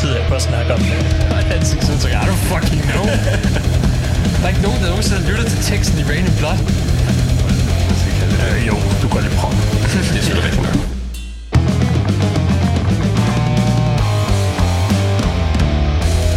[0.00, 0.98] tid af på at snakke om det.
[1.56, 3.04] Ansigtsudtryk, I don't fucking know.
[4.38, 6.58] der er ikke nogen, der nogensinde lytter til teksten i Rain and Blood.
[8.44, 9.54] Øh, jo, du går lige prøve.
[10.14, 10.22] Det.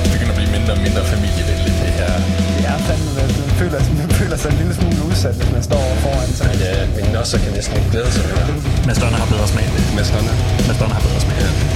[0.04, 2.14] Det begynder at blive mindre og mindre familievenligt, det her.
[2.58, 5.64] Det er fandme, at man føler, man føler sig en lille smule udsat, hvis man
[5.70, 6.50] står foran sig.
[6.64, 8.46] Ja, min nosser kan næsten ikke glæde sig mere.
[8.88, 9.68] Mads Donner har bedre smag.
[9.98, 10.34] Mads Honda.
[10.68, 11.38] Mads Donner har bedre smag.
[11.46, 11.71] Ja.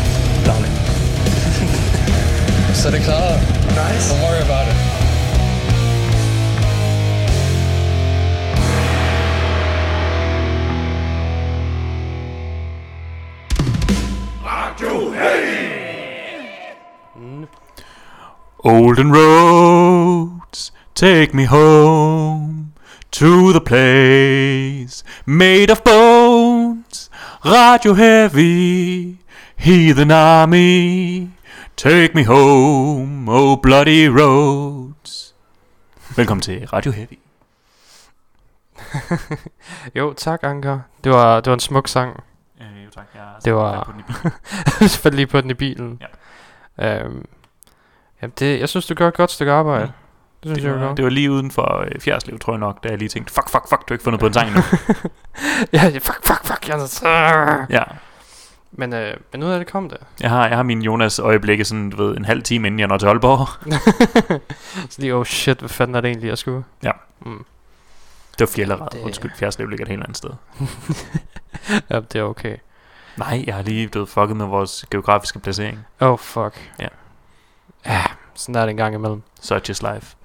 [2.76, 2.82] Daglig.
[2.82, 3.40] Så er det klaret.
[3.70, 4.14] Nice.
[4.14, 4.76] Don't worry about it.
[18.64, 22.74] Olden roads, take me home
[23.12, 27.10] to the place made of bones.
[27.46, 29.20] Radio heavy,
[29.56, 31.30] heathen army,
[31.78, 35.36] take me home, oh bloody roads.
[36.16, 37.20] Velkommen til Radio Heavy.
[39.96, 40.80] Jo, tak Anker.
[41.04, 42.24] Det var, det var en smuk sang.
[42.62, 43.96] Øh, jo tak, jeg Det var-
[44.82, 46.02] Jeg faldt lige på den i bilen.
[46.80, 47.00] Ja.
[47.00, 47.26] Øhm,
[48.22, 49.82] jamen det, jeg synes, du gør et godt stykke arbejde.
[49.82, 49.88] Ja.
[49.88, 49.94] Det
[50.44, 50.96] synes Det jeg, var, gør.
[50.96, 53.50] det var lige uden for øh, Fjerslev, tror jeg nok, da jeg lige tænkte, fuck,
[53.50, 54.62] fuck, fuck, du har ikke fundet på en sang endnu.
[55.74, 56.68] ja, ja, fuck, fuck, fuck.
[56.70, 57.08] Jeg er så...
[57.70, 57.84] ja,
[58.78, 59.98] Men, øh, men ud af det kom det.
[60.22, 62.88] jeg har, jeg har min Jonas øjeblikke sådan, du ved, en halv time inden jeg
[62.88, 63.48] når til Aalborg.
[64.92, 66.64] så lige, oh shit, hvad fanden er det egentlig, jeg skulle?
[66.84, 66.92] Ja.
[67.26, 67.46] Mm.
[68.32, 70.30] Det var Fjellerad, Det- undskyld, Fjerslev ligger et helt andet sted.
[71.90, 72.58] ja, det er okay.
[73.18, 75.86] Nej, jeg har lige blevet fucket med vores geografiske placering.
[76.00, 76.72] Oh, fuck.
[76.80, 76.88] Ja.
[77.86, 78.04] Ja,
[78.36, 79.22] sådan er det en gang imellem.
[79.42, 80.16] Such is life.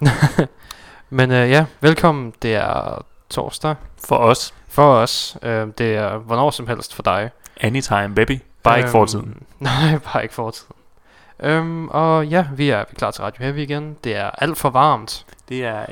[1.10, 2.32] Men øh, ja, velkommen.
[2.42, 3.74] Det er torsdag
[4.04, 5.36] For os, for os.
[5.42, 7.30] Øh, det er hvornår som helst for dig.
[7.60, 8.40] Anytime, baby.
[8.62, 9.42] Bare ikke fortiden.
[9.58, 10.76] Nej, bare ikke fortiden.
[11.42, 13.96] Øhm, og ja, vi er, klar til Radio Heavy igen.
[14.04, 15.26] Det er alt for varmt.
[15.48, 15.86] Det er,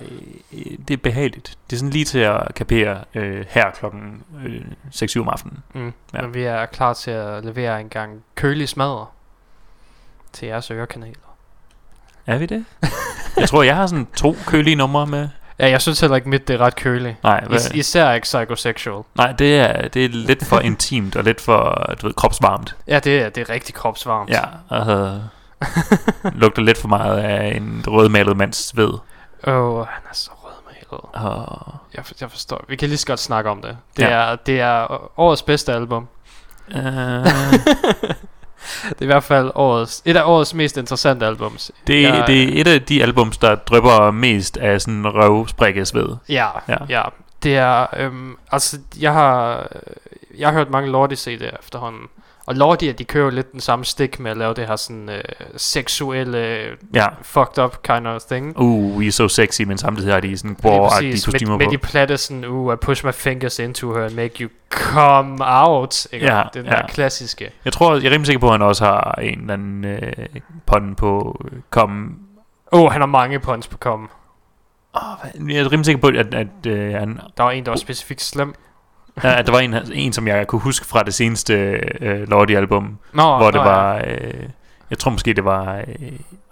[0.52, 1.58] øh, det er behageligt.
[1.70, 4.60] Det er sådan lige til at kapere øh, her klokken øh,
[4.94, 5.62] 6-7 om aftenen.
[5.74, 5.92] Mm.
[6.14, 6.22] Ja.
[6.22, 9.06] Men vi er klar til at levere en gang kølig smadre
[10.32, 11.36] til jeres ørekanaler.
[12.26, 12.64] Er vi det?
[13.36, 15.28] jeg tror, jeg har sådan to kølige numre med.
[15.60, 17.22] Ja, jeg synes heller ikke mit det er ret køligt.
[17.22, 17.56] Nej, hvad?
[17.58, 19.02] Is- især ikke psychosexual.
[19.14, 22.76] Nej, det er, det er lidt for intimt og lidt for, du ved, kropsvarmt.
[22.86, 24.30] Ja, det er, det er rigtig kropsvarmt.
[24.30, 25.16] Ja, og øh,
[26.34, 28.92] lugter lidt for meget af en rødmalet mands sved.
[29.46, 31.00] Åh, oh, han er så rødmalet.
[31.12, 32.64] Og, Jeg, for- jeg forstår.
[32.68, 33.76] Vi kan lige så godt snakke om det.
[33.96, 34.08] Det, Ja.
[34.08, 36.08] er, det er årets bedste album.
[36.76, 36.76] øh,
[38.88, 41.70] Det er i hvert fald årets, et af årets mest interessante albums.
[41.86, 46.16] det, Jeg- det er et af de albums, der drypper mest af sådan røvsprækket sved.
[46.28, 46.72] Ja, Ja.
[46.72, 46.76] ja.
[46.88, 47.02] ja.
[47.42, 49.66] Det er, øhm, altså, jeg har,
[50.38, 52.02] jeg har hørt mange Lordi CD'er efterhånden.
[52.48, 55.08] Og Lordi, de kører jo lidt den samme stik med at lave det her sådan
[55.08, 55.22] øh,
[55.56, 57.06] seksuelle, Ja.
[57.22, 58.58] fucked up kind of thing.
[58.58, 61.70] Uh, we are so sexy, men samtidig har de sådan gore-agtige kostymer med, med på.
[61.72, 66.06] de platte sådan, uh, I push my fingers into her and make you come out.
[66.12, 66.26] Ikke?
[66.26, 66.70] Ja, Den ja.
[66.70, 67.50] der klassiske.
[67.64, 70.12] Jeg tror, jeg er rimelig sikker på, at han også har en eller anden øh,
[70.66, 72.18] pånden på øh, kom.
[72.72, 74.08] Åh, oh, han har mange puns på come.
[74.94, 77.76] Oh, jeg er rimelig sikker på, at, at, øh, han, Der var en, der var
[77.76, 78.54] specifikt slem.
[79.24, 81.54] Ja, at der var en, en, som jeg kunne huske fra det seneste
[82.00, 83.68] øh, Lordi-album, Nå, hvor det nå, ja.
[83.76, 84.02] var...
[84.06, 84.48] Øh,
[84.90, 85.76] jeg tror måske, det var...
[85.76, 85.84] Øh,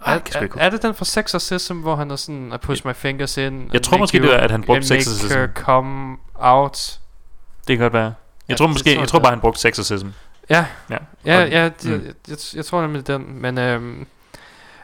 [0.05, 2.93] Er, ikke er, er det den fra Sexorcism, hvor han er sådan, I push my
[2.95, 3.43] fingers in?
[3.73, 5.37] and tror make måske, you- det var, at han brugte and make Sexorcism.
[5.37, 6.99] her come out.
[7.67, 8.03] Det kan godt være.
[8.03, 8.11] Ja,
[8.49, 9.23] Jeg tror det måske, tror jeg tror jeg.
[9.23, 10.07] bare, han brugte sexorcism.
[10.49, 10.97] Ja, Ja.
[11.25, 11.91] ja, Og- ja det, mm.
[12.05, 13.41] jeg, jeg, jeg tror nemlig den.
[13.41, 14.07] Men, øhm,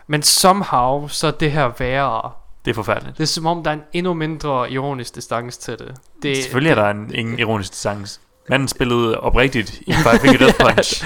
[0.08, 2.32] men somehow, så er det her værre.
[2.66, 3.18] Det er forfærdeligt.
[3.18, 5.96] Det er som om, der er en endnu mindre ironisk distance til det.
[6.24, 8.20] det Selvfølgelig er der en, ingen ironisk distance.
[8.50, 11.06] Manden spillede oprigtigt i Five Finger Death Punch.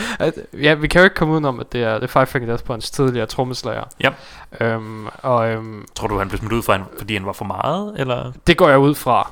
[0.53, 2.63] Ja, vi kan jo ikke komme udenom, at det er, det er Five Finger Death
[2.63, 3.83] Punch tidligere trommeslager.
[3.99, 4.09] Ja.
[4.61, 7.45] Øhm, og øhm, Tror du, han blev smidt ud, for han, fordi han var for
[7.45, 7.93] meget?
[7.99, 8.31] Eller?
[8.47, 9.31] det går jeg ud fra.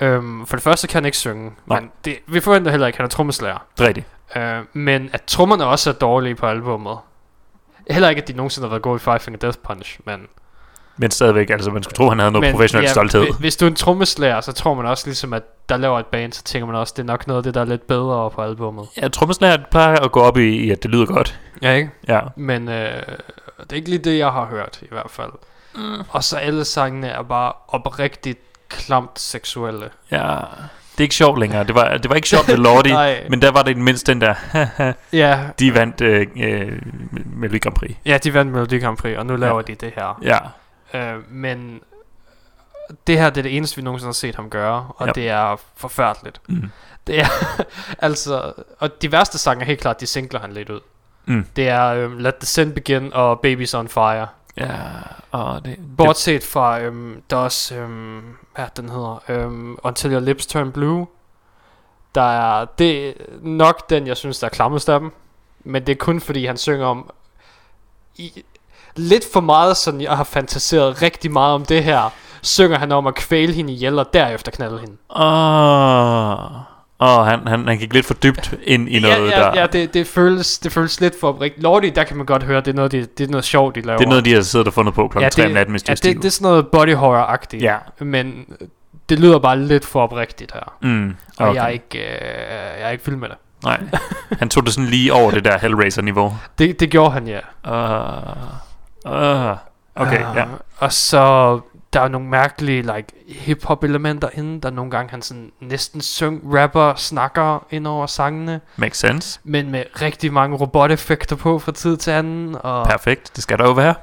[0.00, 1.80] Øhm, for det første kan han ikke synge, Nej.
[1.80, 3.58] men det, vi forventer heller ikke, at han er trommeslager.
[3.78, 4.06] Det er rigtigt.
[4.36, 6.98] Øh, men at trommerne også er dårlige på albummet.
[7.90, 10.26] Heller ikke, at de nogensinde har været gode i Five Finger Death Punch, men...
[10.96, 13.22] Men stadigvæk, altså man skulle tro, han havde noget men, professionel stolthed.
[13.22, 16.06] hvi- Hvis du er en trommeslager, så tror man også ligesom, at der laver et
[16.06, 18.30] band, så tænker man også, det er nok noget af det, der er lidt bedre
[18.30, 18.86] på albummet.
[19.02, 21.40] Ja, trommeslager plejer at gå op i, i, at det lyder godt.
[21.62, 21.90] Ja, ikke?
[22.08, 22.20] Ja.
[22.36, 22.74] Men øh,
[23.60, 25.30] det er ikke lige det, jeg har hørt, i hvert fald.
[25.74, 26.02] Mm.
[26.08, 28.38] Og så alle sangene er bare oprigtigt
[28.68, 29.88] klamt seksuelle.
[30.10, 30.18] Ja.
[30.92, 31.64] Det er ikke sjovt længere.
[31.64, 32.92] Det var, det var ikke sjovt med Lordi,
[33.30, 34.34] men der var det mindst den der,
[35.12, 36.72] Ja, de vandt øh, øh,
[37.36, 37.96] Melodi Grand Prix.
[38.06, 39.62] ja, de vandt Melodi Grand Prix, og nu laver Ja.
[39.62, 40.18] de det her.
[40.22, 40.38] Ja,
[40.94, 41.80] Øh, men
[43.06, 45.12] det her det er det eneste, vi nogensinde har set ham gøre, og Ja.
[45.12, 46.40] det er forfærdeligt.
[46.48, 46.70] mm.
[47.06, 47.26] Det er
[48.06, 50.80] altså, og de værste sange er helt klart, de singler han lidt ud.
[51.26, 51.46] Mm.
[51.56, 54.26] Det er øhm, Let the Sin Begin og Babies on Fire.
[54.56, 54.70] ja
[55.30, 60.20] og det, Bortset fra, øhm, der er også, øhm, hvad den hedder, øhm, Until Your
[60.20, 61.06] Lips Turn Blue.
[62.14, 63.12] Der er, det er
[63.42, 65.12] nok den, jeg synes, der er klammest af dem.
[65.64, 67.10] Men det er kun fordi, han synger om,
[68.16, 68.44] i,
[68.96, 72.12] lidt for meget, sådan jeg har fantaseret rigtig meget om det her,
[72.42, 74.96] synger han om at kvæle hende ihjel, og derefter knalde hende.
[77.00, 79.60] Åh, oh, han, han, han gik lidt for dybt ind i noget, ja, ja, der...
[79.60, 81.62] ja det, det, føles, det føles lidt for oprigtigt.
[81.62, 83.80] Lordi, der kan man godt høre, det er noget, det, det er noget sjovt, de
[83.80, 83.98] laver.
[83.98, 85.72] Det er noget, de har siddet og fundet på klokken ja, 3 det, om natten,
[85.72, 87.62] hvis de ja, er det, det er sådan noget body horror-agtigt.
[87.62, 87.76] Ja.
[87.98, 88.44] Men
[89.08, 90.72] det lyder bare lidt for oprigtigt her.
[90.82, 91.60] Mm, Og okay.
[91.60, 93.36] jeg, er ikke, øh, jeg er ikke vild med det.
[93.64, 93.80] Nej,
[94.40, 96.34] han tog det sådan lige over det der Hellraiser-niveau.
[96.58, 97.40] Det, det gjorde han, ja.
[97.68, 98.36] Uh,
[99.04, 99.12] uh,
[99.94, 100.44] okay, Ah, ja.
[100.78, 101.60] Og så
[101.92, 104.60] der er nogle mærkelige like, hip-hop elementer inde.
[104.60, 108.60] Der er nogle gange, han sådan næsten syng, rapper, snakker ind over sangene.
[108.76, 109.40] Makes sense.
[109.44, 112.56] Men med rigtig mange roboteffekter på fra tid til anden.
[112.60, 113.94] Og, Perfekt, det skal der jo være.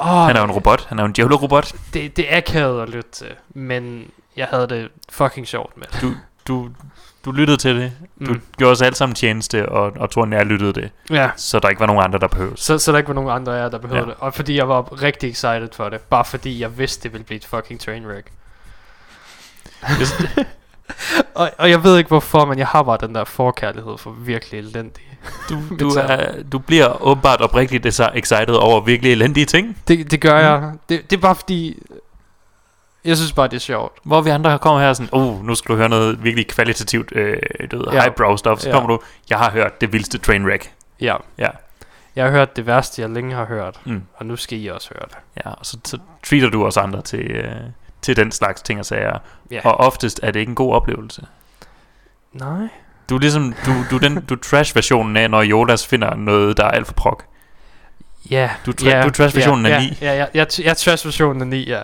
[0.00, 1.72] åh, Han er jo en robot, han er jo en djævlerobot.
[1.94, 3.30] det, det er akavet at lytte til.
[3.48, 6.00] Men jeg havde det fucking sjovt med det.
[6.02, 6.12] Du,
[6.48, 6.68] du,
[7.24, 7.92] du lyttede til det.
[8.26, 8.40] Du Mm.
[8.58, 10.90] gjorde os alle sammen tjeneste, og, og tror, jeg lyttede det.
[11.10, 11.30] Ja.
[11.36, 12.60] Så der ikke var nogen andre, der behøves.
[12.60, 14.10] Så, så der ikke var nogen andre af jer, der behøvede Ja.
[14.10, 14.14] det.
[14.20, 16.00] Og fordi jeg var rigtig excited for det.
[16.00, 18.26] Bare fordi jeg vidste, det ville blive et fucking trainwreck.
[21.34, 24.58] Og, og jeg ved ikke hvorfor, men jeg har bare den der forkærlighed for virkelig
[24.60, 25.06] elendige.
[25.48, 29.78] Du, du, er, du bliver åbenbart oprigtigt excited over virkelig elendige ting.
[29.88, 30.72] Det, det gør jeg.
[30.88, 31.82] Det, det er bare fordi...
[33.04, 33.98] Jeg synes bare, det er sjovt.
[34.02, 37.36] Hvor vi andre kommer her sådan, oh, nu skal du høre noget virkelig kvalitativt, øh,
[37.70, 38.00] du ved, Ja.
[38.00, 38.60] highbrow stuff.
[38.60, 38.74] Så Ja.
[38.74, 40.72] kommer du, jeg har hørt det vildeste trainwreck.
[41.00, 41.16] Ja.
[41.38, 41.48] Ja.
[42.16, 43.80] Jeg har hørt det værste, jeg længe har hørt.
[43.84, 44.02] Mm.
[44.16, 45.16] Og nu skal I også høre det.
[45.46, 47.52] Ja, og så, så treater du os andre til, øh,
[48.02, 49.18] til den slags ting og sager.
[49.50, 49.60] Ja.
[49.64, 51.22] Og oftest er det ikke en god oplevelse.
[52.32, 52.68] Nej.
[53.10, 56.64] Du er ligesom, du, du, den, du er trash-versionen af, når Jonas finder noget, der
[56.64, 57.24] er alt for prok.
[58.30, 58.50] Ja.
[58.66, 59.96] Du tra- du er trash-versionen ja, af ja, 9.
[60.00, 61.82] Ja, ja, jeg, jeg er trash-versionen af 9, ja.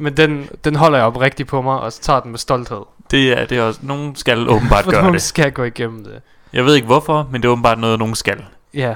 [0.00, 2.82] Men den, den holder jeg op rigtig på mig, og så tager den med stolthed.
[3.10, 5.22] Det er, det er også, nogen skal åbenbart gøre nogen det.
[5.22, 6.22] skal gå igennem det.
[6.52, 8.44] Jeg ved ikke hvorfor, men det er åbenbart noget, nogen skal.
[8.74, 8.94] Ja.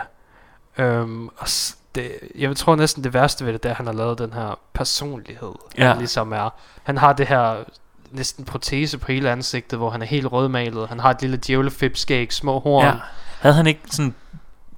[0.79, 3.87] Øhm, og s- det, jeg tror næsten det værste ved det, det er, at han
[3.87, 5.53] har lavet den her personlighed.
[5.79, 5.89] Ja.
[5.89, 6.55] Han ligesom er.
[6.83, 7.55] Han har det her
[8.11, 10.89] næsten protese på hele ansigtet, hvor han er helt rødmalet.
[10.89, 12.85] Han har et lille djævlefipskæg, små horn.
[12.85, 12.93] Ja.
[13.41, 14.15] Havde han ikke sådan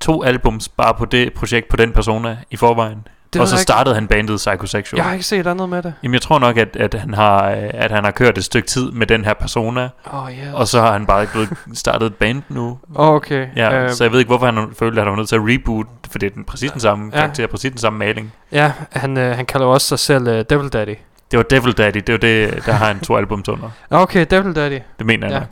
[0.01, 3.07] to albums bare på det projekt på den persona i forvejen?
[3.37, 3.63] Det og så jeg ikke.
[3.63, 4.99] startede han bandet Psychosexual.
[4.99, 5.95] Jeg har ikke set andet med det.
[6.03, 8.69] Jamen jeg tror nok, at, at, han har, øh, at han har kørt et stykke
[8.69, 10.55] tid med den her persona, oh, ja.
[10.55, 12.79] og så har han bare ikke blevet startet et band nu.
[12.95, 13.47] Oh, okay.
[13.57, 15.43] Ja, Øhm, så jeg ved ikke, hvorfor han følte, at han var nødt til at
[15.45, 17.21] reboot, for det er den præcis den samme Ja.
[17.21, 18.33] karakter, præcis den samme maling.
[18.53, 20.95] ja han, øh, han kalder også sig selv øh, Devil Daddy.
[21.31, 23.71] Det var Devil Daddy, det var det, der har han to albums under.
[23.91, 24.79] Okay, Devil Daddy.
[24.99, 25.39] Det mener jeg Ja.
[25.41, 25.49] nok.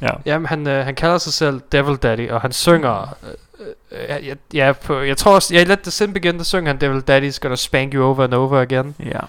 [0.00, 0.10] Ja.
[0.32, 3.16] Jamen, han, øh, han kalder sig selv Devil Daddy, og han synger...
[3.22, 3.28] Øh,
[3.90, 5.54] øh, ja, ja, på, jeg tror også...
[5.54, 8.24] Ja, i Let the Sin Begin, der synger han Devil Daddy's gonna spank you over
[8.24, 8.94] and over again.
[9.00, 9.20] ja.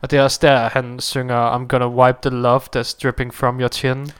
[0.00, 3.60] Og det er også der, han synger I'm gonna wipe the love that's dripping from
[3.60, 4.10] your chin.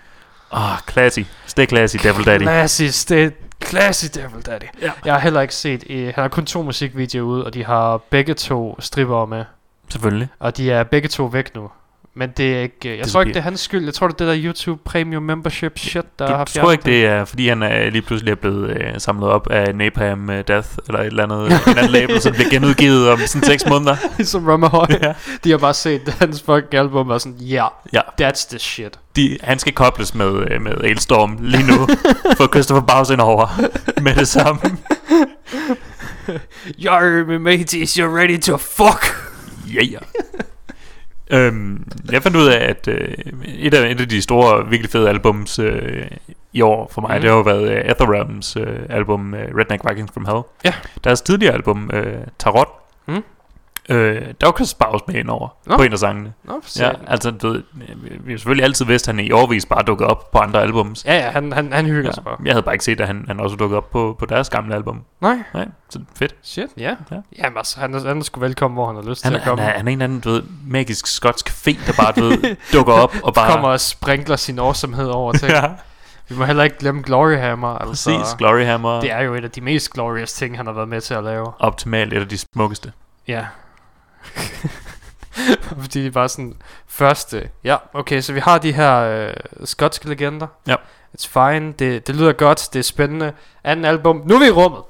[0.53, 1.21] Åh, oh, classy.
[1.47, 2.43] Stay classy, Devil Daddy.
[2.43, 3.31] Classic, det er
[3.65, 4.65] classic Devil Daddy.
[4.83, 4.93] Ja.
[5.05, 5.85] Jeg har heller ikke set...
[5.91, 9.45] Øh, han har kun to musikvideoer ude, og de har begge to strippere med.
[9.91, 10.29] Selvfølgelig.
[10.39, 11.71] Og de er begge to væk nu.
[12.19, 12.89] Men det er ikke...
[12.89, 13.85] øh, Jeg Det tror ikke, det er hans skyld.
[13.85, 16.73] Jeg tror, det er det der YouTube Premium Membership shit, der Du, har du tror
[16.73, 20.31] ikke, det er, fordi han er lige pludselig er blevet øh, samlet op af Napalm
[20.31, 23.67] øh, Death, eller et eller andet, en anden label, som bliver genudgivet om sådan 6
[23.71, 23.97] måneder?
[24.53, 24.87] Rummer Høj.
[25.03, 25.13] ja.
[25.45, 28.01] De har bare set hans fucking album og sådan, ja, ja.
[28.21, 28.99] yeah, that's the shit.
[29.17, 31.87] De, han skal kobles med, øh, med Ailstorm lige nu,
[32.37, 33.61] for Christopher ind over
[34.01, 34.61] med det samme.
[36.79, 39.17] You're me mateys, you're ready to fuck.
[39.75, 39.99] Ja, ja.
[41.31, 45.09] Øhm, jeg fandt ud af, at øh, et, af, et af de store, virkelig fede
[45.09, 46.07] albums øh,
[46.53, 47.21] i år for mig, Mm.
[47.21, 50.43] det har jo været øh, Etherrealms øh, album øh, Redneck Vikings from Hell.
[50.65, 50.75] Ja.
[51.05, 52.69] Deres tidligere album, øh, Tarot,
[53.07, 53.23] Mm.
[53.89, 55.77] Øh, der var Chris Baus med ind over Nå.
[55.77, 56.33] på en af sangene.
[56.45, 57.63] Nå, Ja, altså, du ved,
[58.21, 61.05] vi har selvfølgelig altid vidst, at han i årvis bare dukket op på andre albums.
[61.05, 62.13] ja, ja, han, han, han hygger Ja.
[62.13, 62.37] sig bare.
[62.45, 64.75] Jeg havde bare ikke set, at han, han også dukkede op på, på deres gamle
[64.75, 65.05] album.
[65.21, 66.35] Nej, Nej, så fedt.
[66.43, 66.95] shit, ja.
[67.11, 67.17] Ja.
[67.39, 69.43] Jamen altså, han er, han er sgu velkommen, hvor han har lyst Han, til at
[69.43, 69.65] han, komme.
[69.65, 72.57] er, han er en eller anden, du ved, magisk skotsk fe, der bare, du ved,
[72.73, 73.53] dukker op og bare...
[73.53, 75.49] Kommer og sprinkler sin årsomhed over til.
[75.63, 75.65] ja,
[76.29, 77.69] Vi må heller ikke glemme Glory Hammer.
[77.69, 78.35] Altså, præcis.
[78.39, 79.01] Glory Hammer.
[79.01, 81.25] det er jo et af de mest glorious ting, han har været med til at
[81.25, 81.47] lave.
[81.59, 82.93] optimalt et af de smukkeste.
[83.29, 83.45] Ja.
[85.83, 86.55] Fordi de bare sådan,
[86.87, 90.47] første, ja, okay, så vi har de her øh, skotske legender.
[90.67, 90.75] Ja.
[91.19, 93.33] It's fine, det, det lyder godt, det er spændende.
[93.65, 94.83] Anden album, nu er vi i rummet.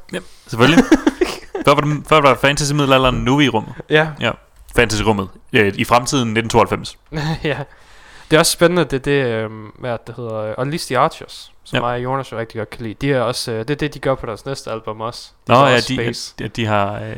[0.47, 0.85] Selvfølgelig.
[1.67, 3.75] før, var det, før var der fantasy middelalderen, nu er vi i rummet.
[3.91, 4.09] Ja,
[4.77, 5.29] Fantasy-rummet.
[5.53, 6.99] Øh, I fremtiden 1992.
[7.51, 7.59] ja.
[8.31, 11.53] Det er også spændende, det er det, øh, hvad det hedder, øh, Unleash the Archers,
[11.65, 11.81] som Ja.
[11.81, 12.95] mig og Jonas jo rigtig godt kan lide.
[12.95, 15.31] De er også, øh, det er det, de gør på deres næste album også.
[15.47, 17.17] Nå gør ja, de, de, de, har, øh,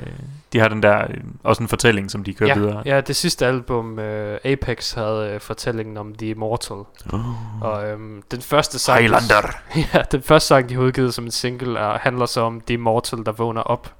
[0.52, 1.06] de har den der,
[1.44, 2.82] også en fortælling, som de kører ja, videre.
[2.84, 6.76] ja, det sidste album, øh, Apex, havde øh, fortællingen om The Immortal.
[7.12, 7.62] Oh.
[7.62, 9.00] Og øhm, den første sang...
[9.00, 9.56] Highlander.
[9.94, 12.74] ja, den første sang, de har udgivet som en single, er, handler så om The
[12.74, 13.94] Immortal, der vågner op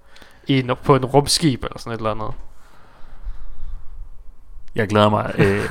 [0.46, 2.30] i en, på en rumskib eller sådan et eller andet.
[4.74, 5.34] Jeg glæder mig.
[5.38, 5.70] Øh,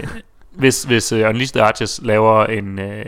[0.60, 3.06] hvis hvis uh, Unleashed the Archers laver en øh,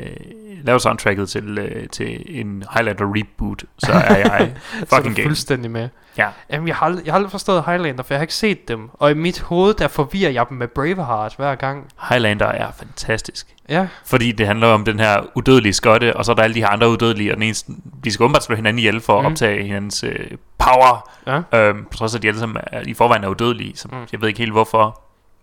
[0.63, 4.53] laver soundtracket til øh, til en Highlander reboot, så er jeg
[4.93, 5.27] fucking game.
[5.27, 5.89] fuldstændig med.
[6.17, 6.27] Ja.
[6.51, 8.89] Jamen, jeg har, aldrig, jeg har aldrig forstået Highlander, for jeg har ikke set dem.
[8.93, 11.88] Og i mit hoved, der forvirrer jeg dem med Braveheart hver gang.
[12.10, 13.48] Highlander er fantastisk.
[13.70, 16.60] Ja, Fordi det handler om den her udødelige skotte, og så er der alle de
[16.60, 17.72] her andre udødelige, og den eneste,
[18.03, 19.31] de skal åbenbart slå hinanden ihjel for at Mm.
[19.31, 20.27] optage hinandens øh,
[20.58, 21.10] power.
[21.53, 21.60] ja.
[21.60, 23.98] Øhm, trods at de alle sammen er, i forvejen er udødelige, så mm.
[24.12, 25.01] jeg ved ikke helt hvorfor.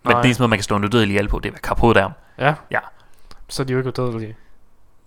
[0.09, 2.13] Men den eneste måde, man kan slå en udødelig ihjel på, det er ved ham.
[2.39, 2.55] Ja.
[2.71, 2.79] Ja.
[3.49, 4.37] Så er de jo ikke udødelige.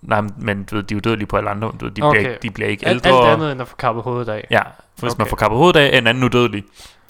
[0.01, 1.71] Nej, men du ved, de er udødelige på alle andre.
[1.79, 2.19] Du ved, de, Okay.
[2.19, 3.19] bliver, ikke- de bliver ikke Alt, ældre.
[3.19, 4.47] alt andet end at få kappet hovedet af.
[4.51, 4.65] Ja, for
[4.99, 5.21] hvis Okay.
[5.21, 6.63] man får kappet hovedet af en anden udødelig,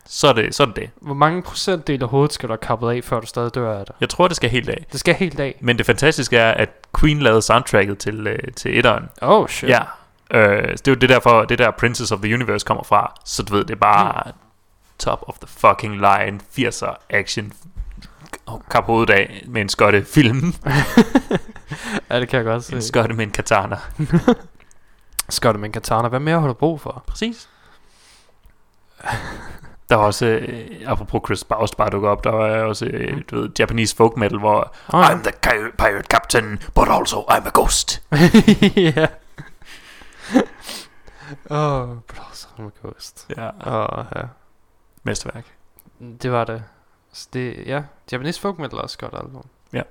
[0.05, 0.75] så er det så er det.
[0.75, 0.89] det.
[1.01, 3.85] Hvor mange procentdel af hovedet skal du have kappet af, før du stadig dør af
[3.85, 3.95] det?
[4.01, 4.85] Jeg tror, det skal helt af.
[4.91, 5.55] Det skal helt af.
[5.61, 6.69] Men det fantastiske er, at
[6.99, 9.09] Queen lavede soundtracket til, øh, til etteren.
[9.21, 9.69] Oh shit.
[9.69, 9.79] Ja.
[10.33, 13.13] Øh, det er jo det derfor, det der Princess of the Universe kommer fra.
[13.25, 14.31] Så du ved, det er bare Mm.
[14.99, 17.53] top of the fucking line, 80'er action,
[18.69, 20.37] kap hovedet af med en skotte film.
[22.09, 22.75] ja, det kan jeg godt se.
[22.75, 23.77] en skotte med en katana.
[25.43, 26.07] Du med en katana?
[26.07, 27.03] Hvad mere har du brug for?
[27.07, 27.49] Præcis.
[29.89, 33.35] Der var også, øh, apropos Chris Baust bare dukker op, der var også, øh, du
[33.41, 37.51] ved, Japanese folk metal, hvor Oh, I'm the pi- pirate captain, but also I'm a
[37.53, 38.01] ghost.
[38.97, 39.07] ja.
[41.49, 43.27] Åh, oh, Blås I'm a Ghost.
[43.37, 44.21] Ja, Åh, oh, ja.
[45.03, 45.45] mesterværk.
[46.21, 46.63] Det var det.
[47.13, 49.45] Så det, ja, Japanese folk metal er også godt album.
[49.73, 49.81] Ja.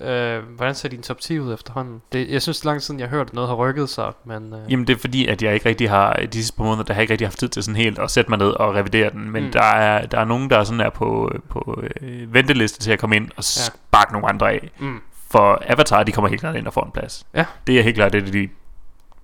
[0.00, 2.02] Øh, hvordan ser din top 10 ud efterhånden?
[2.12, 3.88] Det, jeg synes, det er lang tid siden, jeg har hørt, at noget har rykket
[3.88, 4.54] sig, men...
[4.54, 6.94] Øh, Jamen det er fordi, at jeg ikke rigtig har, de sidste par måneder, der
[6.94, 9.10] har jeg ikke rigtig haft tid til sådan helt at sætte mig ned og revidere
[9.10, 9.30] den.
[9.30, 9.50] Men Mm.
[9.52, 13.16] der, er, der er nogen, der sådan er på, på øh, venteliste til at komme
[13.16, 13.42] ind og Ja.
[13.42, 14.70] sparke nogle andre af.
[14.78, 17.26] mm, For Avatar, de kommer helt klart ind og får en plads.
[17.34, 17.44] Ja.
[17.66, 18.48] Det er helt klart det er de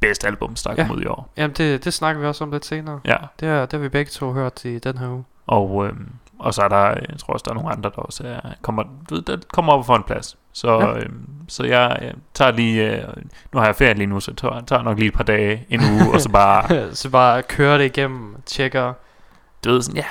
[0.01, 0.83] bedste albums, der er Ja.
[0.83, 1.33] kommet ud i år.
[1.37, 3.01] jamen, det, det snakker vi også om lidt senere.
[3.05, 5.25] Ja, Det, er, det har vi begge to hørt i den her uge.
[5.47, 8.23] og, øhm, og så er der, jeg tror også, der er nogle andre, der også
[8.27, 10.37] er, kommer, ved, der kommer op får en plads.
[10.53, 10.97] Så, Ja.
[10.99, 13.09] øhm, så jeg, jeg tager lige, øh,
[13.53, 15.67] nu har jeg ferie lige nu, så jeg tager, tager nok lige et par dage,
[15.69, 18.93] en uge, og så bare så bare køre det igennem, tjekker.
[19.65, 20.05] du ved sådan, ja,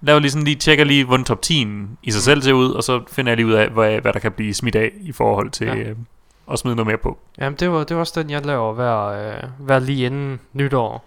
[0.00, 2.22] laver lige sådan lige, tjekker lige, hvordan top 10 i sig Mm.
[2.22, 4.54] selv ser ud, og så finder jeg lige ud af, hvad, hvad der kan blive
[4.54, 5.74] smidt af i forhold til ja.
[5.74, 5.96] øh,
[6.52, 7.18] at smide noget mere på.
[7.38, 11.04] Jamen, det var, det var også den, jeg laver hver, øh, hver lige inden nytår.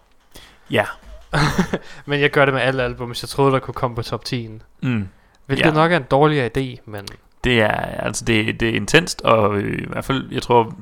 [0.72, 0.86] Ja.
[2.06, 4.26] Men jeg gør det med alle album, hvis jeg troede, der kunne komme på top
[4.26, 4.50] 10.
[4.84, 5.08] Mm.
[5.46, 5.72] Hvilket Ja.
[5.72, 7.06] nok er en dårligere idé, men...
[7.44, 10.76] Det er, altså det, det er intenst, og øh, i hvert fald, jeg tror,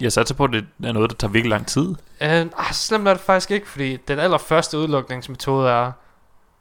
[0.00, 1.88] jeg satser på, at det er noget, der tager virkelig lang tid.
[2.20, 5.92] Øh, ah, så slemt er det faktisk ikke, fordi den allerførste udlukningsmetode er...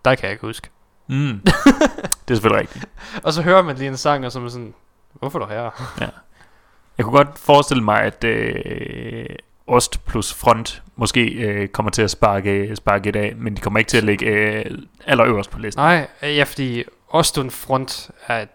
[0.05, 0.69] Der kan jeg ikke huske.
[1.07, 1.41] Mm.
[1.43, 2.85] det er selvfølgelig rigtigt.
[3.23, 4.73] Og så hører man lige en sang, og så er man sådan...
[5.13, 5.69] Hvorfor er du her?
[6.97, 9.25] Jeg kunne godt forestille mig, at øh,
[9.67, 13.79] Ost plus Front måske øh, kommer til at sparke, sparke et af, men de kommer
[13.79, 14.65] ikke til at ligge øh,
[15.07, 15.83] allerøverst på listen.
[15.83, 18.49] Nej, øh, ja, fordi Ostun Front er et,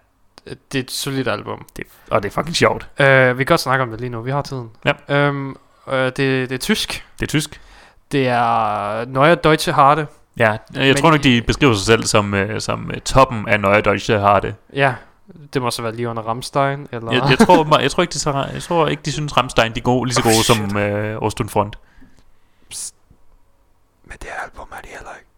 [0.72, 1.66] det er et solidt album.
[1.76, 2.88] Det, og det er fucking sjovt.
[3.00, 4.70] Øh, vi kan godt snakke om det lige nu, vi har tiden.
[4.84, 5.16] Ja.
[5.16, 5.56] Øhm,
[5.92, 7.04] øh, det, det er tysk.
[7.20, 7.60] Det er tysk.
[8.12, 10.06] Det er Neue Deutsche Harte.
[10.38, 13.60] Ja, jeg Men- tror nok, de beskriver sig selv som, øh, som øh, toppen af
[13.60, 14.54] Neue Deutsche Harte.
[14.74, 14.94] Ja,
[15.54, 17.12] det må så være lige under Rammstein, eller...
[17.12, 19.78] Jeg, jeg, tror, jeg, tror ikke, de, så, jeg tror ikke, de synes, Rammstein de
[19.78, 20.56] er gode, lige så Oh, gode shit.
[20.56, 21.76] som øh, Ostund Front.
[24.08, 25.28] Men det album er de heller ikke.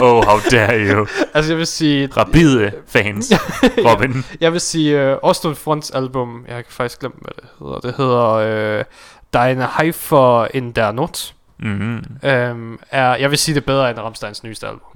[0.04, 1.06] oh, how dare you.
[1.34, 2.08] Altså, jeg vil sige...
[2.16, 3.32] Rabide fans,
[3.88, 4.24] Robin.
[4.40, 7.80] Jeg vil sige uh, Ostund Fronts album, jeg kan faktisk glemme, hvad det hedder.
[7.80, 8.84] Det hedder uh,
[9.32, 11.34] Deine Heifer in der Not.
[11.58, 12.04] Mm-hmm.
[12.22, 14.90] Um, er, jeg vil sige det er bedre end Rammsteins nyeste album.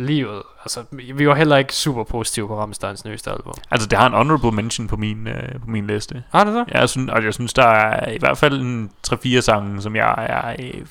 [0.00, 0.42] Livet.
[0.62, 3.54] Altså, vi var heller ikke super positive på Rammsteins nyeste album.
[3.70, 6.22] Altså, det har en honorable mention på min, øh, på min liste.
[6.32, 6.64] Har det så?
[6.68, 10.14] Jeg synes, og jeg synes, der er i hvert fald en 3-4 sange, som jeg
[10.28, 10.86] er øh,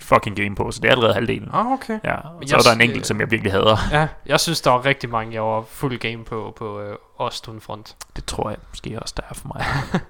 [0.00, 1.50] fucking game på, så det er allerede halvdelen.
[1.52, 1.98] Ah, okay.
[2.04, 3.76] Ja, og så er jeg der en enkelt, som jeg virkelig hader.
[3.92, 7.60] Ja, jeg synes, der var rigtig mange, jeg var fuld game på, på øh, Ostun
[7.60, 7.96] Front.
[8.16, 9.64] Det tror jeg måske også, der er for mig.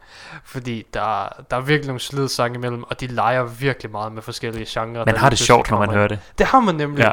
[0.55, 4.23] Fordi der, der er virkelig nogle slid sange imellem, og de leger virkelig meget med
[4.23, 5.05] forskellige genrer.
[5.05, 6.19] Man har det sjovt, når man hører det.
[6.39, 7.03] Det har man nemlig.
[7.03, 7.13] Ja.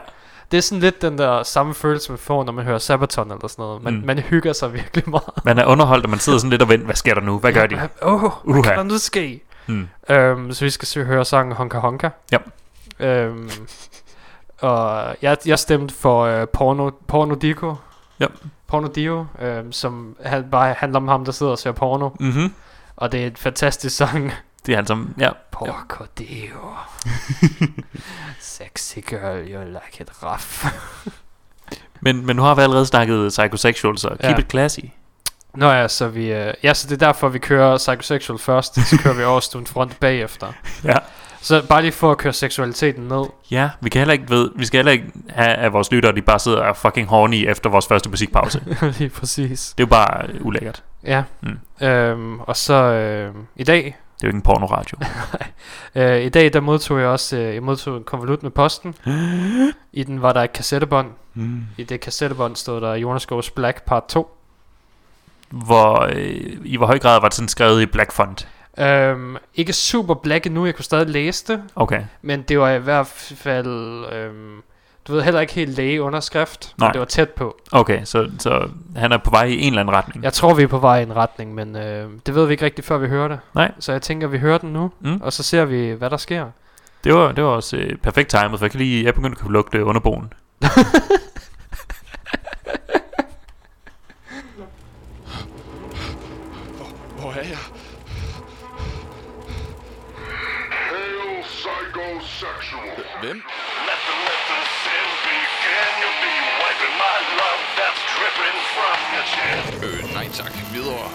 [0.52, 3.48] Det er sådan lidt den der samme følelse, man får, når man hører Sabaton eller
[3.48, 3.84] sådan noget.
[3.84, 4.00] Man, Mm.
[4.00, 4.06] mm.
[4.06, 5.24] man hygger sig virkelig meget.
[5.46, 7.40] Man er underholdt, og man sidder sådan lidt og venter, hvad sker der nu?
[7.40, 7.76] Hvad gør de?
[8.02, 9.44] Åh, oh, hvad kan der nu ske?
[9.66, 9.88] Hmm.
[10.10, 12.10] Øhm, så vi skal se høre sangen Honka Honka.
[12.32, 12.38] Ja.
[13.00, 13.50] Øhm,
[14.62, 17.76] og jeg, jeg stemte for øh, Porno, Porno Dico.
[18.20, 18.26] Ja.
[18.68, 22.10] Porno Dio, øhm, som han, bare handler om ham, der sidder og ser porno.
[22.20, 22.54] Mm-hmm.
[22.96, 24.32] Og det er en fantastisk sang.
[24.66, 25.30] Det er han som, ja.
[25.52, 26.76] Porco Dio.
[28.40, 30.66] Sexy girl, you like it rough.
[32.02, 34.38] Men, men nu har vi allerede snakket psychosexual, så keep Ja.
[34.38, 34.80] it classy.
[35.56, 38.98] Nå ja, så vi, øh, ja, så det er derfor, vi kører Psychosexual først, så
[39.04, 40.48] kører vi Overstone Front bagefter.
[40.84, 40.96] Ja.
[41.42, 43.24] Så bare lige for at køre seksualiteten ned.
[43.52, 46.22] Ja, vi kan heller ikke ved, vi skal heller ikke have, at vores lyttere, de
[46.22, 48.62] bare sidder og fucking horny efter vores første musikpause.
[48.82, 49.70] det lige præcis.
[49.70, 50.84] er jo bare øh, ulækkert.
[51.04, 51.24] Ja.
[51.42, 51.86] Mm.
[51.88, 54.98] Øhm, og så øh, i dag, Det er jo ikke en pornoradio.
[55.96, 58.96] øh, i dag der modtog jeg også, øh, jeg modtog en konvolut med posten.
[59.94, 61.12] I den var der et kassettebånd.
[61.34, 61.62] mm.
[61.78, 64.38] I det kassettebånd stod der Jonas Goes Black Part 2.
[65.50, 68.48] Hvor, øh, I hvor høj grad var det sådan skrevet i black font?
[68.80, 71.64] Øhm, ikke super black endnu, jeg kunne stadig læse det.
[71.76, 72.04] Okay.
[72.22, 74.62] Men det var i hvert fald, øhm,
[75.08, 76.88] du ved heller ikke helt lægeunderskrift, Nej.
[76.88, 77.58] men det var tæt på.
[77.72, 80.24] Okay, så, så han er på vej i en eller anden retning.
[80.24, 82.66] Jeg tror, vi er på vej i en retning, men øh, det ved vi ikke
[82.66, 83.40] rigtigt, før vi hører det.
[83.56, 83.72] Nej.
[83.80, 85.22] Så jeg tænker, vi hører den nu, Mm.
[85.22, 86.46] og så ser vi, hvad der sker.
[87.04, 89.42] Det var, det var også øh, perfekt timet, for jeg kan lige, jeg begyndte at
[89.42, 90.34] kunne lugte underboen.
[97.20, 97.58] Hvor er jeg?
[100.90, 103.04] Hail psychosexual.
[103.22, 103.42] Hvem?
[109.86, 110.52] Øh, nej tak.
[110.74, 111.08] Videre.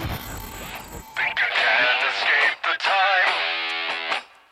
[1.18, 3.32] Think you can escape the time,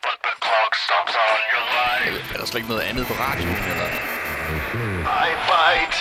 [0.05, 2.33] but the clock stops on your life.
[2.33, 3.89] Er der slet ikke noget andet på radioen, eller?
[5.27, 5.97] I bite.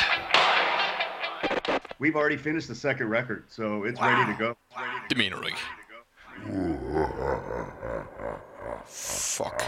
[2.01, 4.55] We've already finished the second record, so it's ready to go.
[5.11, 5.63] Det mener du ikke.
[9.37, 9.63] Fuck.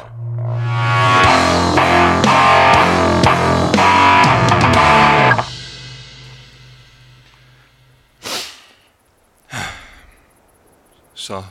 [11.28, 11.44] Så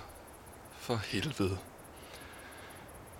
[0.79, 1.57] for helvede.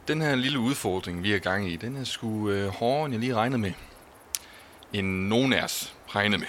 [0.08, 3.20] Den her lille udfordring, vi er gang i, den er sgu øh, hårdere, end jeg
[3.20, 3.74] lige regnede med.
[4.94, 6.48] End nogen af os regnede med.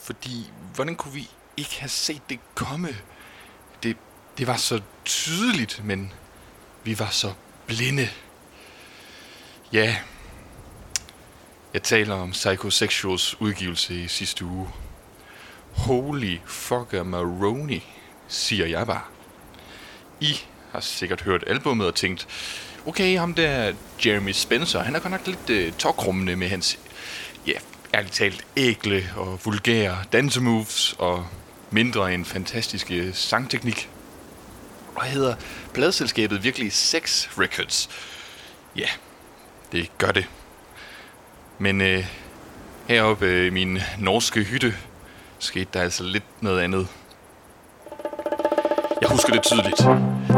[0.00, 2.88] Fordi, hvordan kunne vi ikke have set det komme?
[3.82, 3.96] Det,
[4.38, 6.12] det var så tydeligt, men
[6.82, 7.34] vi var så
[7.66, 8.08] blinde.
[9.72, 9.96] Ja,
[11.72, 14.68] jeg taler om Psychosexuals udgivelse i sidste uge.
[15.72, 17.84] Holy fucker Maroni,
[18.28, 19.02] siger jeg bare.
[20.20, 20.40] I
[20.72, 22.26] har sikkert hørt albummet og tænkt,
[22.86, 23.72] okay, ham der
[24.06, 26.78] Jeremy Spencer, han er godt nok lidt øh, tokrummende med hans,
[27.46, 27.52] ja,
[27.94, 31.26] ærligt talt, ægle og vulgære dansemoves og
[31.70, 33.88] mindre end fantastiske sangteknik.
[34.94, 35.34] Og hedder
[35.74, 37.88] pladselskabet virkelig Sex Records.
[38.76, 38.88] Ja,
[39.72, 40.26] det gør det.
[41.58, 42.06] Men øh,
[42.88, 44.76] heroppe øh, i min norske hytte
[45.38, 46.88] skete der altså lidt noget andet.
[49.00, 49.78] Jeg husker det tydeligt.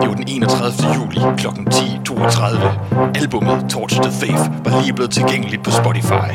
[0.00, 0.94] Det var den 31.
[0.94, 1.46] juli kl.
[1.46, 3.20] 10.32.
[3.20, 6.30] Albummet Torch the Faith var lige blevet tilgængeligt på Spotify.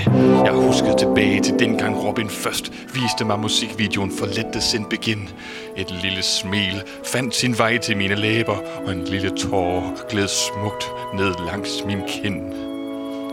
[0.46, 5.30] Jeg huskede tilbage til dengang Robin først viste mig musikvideoen for Let the Sin Begin.
[5.78, 10.92] Et lille smil fandt sin vej til mine læber, og en lille tår gled smukt
[11.14, 12.54] ned langs min kind.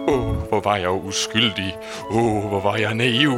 [0.08, 1.76] Åh, oh, hvor var jeg uskyldig.
[2.10, 3.32] Åh, oh, hvor var jeg naiv.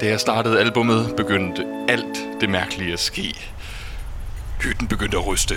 [0.00, 3.34] Da jeg startede albummet, begyndte alt det mærkelige at ske.
[4.62, 5.54] Hytten begyndte at ryste.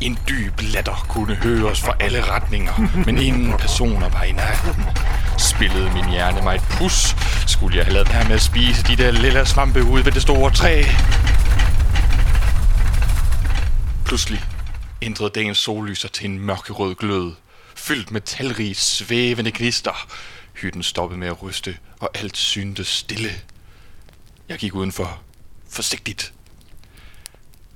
[0.00, 4.84] En dyb latter kunne høres fra alle retninger, men ingen personer var i nærheden.
[5.38, 8.96] Spillede min hjerne mig et pus, skulle jeg have lavet være med at spise de
[8.96, 10.82] der lille svampe ude ved det store træ.
[14.04, 14.44] Pludselig
[15.02, 17.32] ændrede dagens sollyser til en mørkerød glød,
[17.74, 20.06] fyldt med talrige svævende gnister.
[20.54, 23.30] Hytten stoppede med at ryste, og alt syntes stille.
[24.48, 25.22] Jeg gik udenfor.
[25.68, 26.32] Forsigtigt.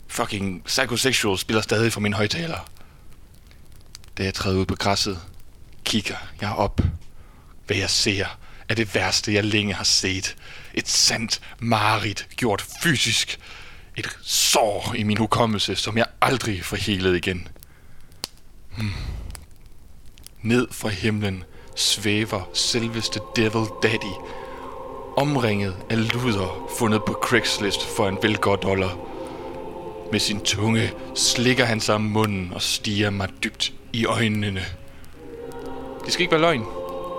[0.08, 2.70] Fucking Psychosexual spiller stadig for min højtaler.
[4.18, 5.20] Da jeg træder ud på græsset,
[5.84, 6.80] kigger jeg op.
[7.66, 8.26] Hvad jeg ser,
[8.68, 10.36] er det værste, jeg længe har set.
[10.74, 13.38] Et sandt mareridt gjort fysisk.
[13.96, 17.48] Et sår i min hukommelse, som jeg aldrig får helet igen.
[18.76, 18.92] Hmm.
[20.42, 21.44] Ned fra himlen
[21.76, 24.14] svæver selveste Devil Daddy,
[25.18, 28.96] omringet af luder fundet på Craigslist for en velgård dollar.
[30.12, 34.64] Med sin tunge slikker han sig om munden og stiger mig dybt i øjnene.
[36.04, 36.64] Det skal ikke være løgn.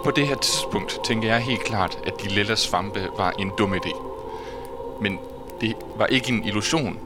[0.03, 3.73] På det her tidspunkt tænker jeg helt klart, at de lille svampe var en dum
[3.73, 4.01] idé.
[5.01, 5.19] Men
[5.61, 6.99] det var ikke en illusion.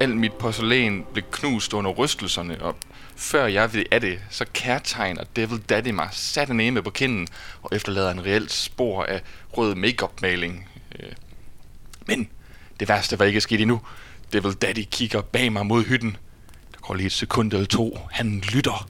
[0.00, 2.76] Alt mit porcelæn blev knust under rystelserne, og
[3.16, 7.28] før jeg ved af det, så kærtegner Devil Daddy mig satte en på kinden
[7.62, 9.22] og efterlader en reelt spor af
[9.58, 10.68] rød makeup-maling.
[10.98, 11.12] Øh,
[12.06, 12.28] Men
[12.80, 13.80] det værste var ikke sket endnu.
[14.32, 16.16] Devil Daddy kigger bag mig mod hytten.
[16.72, 17.98] Der går lige et sekund eller to.
[18.10, 18.88] Han lytter.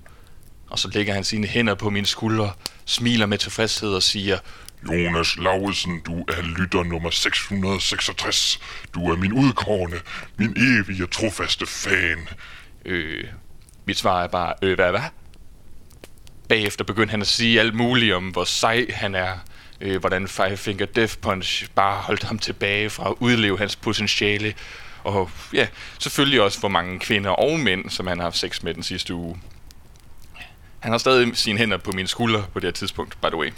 [0.70, 2.52] Og så lægger han sine hænder på mine skuldre,
[2.84, 4.38] smiler med tilfredshed og siger,
[4.88, 8.60] Jonas Lauesen, du er lytter nummer 666.
[8.94, 9.96] Du er min udkårne,
[10.36, 12.28] min evige trofaste fan.
[12.84, 13.24] Øh,
[13.84, 15.00] mit svar er bare, øh, hvad, hvad?
[16.48, 19.38] Bagefter begyndte han at sige alt muligt om, hvor sej han er.
[19.80, 24.54] Øh, hvordan Five Finger Death Punch bare holdt ham tilbage fra at udleve hans potentiale.
[25.04, 25.66] Og ja,
[25.98, 29.14] selvfølgelig også, hvor mange kvinder og mænd, som han har haft sex med den sidste
[29.14, 29.40] uge.
[30.80, 33.52] Han har stadig sine hænder på mine skuldre på det her tidspunkt, by the way.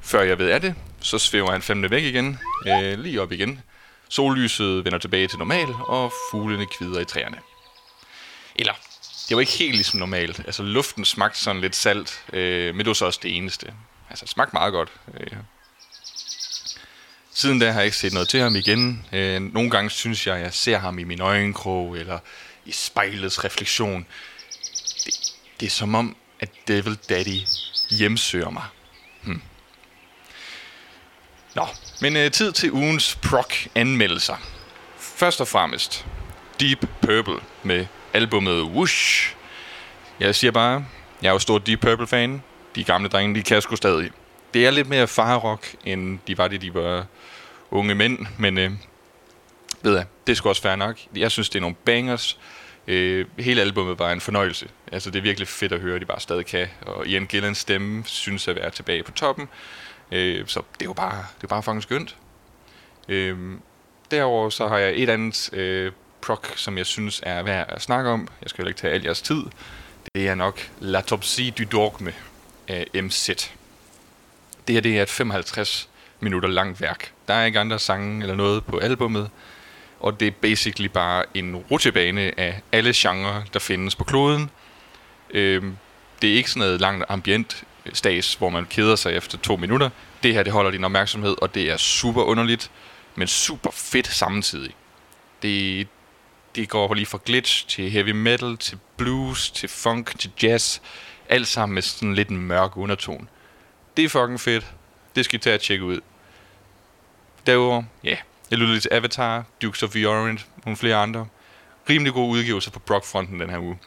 [0.00, 3.62] Før jeg ved af det, så svæver han fandme væk igen, øh, lige op igen.
[4.08, 7.36] Sollyset vender tilbage til normal, og fuglene kvider i træerne.
[8.56, 8.72] Eller,
[9.28, 10.38] det var ikke helt ligesom normalt.
[10.38, 13.72] Altså, luften smagte sådan lidt salt, øh, men det var så også det eneste.
[14.10, 14.92] Altså, det smagte meget godt.
[15.20, 15.36] Øh.
[17.32, 19.06] Siden da har jeg ikke set noget til ham igen.
[19.12, 22.18] Øh, nogle gange synes jeg, at jeg ser ham i min øjenkrog, eller
[22.64, 24.06] i spejlets refleksion.
[25.04, 25.14] Det,
[25.60, 27.40] det er som om, at Devil Daddy
[27.90, 28.64] hjemsøger mig.
[29.22, 29.42] Hmm.
[31.54, 31.66] Nå,
[32.00, 34.36] men øh, tid til ugens proc-anmeldelser.
[34.98, 36.06] Først og fremmest
[36.60, 39.34] Deep Purple med albumet Whoosh.
[40.20, 40.86] Jeg siger bare,
[41.22, 42.42] jeg er jo stor Deep Purple-fan.
[42.74, 44.10] De gamle drenge, de kan sgu stadig.
[44.54, 47.06] Det er lidt mere farrock, end de var det, de var
[47.70, 48.70] unge mænd, men øh,
[49.82, 50.98] ved jeg, det er sgu også fair nok.
[51.16, 52.38] Jeg synes, det er nogle bangers.
[52.86, 54.68] Øh, hele albumet var en fornøjelse.
[54.92, 56.68] Altså, det er virkelig fedt at høre, at de bare stadig kan.
[56.82, 59.48] Og Ian Gillans stemme synes at være tilbage på toppen.
[60.12, 62.16] Øh, så det er jo bare, det er bare fucking skønt.
[63.08, 63.38] Øh,
[64.10, 68.10] derover så har jeg et andet øh, proc, som jeg synes er værd at snakke
[68.10, 68.28] om.
[68.42, 69.42] Jeg skal jo ikke tage al jeres tid.
[70.14, 72.12] Det er nok L'autopsie du dogme
[72.70, 73.30] af MZ.
[74.66, 75.88] Det her det er et 55
[76.20, 77.12] minutter langt værk.
[77.28, 79.30] Der er ikke andre sange eller noget på albummet.
[80.00, 84.50] Og det er basically bare en rutsjebane af alle genrer, der findes på kloden.
[85.30, 85.76] Øhm,
[86.22, 89.90] det er ikke sådan noget langt ambient stas, hvor man keder sig efter to minutter.
[90.22, 92.70] Det her, det holder din opmærksomhed, og det er super underligt,
[93.14, 94.74] men super fedt samtidig.
[95.42, 95.88] Det,
[96.54, 100.78] det går lige fra glitch til heavy metal, til blues, til funk, til jazz.
[101.30, 103.26] Alt sammen med sådan lidt en mørk undertone.
[103.96, 104.74] Det er fucking fedt.
[105.16, 106.00] Det skal I tage og tjekke ud.
[107.46, 108.16] Derudover, ja,
[108.50, 111.26] jeg lyttede lidt til Avatar, Dukes of the Orient, nogle flere andre.
[111.90, 113.78] Rimelig gode udgivelser på Brock-fronten den her uge.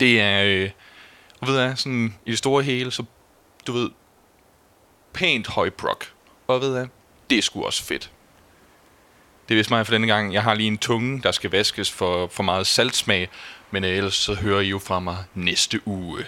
[0.00, 0.70] Det er, øh,
[1.40, 3.04] og ved jeg, sådan i det store hele, så
[3.66, 3.90] du ved,
[5.12, 6.12] pænt høj Brock.
[6.46, 6.88] Og ved jeg,
[7.30, 8.10] det er sgu også fedt.
[9.52, 10.34] Det er vist mig for denne gang.
[10.34, 13.28] Jeg har lige en tunge, der skal vaskes for, for meget saltsmag,
[13.70, 16.18] men ellers så hører I jo fra mig næste uge.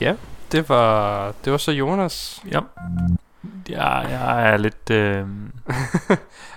[0.00, 0.14] Ja,
[0.52, 2.42] det var, det var så Jonas.
[2.52, 2.60] Ja.
[3.68, 4.90] Ja, jeg er lidt...
[4.90, 5.24] Øh,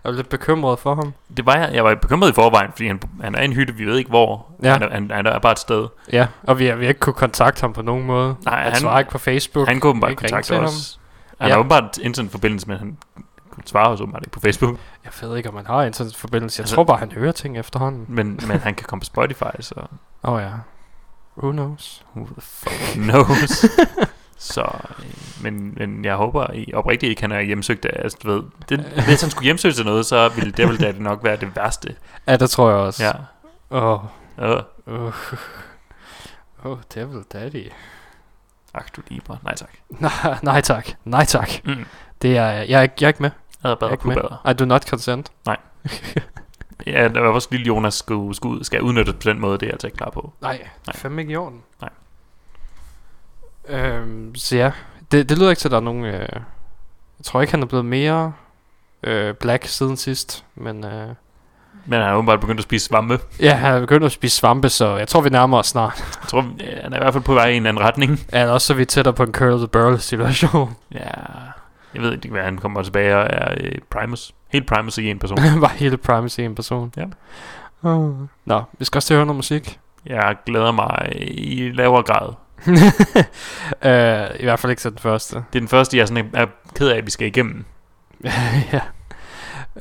[0.04, 1.14] Jeg var lidt bekymret for ham.
[1.38, 1.70] det var jeg.
[1.74, 4.10] Jeg var bekymret i forvejen, fordi han, han er i en hytte, vi ved ikke
[4.10, 4.52] hvor.
[4.64, 4.72] Ja.
[4.74, 5.88] Han, er, han, han er bare et sted.
[6.12, 8.36] Ja, og vi har, ikke kunne kontakte ham på nogen måde.
[8.46, 9.68] Nej, Han, han- svarer ikke på Facebook.
[9.68, 11.00] Han kunne åbenbart kontakte os.
[11.40, 11.54] Han Ja.
[11.54, 12.98] har åbenbart internetforbindelse, men han
[13.66, 14.78] svarer os åbenbart ikke på Facebook.
[15.06, 16.60] Jeg ved ikke, om han har internetforbindelse.
[16.60, 18.06] Jeg Altså- tror bare, han hører ting efterhånden.
[18.08, 19.74] Men, men han kan komme på Spotify, så
[20.24, 20.50] Åh oh, ja.
[21.38, 22.06] Who knows?
[22.16, 23.66] who the fuck knows.
[24.40, 24.62] så,
[25.00, 25.06] øh,
[25.44, 28.80] men, men jeg håber i oprigtigt ikke, han er hjemsøgt af, altså, du ved, det,
[29.08, 31.96] hvis han skulle hjemsøge til noget, så ville Devil Daddy nok være det værste.
[32.28, 33.04] Ja, det tror jeg også.
[33.06, 33.12] Ja.
[33.78, 34.00] Åh.
[34.40, 35.14] Øh, Oh.
[36.64, 37.72] oh, Devil Daddy.
[38.74, 39.38] ak du liber.
[39.44, 39.70] Nej tak.
[40.00, 40.88] Nej, nej tak.
[41.06, 41.50] Nej tak.
[41.66, 41.86] Mm.
[42.22, 43.30] Det er, jeg, er ikke, jeg er ikke med.
[43.64, 44.16] Jeg er Jeg er bedre ikke med.
[44.16, 44.38] bedre.
[44.52, 45.32] I do not consent.
[46.88, 49.68] Ja, der var også lille Jonas skulle, skulle, skal udnyttes på den måde, det er
[49.68, 50.34] jeg altså ikke klar på.
[50.42, 50.96] Nej, det er Nej.
[50.96, 51.62] fandme ikke i orden.
[51.82, 51.90] Nej.
[53.70, 54.72] Øhm, så ja,
[55.12, 56.06] det, det lyder ikke til, at der er nogen...
[56.06, 56.14] Øh,
[57.20, 58.34] jeg tror ikke, han er blevet mere
[59.04, 60.86] øh, black siden sidst, men...
[60.86, 61.08] Øh,
[61.86, 63.20] Men han er åbenbart begyndt at spise svampe.
[63.40, 66.18] ja, han er begyndt at spise svampe, så jeg tror, vi nærmer os snart.
[66.22, 68.20] Jeg tror, ja, han er i hvert fald på vej i en anden retning.
[68.34, 70.76] Ja, også så er vi tættere på en curl the burl situation.
[70.92, 71.00] Ja,
[71.94, 74.32] Jeg ved ikke, hvad han kommer tilbage og er øh, Primus.
[74.50, 75.38] Helt Primus i en person.
[75.62, 76.94] var hele Primus i en person.
[76.98, 77.06] Ja.
[77.90, 78.16] Uh.
[78.46, 79.80] Nå, vi skal også til at høre noget musik.
[80.06, 82.34] Jeg glæder mig i lavere grad.
[82.68, 85.36] Uh, I hvert fald ikke til den første.
[85.36, 86.46] Det er den første, jeg sådan er
[86.76, 87.66] ked af, at vi skal igennem.
[88.74, 88.82] ja.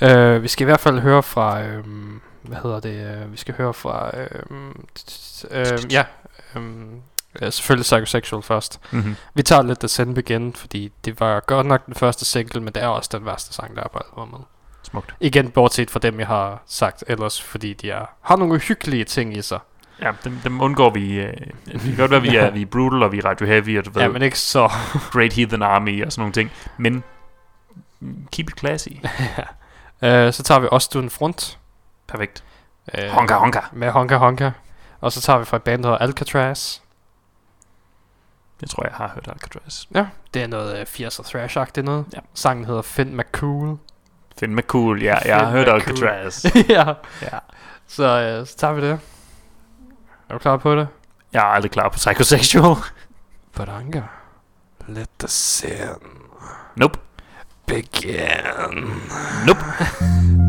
[0.03, 1.63] Uh, vi skal i hvert fald høre fra...
[1.77, 3.25] Um, hvad hedder det?
[3.25, 4.11] Uh, vi skal høre fra...
[4.51, 6.05] Uh, ja.
[6.57, 7.01] Um,
[7.43, 8.81] uh, selvfølgelig Psychosexual først.
[8.91, 9.17] Mm-hmm.
[9.35, 12.75] Vi tager lidt The Send igen, fordi det var godt nok den første single, men
[12.75, 14.45] det er også den værste sang, der er på albumet.
[14.83, 15.15] Smukt.
[15.21, 19.37] Igen bortset fra dem, jeg har sagt ellers, fordi de er, har nogle hyggelige ting
[19.37, 19.59] i sig.
[20.03, 21.21] Ja, dem, dem undgår vi.
[21.21, 21.33] Øh,
[21.67, 23.85] det kan godt være, vi er, vi er brutal, og vi er radio heavy, og
[23.85, 24.71] du ved, Ja, men ikke så.
[25.13, 26.53] Great Heathen Army og sådan nogle ting.
[26.77, 27.05] Men
[28.33, 28.89] keep it classy.
[30.03, 31.59] uh, så tager vi også Stuen Front.
[32.09, 32.45] Perfekt.
[32.99, 33.61] Uh, Honka Honka.
[33.73, 34.51] Med Honka Honka.
[35.01, 36.79] Og så tager vi fra et band, der hedder Alcatraz.
[38.61, 39.85] Jeg tror, jeg har hørt Alcatraz.
[39.95, 42.05] Ja, det er noget uh, 80'er thrash-agtigt noget.
[42.15, 42.19] Ja.
[42.35, 43.79] Sangen hedder Finn McCool.
[44.39, 46.09] Finn McCool, ja, jeg har Finn hørt McCool.
[46.09, 46.45] Alcatraz.
[46.77, 46.95] ja.
[47.23, 47.39] ja.
[47.87, 49.01] Så, uh, så tager vi det.
[50.29, 50.89] Er du klar på det?
[51.33, 52.77] Jeg er aldrig klar på Psychosexual.
[53.57, 54.03] But Anka,
[54.89, 56.15] let the sin
[56.77, 56.99] Nope.
[57.67, 59.01] begin.
[59.47, 60.48] Nope.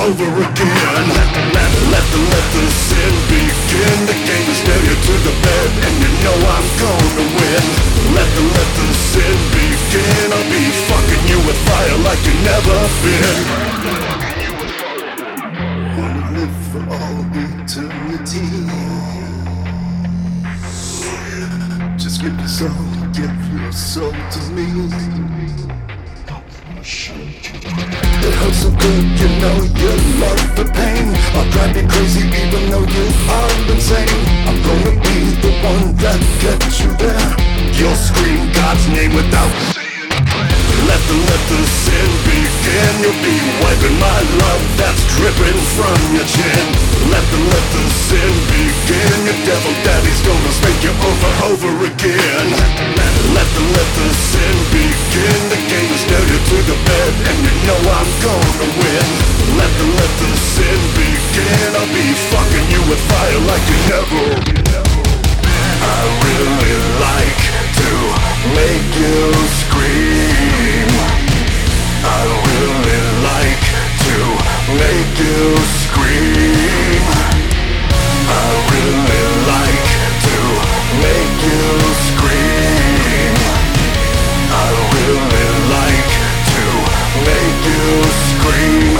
[0.00, 1.04] Over again.
[1.12, 3.98] Let the let, let the sin begin.
[4.08, 7.64] The game is nail you to the bed, and you know I'm gonna win.
[8.16, 10.26] Let the let the sin begin.
[10.32, 13.38] I'll be fucking you with fire like you never been.
[15.96, 18.48] Wanna live for all eternity.
[21.98, 22.70] Just give your soul,
[23.12, 24.70] give your soul to me.
[28.22, 31.08] It hurts so good, you know you love the pain.
[31.34, 33.06] I'll drive you crazy even though you
[33.36, 34.08] are insane.
[34.46, 37.28] I'm gonna be the one that gets you there.
[37.78, 39.79] You'll scream God's name without.
[40.88, 42.92] Let the let the sin begin.
[43.02, 46.64] You'll be wiping my love that's dripping from your chin.
[47.12, 49.16] Let the let the sin begin.
[49.28, 52.46] Your devil daddy's gonna spank you over over again.
[53.36, 55.38] Let, the let the sin begin.
[55.52, 59.06] The game is nail you to the bed, and you know I'm gonna win.
[59.60, 61.68] Let the let the sin begin.
[61.76, 64.26] I'll be fucking you with fire like you never.
[65.80, 67.42] I really like
[67.80, 67.90] to
[68.56, 69.18] make you
[69.60, 70.19] scream.
[72.02, 73.64] I really like
[74.08, 74.16] to
[74.72, 77.04] make you scream.
[78.24, 79.88] I really like
[80.24, 80.38] to
[81.04, 81.64] make you
[82.08, 83.36] scream.
[84.48, 86.12] I really like
[86.48, 86.64] to
[87.28, 87.84] make you
[88.32, 88.96] scream.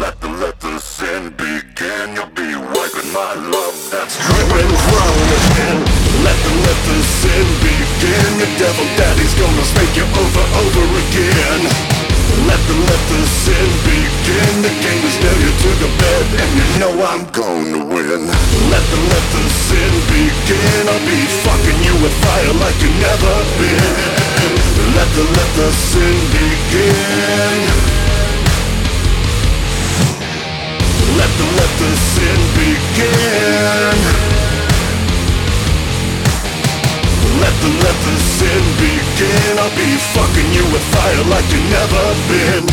[0.00, 2.14] Let the let the sin begin.
[2.14, 5.76] You'll be wiping my love that's dripping from your chin.
[6.22, 7.65] Let the let the sin begin.
[7.96, 11.60] Your devil daddy's gonna spank you over over again.
[12.44, 14.52] Let the let the sin begin.
[14.60, 18.20] The game is nail you to the bed, and you know I'm gonna win.
[18.68, 20.82] Let the let the sin begin.
[20.92, 23.96] I'll be fucking you with fire like you never been.
[24.92, 27.60] Let the let the sin begin.
[31.16, 34.35] Let the let the sin begin.
[37.46, 39.58] Let the let the sin begin.
[39.62, 42.64] I'll be fucking you with fire like you never been.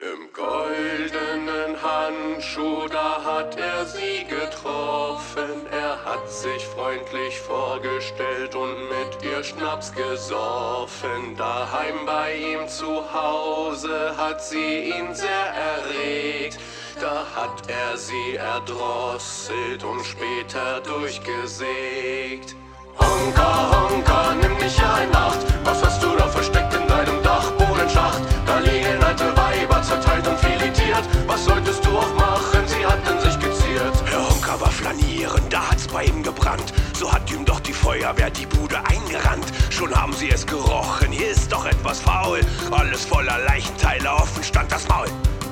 [0.00, 5.66] Im goldenen Handschuh, da hat er sie getroffen.
[5.70, 11.36] Er hat sich freundlich vorgestellt und mit ihr Schnaps gesoffen.
[11.36, 16.58] Daheim bei ihm zu Hause hat sie ihn sehr erregt.
[17.00, 22.54] Da hat er sie erdrosselt und später durchgesägt.
[22.98, 25.40] Honka, Honka, nimm dich ein Acht.
[25.64, 27.62] Was hast du da versteckt in deinem Dachboden?
[27.72, 28.22] ohne Schacht.
[28.46, 31.04] Da liegen alte Weiber zerteilt und filetiert.
[31.26, 32.66] Was solltest du auch machen?
[32.66, 34.11] Sie hatten sich geziert.
[34.60, 36.74] War flanieren, da hat's bei ihm gebrannt.
[36.92, 39.46] So hat ihm doch die Feuerwehr die Bude eingerannt.
[39.70, 42.40] Schon haben sie es gerochen, hier ist doch etwas faul.
[42.70, 45.08] Alles voller Leichenteile, offen stand das Maul.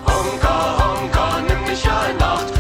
[0.06, 2.60] Honka, Honka, nimm dich ja in Acht.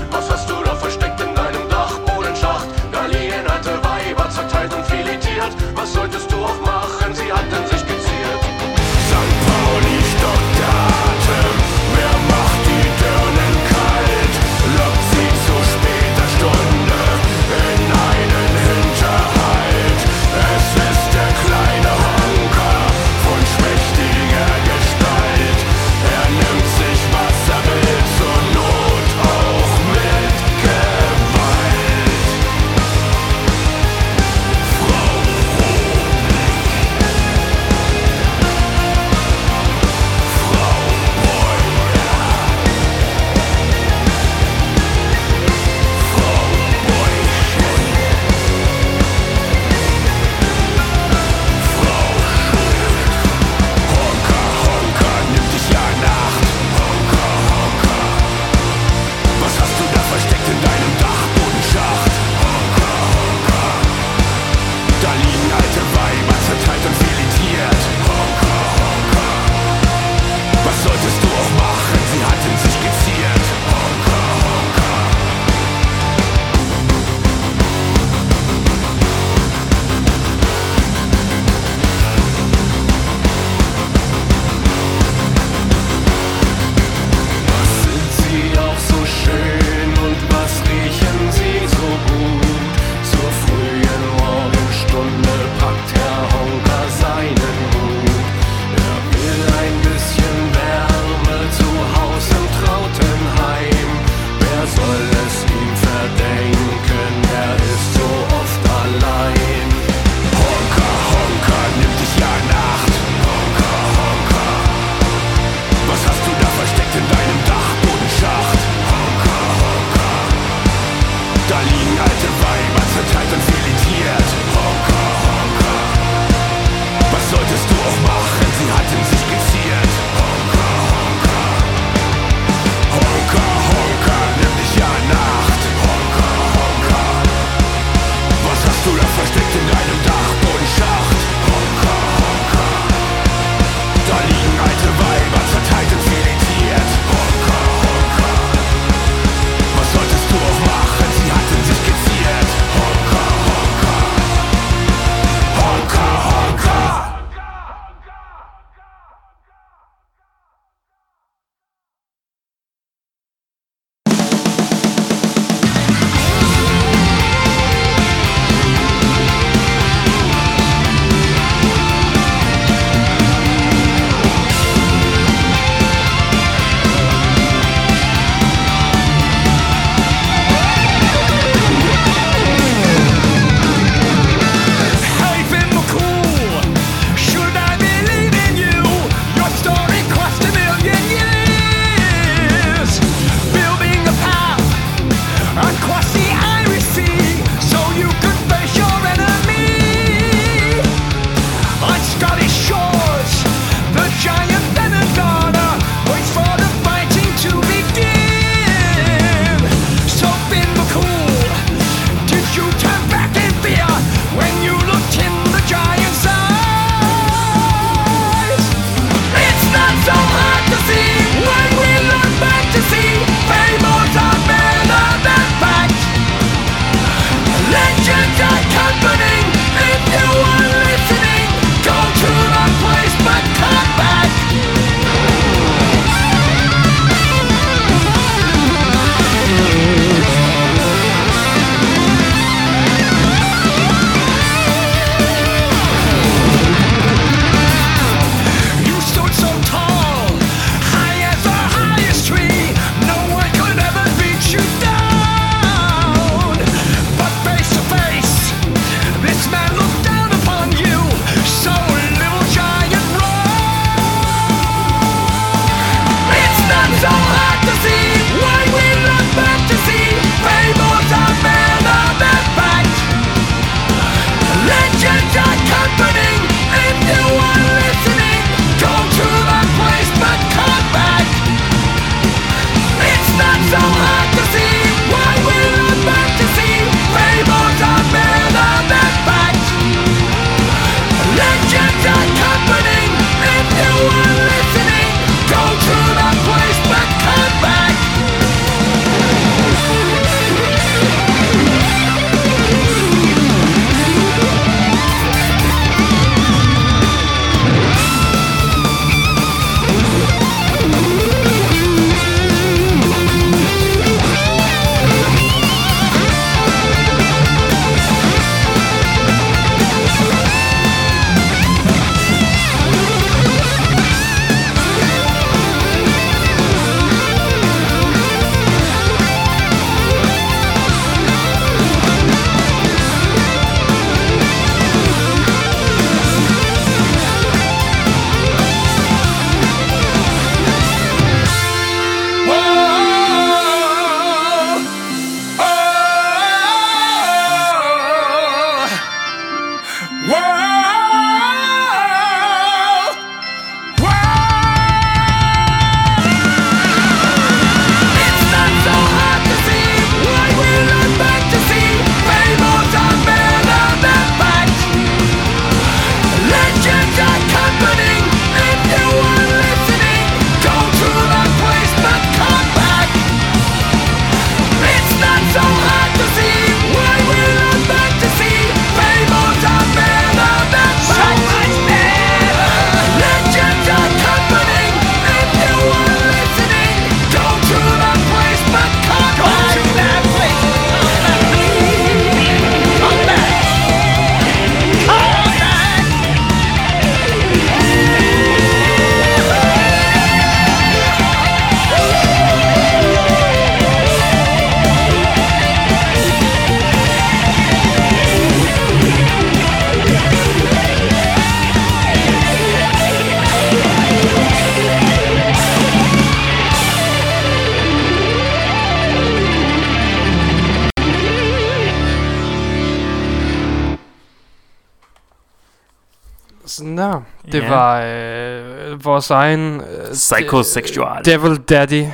[429.20, 429.80] Vores egen...
[429.80, 431.24] Øh, Psychosexual.
[431.24, 432.06] de- Devil Daddy,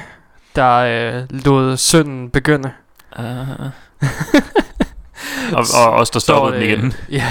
[0.56, 2.72] der øh, lod synden begynde.
[3.18, 3.24] Uh.
[5.52, 6.94] og, og os, der stoppede den det- igen.
[7.10, 7.30] Ja.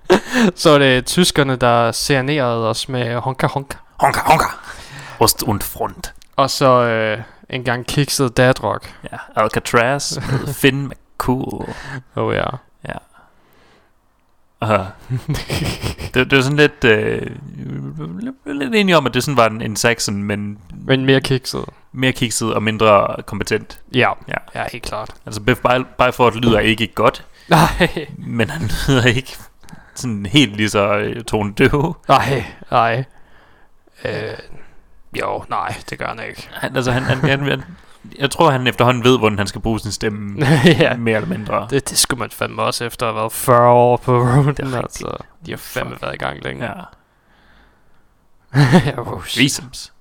[0.56, 3.76] så er det tyskerne, der serenerede os med honka honka.
[4.00, 4.44] Honka, honka.
[5.20, 6.12] Ost und Front.
[6.36, 7.18] Og så øh,
[7.50, 8.94] en gang kikset dad rock.
[9.12, 10.18] Ja, Alcatraz
[10.60, 11.68] Finn McCool.
[12.16, 12.44] Oh ja.
[14.62, 14.68] Uh,
[16.14, 16.84] det, det er sådan lidt...
[16.84, 17.26] Øh,
[18.46, 21.64] lidt enig om, at det sådan var en, en Saxon, men Men mere kikset.
[21.92, 23.80] mere kikset og mindre kompetent.
[23.94, 24.10] Ja.
[24.28, 24.34] Ja.
[24.60, 25.10] Ja, helt klart.
[25.26, 28.06] Altså Biff By- Byford lyder ikke godt, Nej.
[28.18, 29.36] men han lyder ikke
[29.94, 31.96] sådan helt lige så øh, tonedøv.
[32.08, 33.04] Nej, nej.
[34.04, 34.12] Øh,
[35.20, 36.48] jo, nej, det gør han ikke.
[36.52, 37.62] Han, altså, han, han, han, han,
[38.18, 41.66] jeg tror, han efterhånden ved, hvordan han skal bruge sin stemme, ja, mere eller mindre.
[41.70, 44.76] det, det skulle man fandme også efter at have været 40 år på er rigtigt.
[44.76, 45.16] altså.
[45.46, 46.02] De har fandme Fuck.
[46.02, 46.64] været i gang længe.
[46.64, 46.72] Ja.
[48.86, 49.22] ja oh.
[49.22, 49.92] Reasons.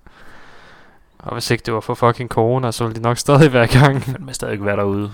[1.19, 3.67] Og hvis ikke det var for fucking corona, så ville de nok stadig være i
[3.67, 4.03] gang.
[4.25, 5.11] Vil stadig være derude.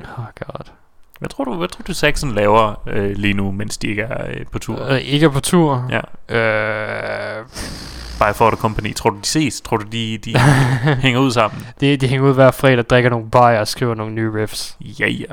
[0.00, 0.64] Oh god.
[1.18, 4.26] Hvad tror du, hvad tror du Saxon laver øh, lige nu, mens de ikke er
[4.30, 4.84] øh, på tur?
[4.84, 5.90] Øh, ikke er på tur.
[5.90, 6.00] Ja.
[6.36, 7.46] Øh,
[8.28, 8.94] Byford Company.
[8.94, 9.60] Tror du, de ses?
[9.60, 10.38] Tror du, de, de
[11.04, 11.66] hænger ud sammen?
[11.80, 14.76] de, de hænger ud hver fredag, drikker nogle bajer og skriver nogle nye riffs.
[14.80, 15.24] Ja, ja.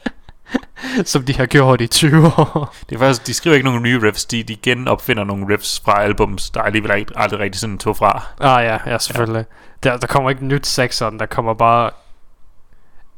[1.04, 2.74] som de har gjort i 20 år.
[2.88, 6.02] Det er faktisk, de skriver ikke nogle nye riffs, de, de genopfinder nogle riffs fra
[6.02, 8.26] albums, der alligevel ikke, aldrig rigtig sådan tog fra.
[8.40, 9.44] ah ja, ja selvfølgelig.
[9.84, 9.90] Ja.
[9.90, 11.90] Der, der kommer ikke nyt Saxon, der kommer bare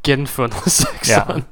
[0.05, 1.45] genfundet Saxon.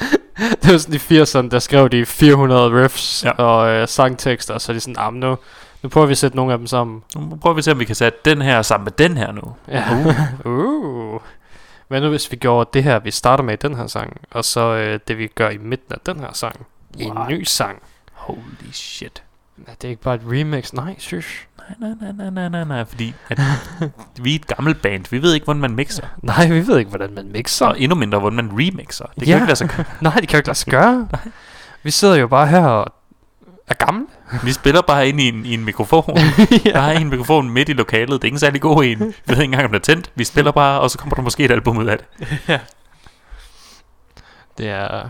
[0.00, 0.46] Ja.
[0.62, 3.30] det var sådan i 80'erne, der skrev de 400 riffs Ja.
[3.30, 5.36] og øh, sangtekster, og så er de sådan, ah, nu,
[5.82, 7.02] nu prøver vi at sætte nogle af dem sammen.
[7.16, 9.32] Nu prøver vi at se, om vi kan sætte den her sammen med den her
[9.32, 9.42] nu.
[9.68, 9.84] Ja.
[10.44, 10.52] Uh.
[11.14, 11.20] uh.
[11.88, 14.44] Hvad nu hvis vi gjorde det her, vi starter med i den her sang, og
[14.44, 16.66] så øh, det vi gør i midten af den her sang,
[16.98, 17.82] i en ny sang.
[18.12, 19.22] Holy shit.
[19.66, 20.72] Er det ikke bare et remix?
[20.72, 21.46] Nej, shush.
[21.78, 23.38] Nej, nej, nej, nej, nej, nej, fordi at
[24.22, 25.04] vi er et gammelt band.
[25.10, 26.06] Vi ved ikke, hvordan man mixer.
[26.22, 27.66] Nej, vi ved ikke, hvordan man mixer.
[27.66, 29.04] Og endnu mindre, hvordan man remixer.
[29.04, 29.34] Det kan Ja.
[29.34, 29.84] ikke lade sig gøre.
[30.00, 31.08] Nej, det kan jo ikke lade sig gøre.
[31.82, 32.92] vi sidder jo bare her og
[33.66, 34.06] er gamle.
[34.44, 36.04] Vi spiller bare ind i en, i en mikrofon.
[36.64, 36.70] ja.
[36.70, 38.10] Der er en mikrofon midt i lokalet.
[38.10, 38.98] Det er ikke særlig god en.
[38.98, 40.10] Vi ved ikke engang, om den er tændt.
[40.14, 42.06] Vi spiller bare, og så kommer der måske et album ud af det.
[44.58, 45.08] Det er...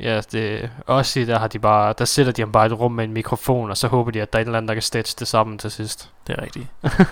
[0.00, 2.78] Ja, det også i, der har de bare, der sætter de ham bare i et
[2.78, 4.74] rum med en mikrofon, og så håber de, at der er et eller andet, der
[4.74, 6.10] kan stitche det sammen til sidst.
[6.26, 6.66] Det er rigtigt.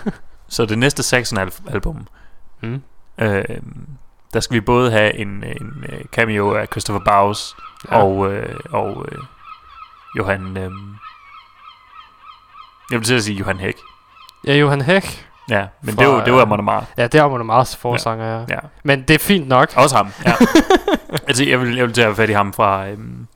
[0.47, 2.07] så det næste Saxon-album,
[2.61, 2.81] Mm.
[3.17, 3.43] øh,
[4.33, 7.55] der skal vi både have en, en øh, cameo af Christopher Bowes
[7.91, 7.97] Ja.
[8.03, 9.17] og, øh, og øh,
[10.17, 10.57] Johan...
[10.57, 10.71] Øh,
[12.91, 13.77] jeg vil til at sige Johan Hæk.
[14.47, 15.25] Ja, Johan Hæk.
[15.49, 16.85] Ja, men Fra, det var, det var øh, Amon Amar.
[16.97, 18.45] Ja, det er Amon Amars forsanger, ja.
[18.49, 18.59] Ja.
[18.83, 19.73] Men det er fint nok.
[19.75, 20.33] Også ham, ja.
[21.27, 23.27] altså, jeg vil, jeg vil til at have fat i ham fra øhm,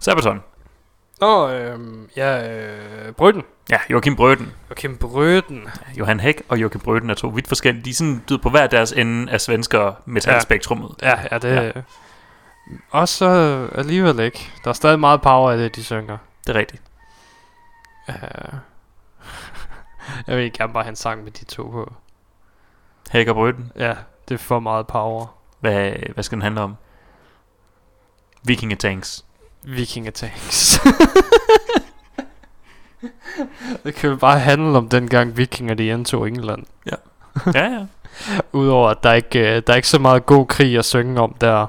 [0.00, 0.40] Sabaton.
[1.20, 3.42] Åh, øhm, ja, øh, Brøden.
[3.70, 4.52] Ja, Joachim Brøden.
[4.70, 5.68] Joachim Brøden.
[5.98, 7.84] Johan Hæk og Joachim Brøden er to vidt forskellige.
[7.84, 10.90] De er sådan ved, på hver deres ende af svensker metalspektrummet.
[11.02, 11.62] Ja, ja, det Ja.
[11.62, 11.70] ja.
[12.90, 14.50] Også så alligevel ikke.
[14.64, 16.18] Der er stadig meget power i det, de synger.
[16.46, 16.82] Det er rigtigt.
[18.08, 18.14] Uh,
[20.26, 21.92] jeg vil gerne bare have en sang med de to på.
[23.10, 23.72] Hæk og Brøden.
[23.76, 23.94] Ja,
[24.28, 25.26] det er for meget power.
[25.60, 26.76] Hvad, hvad skal den handle om?
[28.42, 29.24] Vikingetanks.
[29.62, 30.80] Vikingetanks.
[33.84, 36.64] det kan jo bare handle om dengang vikinger de indtog England.
[36.86, 36.96] Ja,
[37.54, 37.86] ja.
[38.52, 41.34] Udover at der ikke, øh, der er ikke så meget god krig at synge om
[41.40, 41.66] der.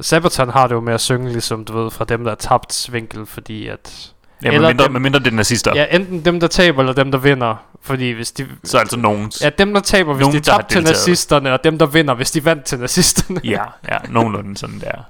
[0.00, 2.88] Sabaton har det jo med at synge ligesom, du ved, fra dem, der er tabt
[2.92, 4.12] vinkel, fordi at...
[4.42, 5.74] Ja, Eller med mindre, dem- mindre det er nazister.
[5.74, 7.56] Ja, enten dem, der taber, eller dem, der vinder.
[7.82, 8.46] Fordi hvis de...
[8.64, 9.40] Så altså nogens.
[9.42, 12.30] Ja, dem, der taber, hvis Nogen, de tabte til nazisterne, og dem, der vinder, hvis
[12.30, 13.40] de vandt til nazisterne.
[13.44, 15.02] Ja, ja, nogenlunde sådan der.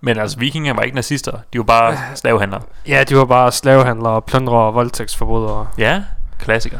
[0.00, 1.32] Men altså, vikinger var ikke nazister.
[1.52, 2.62] De var bare slavehandlere.
[2.88, 5.66] ja, de var bare slavehandlere, pløndrere og voldtægtsforbrydere.
[5.78, 6.02] Ja,
[6.38, 6.78] klassiker.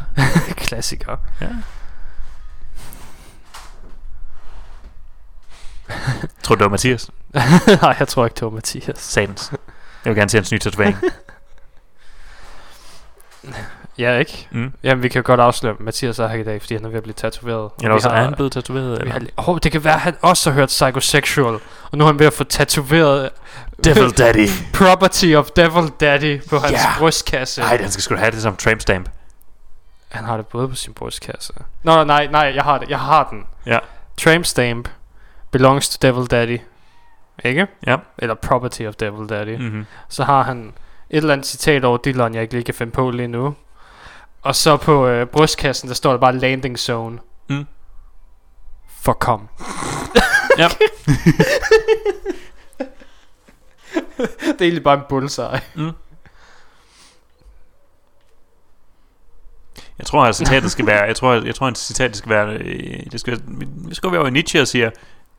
[0.56, 1.16] Klassikere.
[1.40, 1.46] Ja.
[6.42, 7.10] Tror du, det var Mathias?
[7.82, 8.98] Nej, jeg tror ikke, det var Mathias.
[8.98, 9.52] Satans.
[10.06, 10.96] Jeg vil gerne se hans nye tatovering.
[13.98, 14.48] Ja, ikke?
[14.50, 14.72] Mm.
[14.82, 16.96] Jamen, vi kan godt afsløre, at Mathias er her i dag, fordi han er ved
[16.96, 17.58] at blive tatoveret.
[17.60, 19.00] Og Eller også har- er han blevet tatoveret.
[19.00, 19.12] Eller?
[19.12, 21.54] har, oh, det kan være, at han også har hørt Psychosexual,
[21.90, 23.30] og nu er han ved at få tatoveret
[23.84, 24.48] Devil Daddy.
[24.74, 26.98] Property of Devil Daddy på hans Ja.
[26.98, 27.62] brystkasse.
[27.62, 29.08] Ej, den skal sgu have det som tramp stamp.
[30.08, 31.52] Han har det både på sin brystkasse.
[31.82, 32.88] Nå, nej, nej, jeg har det.
[32.90, 33.44] Jeg har den.
[33.66, 33.78] Ja.
[34.16, 34.88] Tramp stamp
[35.50, 36.58] belongs to Devil Daddy.
[37.44, 37.66] Ikke?
[37.86, 37.96] Ja.
[38.18, 39.56] Eller property of Devil Daddy.
[39.58, 39.86] Mm-hmm.
[40.08, 40.72] Så har han
[41.10, 43.54] et eller andet citat over Dylan, jeg ikke lige kan finde på lige nu.
[44.42, 47.18] Og så på øh, brystkassen, der står der bare landing zone.
[47.48, 47.66] Mm.
[49.00, 49.48] For kom.
[50.58, 50.68] Ja.
[54.18, 55.60] det er egentlig bare en bullseye.
[59.98, 63.00] Jeg tror, at citatet skal være, jeg tror, jeg tror, at citatet skal være, øh,
[63.12, 63.40] det skal,
[63.88, 64.90] vi skal være over Nietzsche og siger,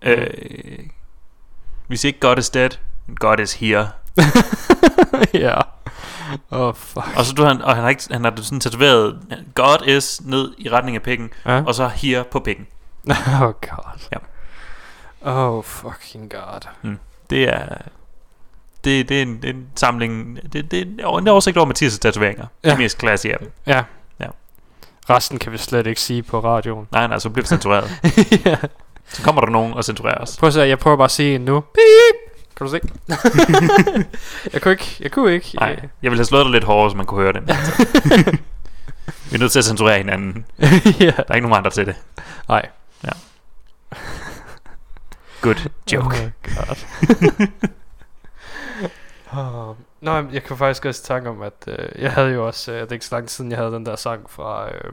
[0.01, 0.27] øh,
[1.87, 2.69] hvis ikke God is dead,
[3.15, 3.87] God is here.
[5.33, 5.53] ja.
[6.51, 7.05] Oh, fuck.
[7.17, 9.19] Og så du han, og han har, ikke, han har sådan tatoveret
[9.55, 11.63] God is ned i retning af pikken, Ja.
[11.63, 12.67] og så here på pikken.
[13.41, 13.99] Oh god.
[14.11, 14.17] Ja.
[15.21, 16.67] Oh fucking god.
[17.29, 17.77] Det er,
[18.83, 22.45] det, det er en, en samling, det, det er en oversigt over Mathias' tatoveringer.
[22.63, 22.69] Ja.
[22.69, 22.75] Ja.
[22.75, 23.51] De mest classy af dem.
[23.65, 23.83] Ja.
[24.19, 24.27] Ja.
[25.09, 26.87] Resten kan vi slet ikke sige på radioen.
[26.91, 27.91] Nej, nej, så bliver vi censureret.
[28.45, 28.57] ja.
[29.09, 30.37] Så kommer der nogen og censurerer os.
[30.37, 31.59] Prøv at se, jeg prøver bare at sige en nu.
[31.59, 32.15] Beep!
[32.55, 32.79] Kan du se?
[34.53, 35.55] jeg kunne ikke, jeg kunne ikke.
[35.55, 37.41] Nej, jeg ville have slået dig lidt hårdere, så man kunne høre det.
[39.29, 40.45] vi er nødt til at censurere hinanden.
[40.99, 41.05] ja.
[41.05, 41.95] Der er ikke nogen andre til det.
[42.49, 42.69] Nej.
[45.41, 46.05] Good joke.
[46.05, 47.47] Oh god.
[49.33, 49.75] oh.
[50.01, 52.89] Nå, jeg kan faktisk også tænke om, at øh, jeg havde jo også, øh, det
[52.89, 54.91] er ikke så lang tid siden, jeg havde den der sang fra, øh,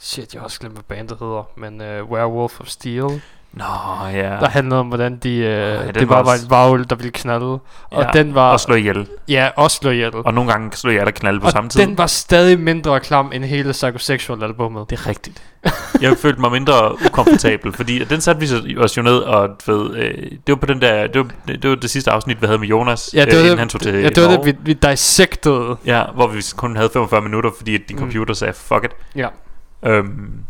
[0.00, 3.22] shit, jeg har også glemt, hvad bandet hedder, men øh, Werewolf of Steel,
[3.52, 3.64] Nå,
[4.12, 4.22] ja.
[4.22, 6.96] der handlede om, hvordan de, øh, ja, det var bare var også- en varvel, der
[6.96, 7.60] ville knalde, og
[7.92, 9.06] Ja, den var, Og slå ihjel.
[9.28, 10.10] ja, også slå ihjel.
[10.14, 11.80] Og nogle gange slå ihjel og knalde på og samme tid.
[11.80, 14.90] den var stadig mindre klam end hele Psychosexual albummet.
[14.90, 15.42] Det er rigtigt.
[16.00, 20.14] jeg følte mig mindre ukomfortabel, fordi den satte vi os jo ned, og ved, øh,
[20.30, 22.68] det var på den der, det var, det var det sidste afsnit, vi havde med
[22.68, 24.44] Jonas, Ja, det var øh, det, inden han tog til ja, det, var det Norge.
[24.44, 25.76] vi, vi dissectede.
[25.86, 27.98] Ja, hvor vi kun havde 45 minutter, fordi din Mm.
[28.02, 28.90] computer sagde, fuck it.
[29.16, 29.28] Ja.
[29.82, 30.44] Øhm,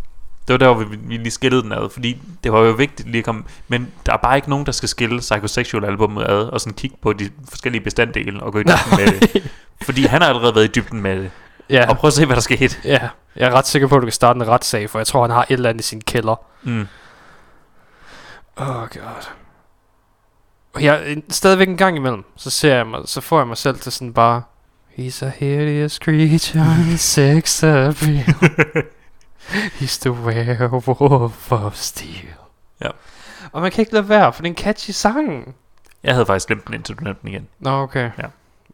[0.49, 3.09] det var der, hvor vi, vi lige skillede den ad, fordi det var jo vigtigt
[3.09, 3.45] lige at komme...
[3.69, 6.97] Men der er bare ikke nogen, der skal skille Psychosexual albumet ad, og sådan kigge
[7.03, 9.51] på de forskellige bestanddele, og gå i dybden med det.
[9.87, 11.31] Fordi han har allerede været i dybden med det.
[11.71, 11.89] Ja.
[11.89, 12.77] Og prøv at se, hvad der skete.
[12.85, 15.23] Ja, jeg er ret sikker på, at du kan starte en retssag, for jeg tror,
[15.23, 16.41] han har et eller andet i sin kælder.
[16.63, 16.87] Mm.
[18.57, 19.29] Oh god.
[20.75, 23.79] Og jeg, stadigvæk en gang imellem, så ser jeg mig, så får jeg mig selv
[23.79, 24.43] til sådan bare,
[24.99, 28.25] He's a hideous creature, sex appeal.
[29.51, 32.35] He's the werewolf of steel.
[32.83, 32.89] Ja.
[33.53, 35.55] Og man kan ikke lade være, for det er en catchy sang.
[36.03, 37.49] Jeg havde faktisk glemt den, indtil du nævnte den igen.
[37.59, 38.11] Nå, okay.
[38.19, 38.25] Ja.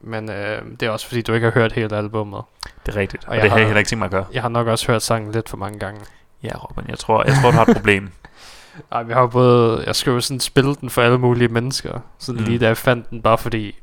[0.01, 2.41] Men øh, det er også fordi, du ikke har hørt hele albummet.
[2.87, 4.11] Det er rigtigt, og, Og jeg det har jeg har- heller ikke tænkt mig at
[4.11, 4.25] gøre.
[4.33, 6.01] Jeg har nok også hørt sangen lidt for mange gange.
[6.43, 8.11] Ja, Robin, jeg tror, jeg tror du har et problem.
[8.93, 9.83] Ej, vi har både...
[9.87, 12.01] Jeg skulle jo sådan spille den for alle mulige mennesker.
[12.19, 12.47] Sådan Mm.
[12.47, 13.79] lige da jeg fandt den, bare fordi...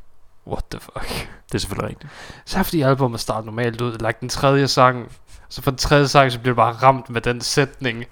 [0.48, 1.30] What the fuck?
[1.48, 2.12] Det er selvfølgelig rigtigt.
[2.46, 3.91] Så fordi albumet starter normalt ud.
[3.91, 5.12] Like den tredje sang.
[5.54, 8.06] Så for den tredje sang, så bliver du bare ramt med den sætning.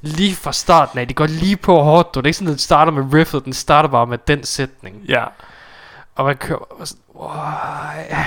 [0.00, 1.06] Lige fra starten af.
[1.06, 2.14] Det går lige på hårdt.
[2.14, 2.20] Du.
[2.20, 3.44] Det er ikke sådan, at den starter med riffet.
[3.44, 4.96] Den starter bare med den sætning.
[5.08, 5.24] Ja.
[6.14, 8.04] Og man kører bare sådan, Why?
[8.10, 8.26] ja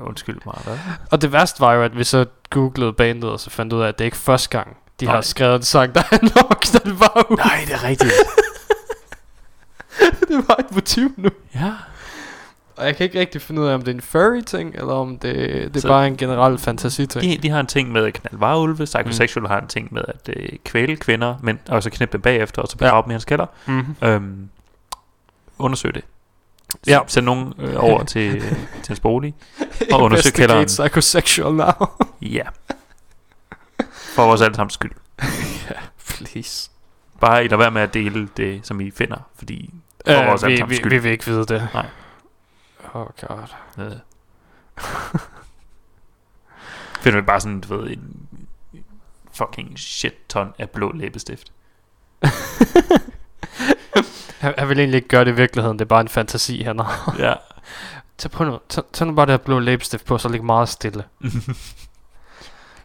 [0.00, 0.78] undskyld mig, hvad?
[1.10, 3.88] Og det værste var jo, at vi så googlede bandet, og så fandt ud af,
[3.88, 5.14] at det er ikke første gang, de Nej.
[5.14, 7.36] har skrevet en sang, der handler om ud.
[7.36, 8.12] Nej, det er rigtigt.
[10.28, 11.28] det var et motiv nu.
[11.54, 11.72] ja.
[12.82, 14.92] Og jeg kan ikke rigtig finde ud af, om det er en furry ting, eller
[14.94, 17.24] om det, det er Så- bare en generel fantasi ting.
[17.24, 19.46] De, de har en ting med at knalde varulve, Psychosexual mm.
[19.50, 22.68] har en ting med at øh, kvæle kvinder, men og så knippe dem bagefter, og
[22.68, 23.02] så begrave Ja.
[23.02, 23.46] dem i hans kælder.
[23.66, 23.96] Mm-hmm.
[24.08, 24.48] Øhm,
[25.58, 26.04] undersøg det.
[26.86, 26.98] Ja.
[27.06, 29.34] Send nogen øh, over til, til hans bolig.
[29.92, 30.66] Og undersøg kælderen.
[30.66, 31.72] psychosexual now.
[32.22, 32.42] Ja.
[33.92, 34.92] For vores alle sammens skyld.
[36.08, 36.70] Please.
[37.20, 39.74] Bare I lader være med at dele det, som I finder, fordi
[40.06, 40.90] for Øh, vores vi, vi, skyld.
[40.92, 41.68] vi vil ikke vide det.
[41.74, 41.86] Nej.
[42.92, 43.48] Oh god.
[43.78, 43.92] Øh.
[47.00, 48.28] Finder vi bare sådan, du ved, en
[49.32, 51.52] fucking shit ton af blå læbestift.
[54.42, 56.78] Han, han vil egentlig ikke gøre det i virkeligheden, det er bare en fantasi, han
[56.78, 57.16] har.
[57.18, 57.34] Ja.
[58.18, 60.68] Tag, på nu, tag, tag nu bare det her blå læbestift på, så ligge meget
[60.68, 61.04] stille.
[61.20, 61.30] Nej,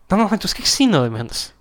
[0.10, 1.56] nej, nej, du skal ikke sige noget imens.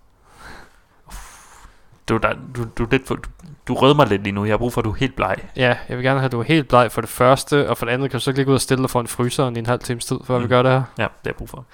[2.08, 3.28] Du, der, du, du, er lidt for, du,
[3.68, 4.44] du rødmer lidt lige nu.
[4.44, 5.36] Jeg har brug for, at du er helt bleg.
[5.56, 7.86] Ja, jeg vil gerne have, at du er helt bleg for det første, og for
[7.86, 9.58] det andet kan du så ikke ligge ud og stille dig for en fryseren i
[9.58, 10.42] en halv times tid, før mm.
[10.44, 10.82] vi gør det her.
[10.98, 11.64] Ja, det har jeg brug for.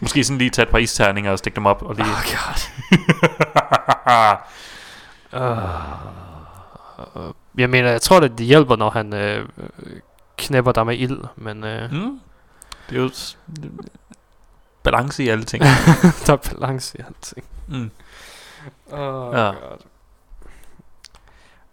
[0.00, 1.82] Måske sådan lige tage et par isterninger og stikke dem op.
[1.82, 2.06] Og lige...
[2.06, 2.60] Oh god.
[7.16, 7.32] Uh,
[7.62, 9.48] jeg mener, jeg tror, at det hjælper, når han øh,
[10.36, 12.20] knæpper dig med ild, men øh, mm.
[12.90, 13.38] Det er jo s-
[14.82, 15.62] balance i alle ting.
[16.26, 17.46] der er balance i alting.
[17.68, 17.90] Mm.
[18.92, 19.46] Oh ja.
[19.46, 19.54] god.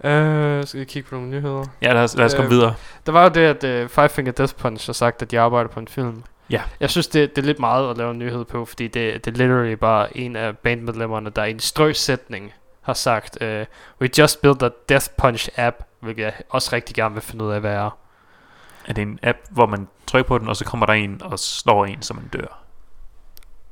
[0.03, 1.65] Øh, skal vi kigge på nogle nyheder?
[1.81, 2.73] Ja, lad os, lad os komme Øh, videre.
[3.05, 5.69] Der var jo det, at uh, Five Finger Death Punch har sagt, at de arbejder
[5.69, 6.23] på en film.
[6.49, 6.61] Ja.
[6.79, 9.33] Jeg synes, det, det er lidt meget at lave en nyhed på, fordi det, det
[9.33, 13.47] er literally bare en af bandmedlemmerne, der i en strøs sætning har sagt, uh,
[14.01, 17.51] We just built a Death Punch app, hvilket jeg også rigtig gerne vil finde ud
[17.51, 17.97] af, hvad er.
[18.87, 21.39] Er det en app, hvor man trykker på den, og så kommer der en og
[21.39, 22.61] slår en, så man dør?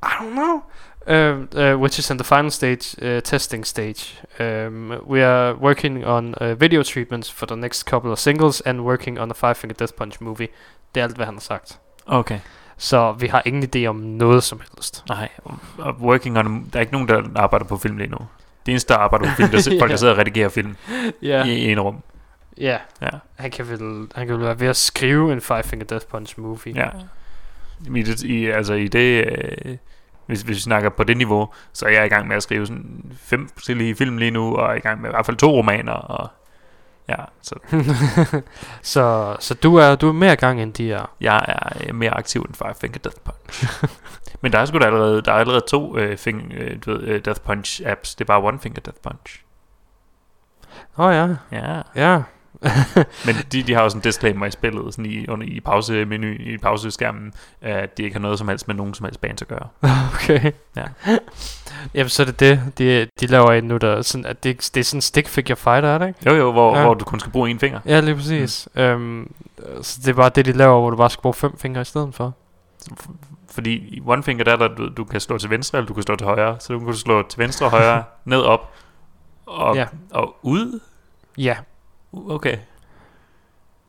[0.02, 0.62] I don't know.
[1.06, 4.20] Um, uh, which is in the final stage, uh, testing stage.
[4.40, 8.80] Um, we are working on uh, video treatments for the next couple of singles and
[8.80, 10.48] working on a Five Finger Death Punch movie.
[10.94, 11.78] Det er alt, hvad han har sagt.
[12.06, 12.38] Okay.
[12.76, 15.04] Så vi har ingen idé om noget som helst.
[15.08, 15.28] Nej,
[15.78, 18.18] og working on, der er ikke nogen, der arbejder på film lige nu.
[18.66, 20.76] Det eneste, der arbejder på film, det er folk, der sidder og redigerer film
[21.22, 22.02] Ja, i, i en rum.
[22.58, 22.78] ja.
[23.02, 23.08] Ja.
[23.36, 26.40] Han kan vel, han kan vel være ved at skrive en Five Finger Death Punch
[26.40, 26.72] movie.
[26.76, 26.88] Ja.
[27.96, 29.24] I det, i, altså i det,
[29.64, 29.76] øh,
[30.30, 32.66] hvis, hvis vi snakker på det niveau, så er jeg i gang med at skrive
[32.66, 35.50] sådan fem forskellige film lige nu, og er i gang med i hvert fald to
[35.50, 36.28] romaner, og
[37.08, 37.54] ja, så
[38.92, 41.10] så, så du er du er mere gang end de er.
[41.20, 43.64] jeg er øh, mere aktiv end Five Finger Death Punch.
[44.42, 47.00] Men der er sgu da allerede, der er allerede to øh, fing, øh, du ved,
[47.02, 49.44] øh, Death Punch apps, det er bare One Finger Death Punch.
[50.98, 51.82] Åh oh, ja, Ja.
[51.96, 52.22] ja.
[53.26, 56.26] Men de, de har jo sådan en disclaimer i spillet, sådan i, under, i pausemenu,
[56.26, 59.48] i pauseskærmen, at de ikke har noget som helst med nogen som helst band at
[59.48, 59.68] gøre.
[60.14, 60.52] okay.
[60.76, 60.84] Ja.
[61.94, 64.80] Jamen så er det det, de, de laver en nu, der sådan, at det, det
[64.80, 66.20] er sådan en stick figure fighter, er det ikke?
[66.26, 66.82] Jo jo, hvor, Ja.
[66.84, 67.80] hvor du kun skal bruge en finger.
[67.86, 68.68] Ja, lige præcis.
[68.74, 68.80] Mm.
[68.80, 69.32] Øhm,
[69.82, 71.84] så det er bare det, de laver, hvor du bare skal bruge fem fingre i
[71.84, 72.34] stedet for.
[73.50, 75.94] Fordi i One Finger, der er der, du, du kan slå til venstre, eller du
[75.94, 76.56] kan slå til højre.
[76.60, 78.70] Så du kan slå til venstre højre, ned, op,
[79.46, 79.86] og, ja.
[80.10, 80.80] og ud.
[81.38, 81.56] Ja,
[82.12, 82.56] Uh, Okay.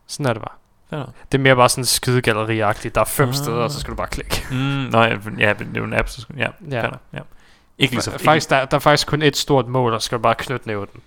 [0.07, 0.55] sådan er det bare.
[0.99, 1.07] Nok.
[1.31, 2.95] Det er mere bare sådan skydegalleri-agtigt.
[2.95, 3.35] Der er fem Ah.
[3.35, 4.43] steder, og så skal du bare klikke.
[4.51, 6.81] Mm, nej, ja, ja, det er jo en app, så skal, ja, Ja.
[6.81, 7.19] nok, ja.
[7.77, 8.11] Ikke lige så...
[8.11, 10.67] Fa- faktisk, der, der er faktisk kun et stort mål, og skal du bare knytte
[10.67, 11.01] nævnen.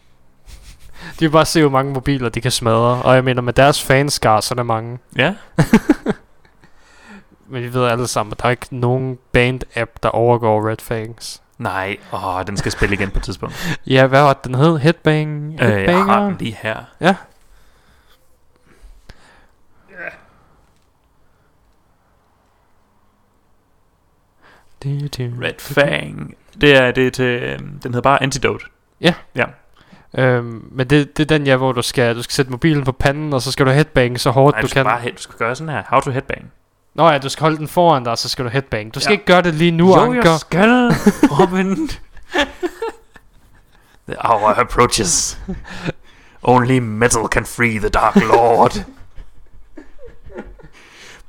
[1.12, 3.02] De vil bare se, hvor mange mobiler de kan smadre.
[3.02, 4.98] Og jeg mener, med deres fanskar, så er der mange.
[5.16, 5.34] Ja,
[7.48, 11.42] Men vi ved alle sammen, at der er ikke nogen band-app, der overgår Red Fangs.
[11.64, 13.76] Nej, åh, den skal spille igen på et tidspunkt.
[13.86, 14.78] Ja, hvad var det, den hed?
[14.78, 15.52] Headbang?
[15.52, 16.04] øh, jeg Headbanger?
[16.04, 16.76] har den lige her.
[17.00, 17.14] Ja.
[24.84, 26.34] Red Fang.
[26.60, 27.24] Det er, det er til...
[27.42, 28.64] øhm, Den hedder bare Antidote.
[29.00, 29.14] Ja.
[29.34, 29.44] Ja.
[30.18, 32.92] Øhm, men det, det er den, ja, hvor du skal, du skal sætte mobilen på
[32.92, 34.90] panden, og så skal du headbang så hårdt Nej, du du skal kan.
[34.90, 35.82] bare du skal gøre sådan her.
[35.86, 36.52] How to headbang.
[36.94, 38.94] Nå ja, du skal holde den foran dig, og så skal du headbang.
[38.94, 39.12] Du skal Ja.
[39.12, 40.30] ikke gøre det lige nu, jo, Anker.
[40.30, 40.68] jeg skal,
[41.40, 41.88] Robin.
[44.08, 45.38] the hour approaches.
[46.42, 48.84] Only metal can free the Dark Lord.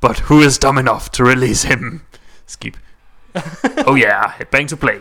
[0.02, 2.02] But who is dumb enough to release him?
[2.48, 2.78] Skip.
[3.88, 5.00] Oh yeah, headbang to play.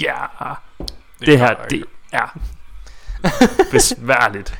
[0.00, 0.56] Ja, yeah.
[1.20, 2.38] det her, det er
[3.70, 4.58] besværligt.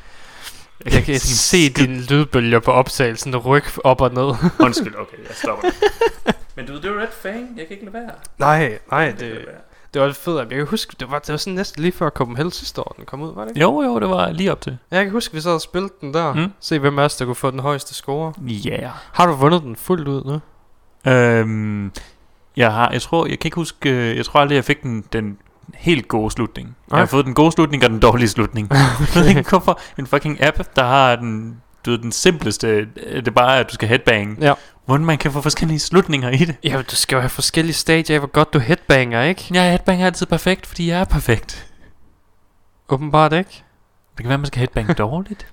[0.93, 4.35] Jeg kan se dine lydbølger på optagelsen rykke op og ned.
[4.67, 5.69] Undskyld, okay, jeg stopper.
[6.57, 7.49] Men du det er Red Fang.
[7.57, 8.11] Jeg kan ikke lade være.
[8.39, 9.41] nej, nej, Jeg det, være.
[9.95, 10.39] det var lidt fedt.
[10.39, 13.05] Jeg kan huske, det var, det var sådan næsten lige før Copenhagen sidste år, den
[13.05, 13.61] kom ud, var det ikke?
[13.61, 14.79] Jo, jo, det var lige op til.
[14.91, 16.33] Jeg kan huske, vi sad og spillede den der.
[16.35, 16.53] Mm.
[16.61, 18.33] Se, hvem af os, der kunne få den højeste score.
[18.49, 18.71] Ja.
[18.71, 18.91] Yeah.
[19.13, 20.41] Har du vundet den fuldt ud nu?
[21.13, 21.93] Øhm,
[22.57, 25.05] jeg har, jeg tror, jeg kan ikke huske, øh, jeg tror aldrig, jeg fik den,
[25.13, 25.39] den
[25.75, 26.69] helt gode slutning.
[26.69, 26.99] Jeg Nej.
[26.99, 28.71] har fået den gode slutning og den dårlige slutning.
[28.75, 28.79] Jeg
[29.15, 29.81] ved ikke hvorfor.
[29.99, 32.87] En fucking app, der har den, du ved, den simpleste, øh,
[33.17, 34.39] det er bare, at du skal headbang.
[34.41, 34.55] Ja.
[34.87, 36.57] Hvordan man kan få forskellige slutninger i det.
[36.65, 39.47] Ja, du skal jo have forskellige stadier af, hvor godt du headbanger, ikke?
[39.53, 41.73] Jeg headbanger er altid perfekt, fordi jeg er perfekt.
[42.89, 43.63] Åbenbart ikke.
[44.17, 45.47] Det kan være, man skal headbange dårligt.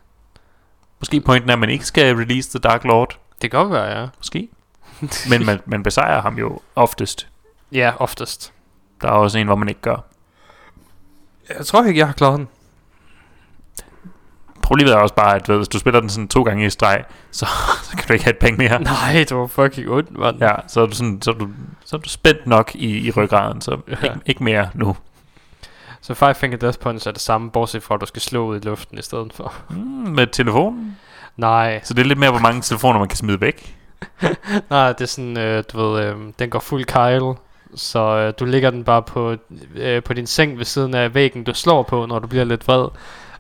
[1.00, 3.20] Måske pointen er, at man ikke skal release The Dark Lord.
[3.42, 4.08] Det kan godt være, ja.
[4.18, 4.50] Måske.
[5.30, 7.28] Men man, man besejrer ham jo oftest.
[7.72, 8.54] Ja, oftest.
[9.04, 9.98] Der er også en, hvor man ikke gør.
[11.58, 12.48] Jeg tror ikke, jeg har klaret den.
[14.62, 17.04] Problemet er også bare, at ved, hvis du spiller den sådan to gange i streg,
[17.32, 17.46] så,
[17.84, 18.80] så kan du ikke have et penge mere.
[18.84, 20.38] Nej, det var fucking ondt, mand.
[20.42, 21.48] Ja, så er du, sådan, så er du,
[21.86, 23.94] så er du spændt nok i, i ryggraden, så Ja.
[24.04, 24.96] ikke, ikke mere nu.
[26.02, 28.56] Så Five Finger Death Punch er det samme, bortset fra, at du skal slå ud
[28.56, 29.54] i luften i stedet for.
[29.70, 29.76] Mm,
[30.16, 30.98] med telefonen.
[31.38, 33.76] Nej, Så det er lidt mere, hvor mange telefoner man kan smide væk.
[34.70, 37.34] nej, det er sådan, øh, du ved, øh, den går fuld Kyle.
[37.76, 39.36] Så øh, du ligger den bare på,
[39.76, 42.68] øh, på din seng ved siden af væggen, du slår på, når du bliver lidt
[42.68, 42.88] vred.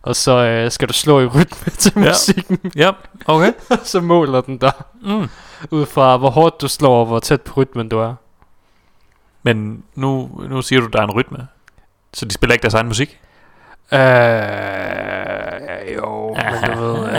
[0.01, 2.01] Og så øh, skal du slå i rytme til Ja.
[2.09, 2.91] musikken, Ja,
[3.25, 3.53] okay.
[3.84, 4.71] så måler den dig.
[5.01, 5.29] Mm.
[5.71, 8.13] Ud fra, hvor hårdt du slår, og hvor tæt på rytmen du er.
[9.43, 11.47] Men nu, nu siger du, der er en rytme.
[12.13, 13.19] Så de spiller ikke deres egen musik?
[13.93, 13.99] Øh,
[15.95, 17.07] jo, men du ved...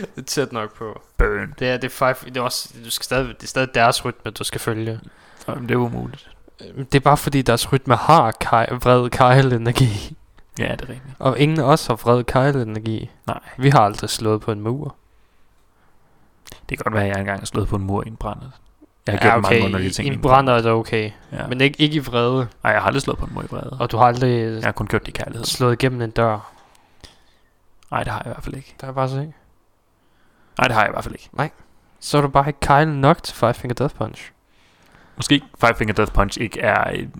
[0.00, 1.02] Det er tæt nok på.
[1.18, 1.54] Burn.
[1.58, 4.04] Det er, det er, five, det er også, du skal stadig, det er stadig deres
[4.04, 5.00] rytme, du skal følge.
[5.48, 6.30] Jamen, det er umuligt.
[6.76, 10.16] Det er bare fordi deres rytme har kaj, vred Kyle-energi.
[10.58, 11.14] Ja, det er rigtigt.
[11.18, 13.10] Og ingen af os har vred Kyle-energi.
[13.26, 13.40] Nej.
[13.58, 14.94] Vi har aldrig slået på en mur.
[16.68, 18.50] Det kan godt være, at jeg engang har slået på en mur i en brænder.
[19.06, 20.08] Jeg har gjort mange underlige ting.
[20.08, 21.10] I i en brænder er det okay.
[21.32, 21.42] Ja.
[21.42, 21.46] Ja.
[21.46, 22.48] Men ikke, ikke i vrede.
[22.62, 23.76] Nej, jeg har aldrig slået på en mur i vrede.
[23.80, 25.44] Og du har aldrig Jeg har kun gjort det i kærlighed.
[25.44, 26.52] slået igennem en dør.
[27.90, 28.74] Nej, det har jeg i hvert fald ikke.
[28.80, 29.32] Der er bare se.
[30.58, 31.54] Nej, det har jeg i hvert fald ikke.
[32.00, 34.32] Så er du bare ikke Kyle nok til Five Finger Death Punch.
[35.16, 37.10] Måske Five Finger Death Punch ikke er et,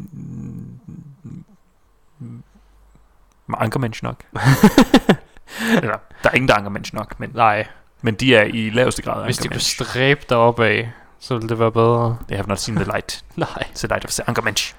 [3.59, 4.17] ankermensch nok.
[5.83, 7.67] Eller, der er ingen, der er ankermensch nok, men, Nej,
[8.03, 11.59] men de er i laveste grad hvis de kunne stræbe deroppe af, så ville det
[11.59, 12.19] være bedre.
[12.29, 13.25] They have not seen the light.
[13.37, 13.65] Nej.
[13.77, 14.75] The light of the ankermensch.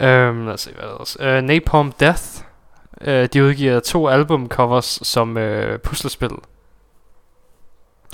[0.00, 1.20] Øhm, lad os se, hvad ellers.
[1.20, 2.22] Uh, Napalm Death.
[3.00, 6.30] Uh, de udgiver to albumcovers som uh, puslespil.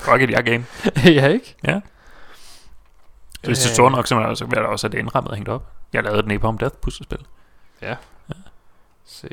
[0.01, 0.65] Fuck it, jeg er game.
[1.21, 1.57] ja, ikke?
[1.67, 1.81] Ja.
[3.45, 3.75] Hvis det Øh.
[3.75, 4.23] står nok, så vil
[4.57, 5.67] jeg også- have det indrammet og hængt op.
[5.93, 7.19] Jeg lavede et Napalm Death puslespil.
[9.07, 9.29] Se.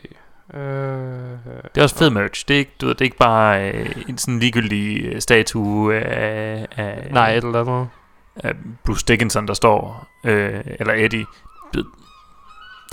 [0.53, 2.45] Uh, Det er også fed merch.
[2.47, 5.95] Det er ikke, du ved, det er ikke bare øh, en sådan ligegyldig øh, statue
[5.95, 7.87] af, af, Nej, et eller andet.
[8.35, 8.53] af
[8.85, 11.25] Bruce Dickinson, der står, øh, eller Eddie.
[11.73, 11.85] Det,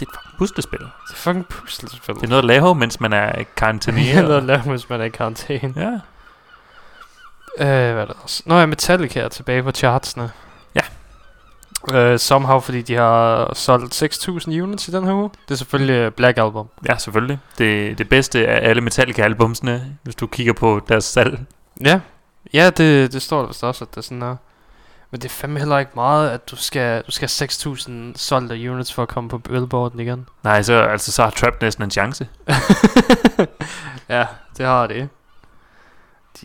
[0.01, 0.79] det er et fucking puslespil.
[0.81, 2.15] Det er fucking puslespil.
[2.15, 4.15] Det er noget at lave, mens man er i Det er karantæne.
[4.23, 5.75] noget at lave, hvis man er i karantæne.
[5.77, 5.99] ja.
[7.61, 8.43] Uh, hvad er der?
[8.47, 10.31] Nå ja, Metallica er tilbage på chartsene.
[10.75, 10.81] Ja.
[12.13, 15.31] Uh, somehow, fordi de har solgt 6.000 units i den her uge.
[15.49, 16.69] Det er selvfølgelig øh, Black Album.
[16.89, 17.39] ja, selvfølgelig.
[17.59, 21.41] Det, det bedste af alle Metallica-albumsene, hvis du kigger på deres salg.
[21.85, 22.01] Ja,
[22.55, 24.37] ja det, det står der vist også, at det er sådan er.
[25.11, 27.49] Men det er fandme heller ikke meget, at du skal, du skal have
[28.15, 30.29] 6.000 solgte units for at komme på billboarden igen.
[30.45, 32.29] Nej, så, altså, så har Trap næsten en chance.
[34.09, 34.27] ja,
[34.57, 35.09] det har det.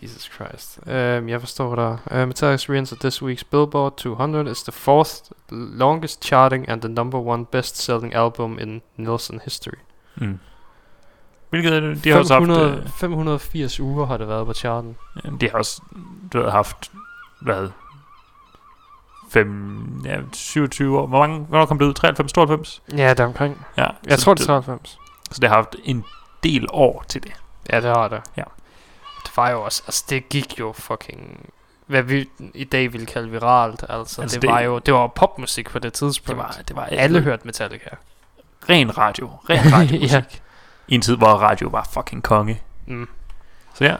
[0.02, 0.78] Jesus Christ.
[0.86, 1.90] Um, jeg forstår der.
[2.10, 5.20] Uh, Metallica's re-enter this week's Billboard 200 is the fourth
[5.50, 9.78] longest charting and the number one best-selling album in Nielsen history.
[10.16, 10.38] Mm.
[11.50, 12.04] Hvilket det?
[12.04, 12.46] De har også haft...
[12.46, 14.96] 500, Øh, 580 uger har det været på charten.
[15.40, 15.82] de har også
[16.32, 16.90] du har haft...
[17.40, 17.68] Hvad?
[19.30, 21.06] 5, ja, 27 år.
[21.06, 21.94] Hvor mange, hvornår kom det ud?
[21.94, 22.82] 93, 92?
[22.96, 23.66] Ja, det er omkring.
[23.76, 24.98] Ja, Jeg tror, det er 93.
[25.30, 26.04] Så det har haft en
[26.42, 27.32] del år til det.
[27.70, 28.20] Ja, det har det.
[28.36, 28.42] Ja.
[29.38, 31.50] Også, altså det gik jo fucking,
[31.86, 35.06] hvad vi i dag ville kalde viralt, altså, Altså, det, det- var jo, det var
[35.06, 36.28] popmusik på det tidspunkt.
[36.28, 37.90] Det var, det var Alle hørte Metallica.
[38.68, 39.30] ren radio.
[39.50, 40.12] Ren radiomusik.
[40.16, 40.22] Ja.
[40.88, 42.60] I en tid, hvor radio var fucking konge.
[42.86, 43.08] Mm.
[43.74, 43.96] Så ja.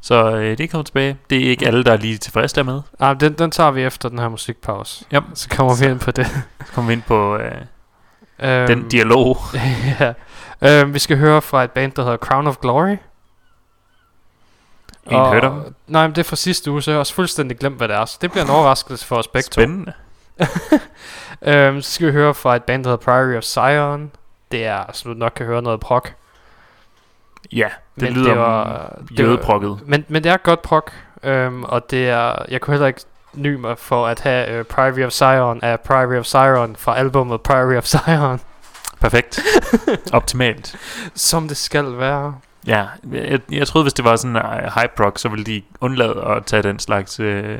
[0.00, 1.18] Så øh, det kommer tilbage.
[1.30, 2.80] Det er ikke alle, der er lige tilfredse dermed.
[2.98, 5.04] Ah, den, den tager vi efter den her musikpause.
[5.14, 5.22] Yep.
[5.34, 6.26] Så kommer vi ind på det.
[6.66, 7.52] Så kommer vi ind på øh,
[8.42, 9.38] Øhm, den dialog.
[10.00, 10.12] ja.
[10.62, 12.96] Øhm, vi skal høre fra et band, der hedder Crown of Glory.
[15.06, 15.74] En hørte om.
[15.86, 17.96] Nej, men det er fra sidste uge, så jeg har også fuldstændig glemt, hvad det
[17.96, 18.04] er.
[18.04, 19.52] Så det bliver en overraskelse for os begge to.
[19.60, 19.92] Spændende.
[21.42, 24.10] øhm, så skal vi høre fra et band, der hedder Priory of Zion.
[24.52, 26.02] Det er, som du nok kan høre, noget prog.
[27.52, 29.78] Ja, det Men lyder det var- mm, det var-.
[29.86, 30.82] Men, men det er godt prog.
[31.22, 33.00] Øhm, og det er, jeg kunne heller ikke
[33.32, 37.40] ny mig for at have uh, Priory of Zion af Priory of Zion fra albumet
[37.40, 38.40] Priory of Zion.
[39.00, 39.40] Perfekt.
[40.12, 40.76] Optimalt.
[41.14, 42.34] Som det skal være.
[42.66, 45.62] Ja, jeg, jeg troede, hvis det var sådan en uh, hype rock, så ville de
[45.80, 47.58] undlade at tage den slags øh,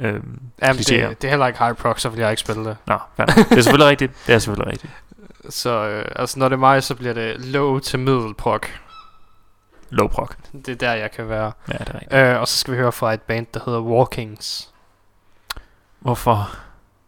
[0.00, 0.20] øh,
[0.62, 2.76] Jamen, det, det er heller ikke high prog, så vil jeg ikke spille det.
[2.86, 3.24] Nå, ja.
[3.24, 4.12] det er selvfølgelig rigtigt.
[4.26, 4.92] Det er selvfølgelig rigtigt.
[5.48, 8.60] Så øh, altså, når det er mig, så bliver det low til middel prog.
[9.90, 10.28] Low prog.
[10.52, 11.52] Det er der, jeg kan være.
[11.68, 12.12] Ja, det er rigtigt.
[12.12, 14.70] Øh, og så skal vi høre fra et band, der hedder Walkings.
[16.00, 16.50] Hvorfor?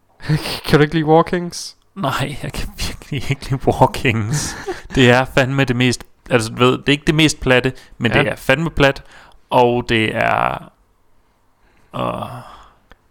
[0.67, 1.77] kan du ikke lide Walkings?
[1.95, 4.57] Nej, jeg kan virkelig ikke lide Walkings.
[4.95, 6.05] det er fandme det mest...
[6.31, 8.19] Altså, du ved, det er ikke det mest platte, men ja.
[8.19, 9.03] Det er fandme plat,
[9.51, 10.73] og det er...
[11.93, 12.31] Uh,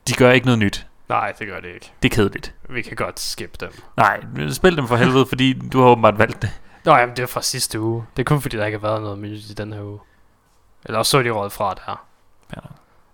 [0.07, 0.87] de gør ikke noget nyt.
[1.09, 1.91] Nej, det gør det ikke.
[2.03, 2.53] Det er kedeligt.
[2.69, 3.71] Vi kan godt skip dem.
[3.97, 6.49] Nej, spil dem for helvede, fordi du har åbenbart valgt det.
[6.85, 8.05] Nå, jamen, det er fra sidste uge.
[8.17, 9.99] Det er kun fordi, der ikke har været noget nyt i den her uge.
[10.85, 12.05] Eller også så er de råd fra der.
[12.55, 12.61] Ja.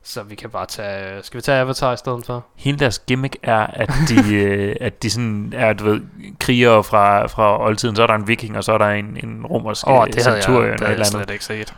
[0.03, 1.23] Så vi kan bare tage...
[1.23, 2.45] Skal vi tage Avatar i stedet for?
[2.55, 6.01] Hele deres gimmick er, at de, øh, at de sådan er, du ved,
[6.39, 7.95] krigere fra, fra oldtiden.
[7.95, 10.35] Så er der en viking, og så er der en, en romersk oh, det havde
[10.35, 11.25] jeg, centurion det havde jeg eller andet.
[11.27, 11.73] slet ikke set.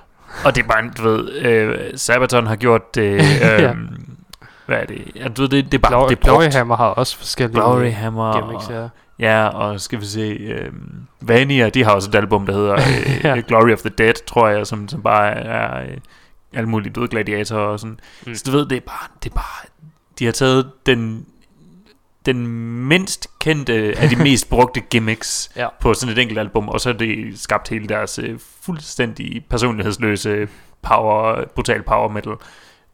[0.45, 3.21] Og det er bare, du ved, øh, Sabaton har gjort det, øh,
[3.61, 3.73] Ja.
[4.65, 5.01] hvad er det?
[5.15, 6.21] Ja, du ved, det, det er bare, Glory, det er.
[6.23, 8.87] Gloryhammer har også forskellige Gloryhammer gimmicks, og- ja.
[9.19, 10.71] Ja, og skal vi se, øh,
[11.21, 13.41] Vania, de har også et album, der hedder øh, ja.
[13.47, 15.97] Glory of the Dead, tror jeg, som, som bare er øh,
[16.53, 17.99] alle mulige døde gladiatorer og sådan.
[18.27, 18.35] Mm.
[18.35, 19.67] Så du ved, det er bare, det er bare,
[20.19, 21.25] de har taget den,
[22.25, 22.47] den
[22.87, 25.67] mindst kendte af de mest brugte gimmicks Ja.
[25.79, 30.47] på sådan et enkelt album, og så har det skabt hele deres øh, fuldstændig personlighedsløse
[30.81, 32.33] power, brutal power metal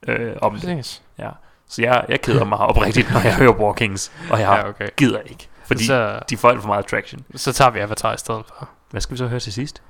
[0.08, 0.62] øh, om det.
[0.78, 1.02] Præcis.
[1.20, 1.30] Ja.
[1.70, 4.88] Så jeg, jeg keder mig oprigtigt, når jeg hører Walkings, og jeg Ja, okay.
[4.98, 7.22] gider ikke, fordi Så- de får alt for meget traction.
[7.36, 8.70] Så tager vi Avatar i stedet for.
[8.92, 9.82] Hvad skal vi så høre til sidst?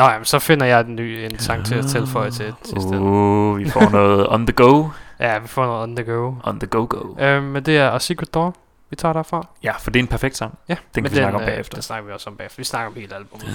[0.00, 2.86] Nå, jamen, så finder jeg en ny en sang til at tilføje til sidst.
[2.86, 4.84] Uh, vi får noget on the go.
[5.20, 6.34] Ja, vi får noget on the go.
[6.44, 7.24] On the go go.
[7.24, 8.56] Øhm, men det er A Secret Door,
[8.90, 9.46] vi tager derfra.
[9.62, 10.58] Ja, for det er en perfekt sang.
[10.68, 11.74] Ja, Den men kan vi snakke om øh, bagefter.
[11.74, 12.56] Det snakker vi også om bagefter.
[12.56, 13.46] Vi snakker om hele albumet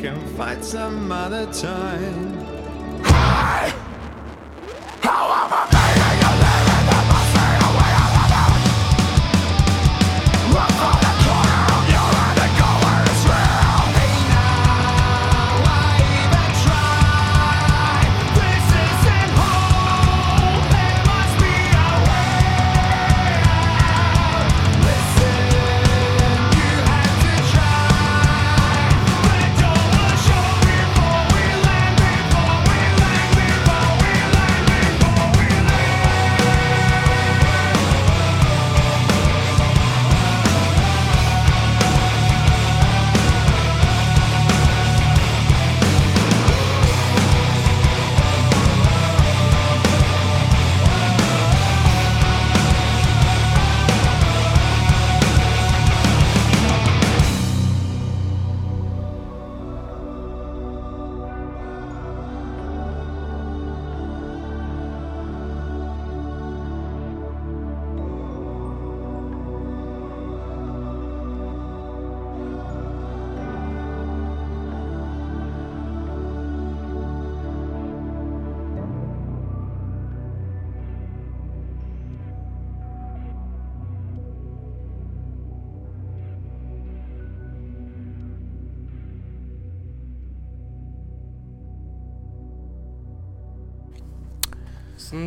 [0.00, 2.50] can fight some other time.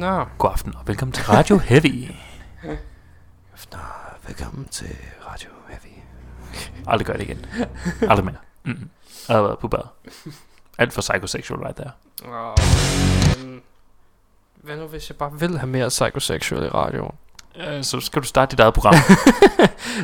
[0.03, 0.25] Der.
[0.37, 2.11] God aften og velkommen til Radio Heavy.
[4.27, 4.95] Velkommen til
[5.31, 5.93] Radio Heavy.
[6.87, 7.45] Aldrig gør det igen.
[8.01, 8.35] Aldrig mere.
[8.65, 8.89] Mm.
[9.27, 9.79] Jeg har været på bad.
[10.77, 11.91] Alt for psychosexual right there.
[12.25, 12.55] Oh,
[13.45, 13.61] men,
[14.63, 17.15] hvad nu hvis jeg bare vil have mere psychosexual i radioen?
[17.55, 18.93] Øh, så skal du starte dit eget program.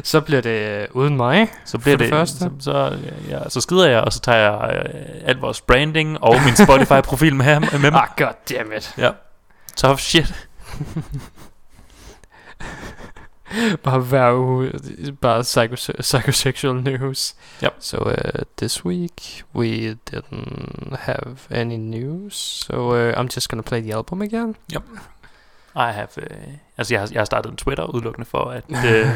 [0.03, 1.47] Så bliver det øh, uden mig.
[1.65, 2.37] Så bliver det det, første.
[2.39, 2.97] Så, så,
[3.29, 7.35] ja, så skider jeg, og så tager jeg øh, alt vores branding og min Spotify-profil
[7.35, 8.01] med, ham- med mig.
[8.01, 8.93] Ah, goddammit.
[8.97, 9.11] Ja.
[9.79, 10.33] Tough shit.
[13.83, 14.71] Bare hver uge,
[15.21, 17.35] bare psycho- psychosexual news.
[17.63, 17.75] Yep.
[17.79, 23.81] So uh, this week we didn't have any news, so uh, I'm just gonna play
[23.81, 24.55] the album again.
[25.75, 26.27] I have, øh,
[26.77, 29.07] altså jeg har, jeg har startet en Twitter udelukkende for at, øh,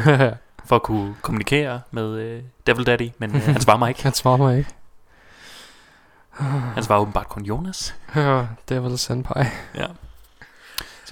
[0.65, 4.03] for at kunne kommunikere med øh, Devil Daddy, men øh, han svarer mig ikke.
[4.10, 4.69] Han svarer mig ikke.
[6.73, 7.95] Han svarer åbenbart kun Jonas.
[8.15, 9.45] Ja, Devil Senpai.
[9.76, 9.85] Ja.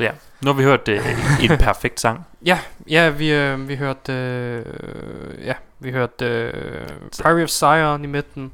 [0.01, 0.11] Så ja,
[0.41, 2.25] nu har vi hørt øh, en perfekt sang.
[2.45, 2.59] Ja,
[2.89, 6.87] ja, vi, øh, vi hørte, øh, ja, vi hørte øh,
[7.21, 8.53] Priory of Zion i midten.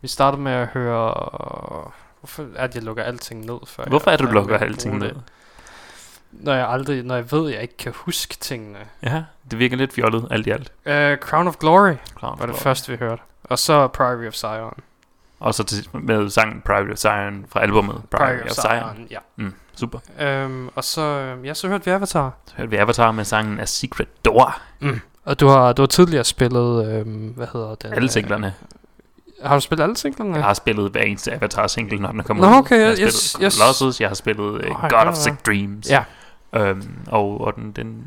[0.00, 1.14] Vi startede med at høre,
[2.20, 3.58] hvorfor er det, jeg lukker alting ned?
[3.66, 5.12] Før Hvorfor er det, du lukker alting ned?
[6.32, 8.78] Når jeg aldrig, når jeg ved, at jeg ikke kan huske tingene.
[9.02, 10.72] Ja, det virker lidt fjollet, alt i alt.
[10.86, 12.62] Uh, Crown of Glory Crown of var det Glory.
[12.62, 13.22] første, vi hørte.
[13.44, 14.74] Og så Priory of Zion.
[15.40, 19.06] Og så til, med sangen Private of Zion fra albumet Private of Zion.
[19.10, 19.18] ja.
[19.36, 19.98] Mm, super.
[20.44, 22.34] Um, og så, øhm, ja, så hørte vi Avatar.
[22.46, 24.60] Så hørte vi Avatar med sangen A Secret Door.
[24.80, 25.00] Mm.
[25.24, 27.92] Og du har, du har tidligere spillet, øhm, hvad hedder den?
[27.92, 28.54] Alle øh, singlerne.
[29.44, 30.34] Har du spillet alle singlerne?
[30.34, 32.58] Jeg har spillet hver eneste Avatar-single, når den er kommet Nå, ud.
[32.58, 33.58] okay, jeg har spillet yes.
[33.58, 35.14] Colossus, jeg har spillet uh, Nå, God of.
[35.14, 35.90] Sick Dreams.
[35.90, 36.04] Ja.
[36.56, 38.04] Øhm, og, og, den, den,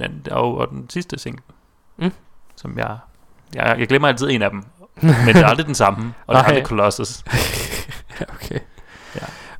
[0.00, 1.42] den, og, og den sidste single,
[1.98, 2.12] Mm.
[2.56, 2.96] som jeg,
[3.54, 3.76] jeg...
[3.78, 4.62] Jeg glemmer altid en af dem,
[5.02, 7.24] men det er aldrig den samme, og det er aldrig Colossus.
[8.34, 8.58] okay.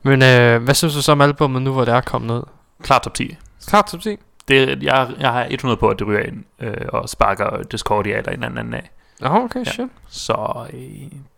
[0.07, 2.43] Men øh, hvad synes du så om albumet nu, hvor det er kommet ud?
[2.83, 3.37] Klart top 10.
[3.67, 4.17] Klart top 10.
[4.49, 8.33] Det, jeg, jeg har 100 på, at det ryger ind øh, og sparker Discordia eller
[8.33, 8.91] en eller anden af.
[9.21, 9.71] Nå, okay, Ja.
[9.71, 9.89] shit.
[10.09, 10.81] Så øh,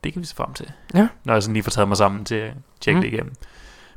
[0.05, 0.71] det kan vi se frem til.
[0.95, 1.09] Ja.
[1.25, 3.03] Når jeg sådan lige får taget mig sammen til at tjekke Mm.
[3.03, 3.33] det igennem.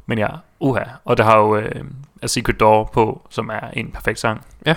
[0.06, 0.27] Men ja,
[0.60, 0.84] uha.
[1.06, 1.85] Og der har jo øh,
[2.22, 4.41] A Secret Door på, som er en perfekt sang.
[4.65, 4.76] Ja.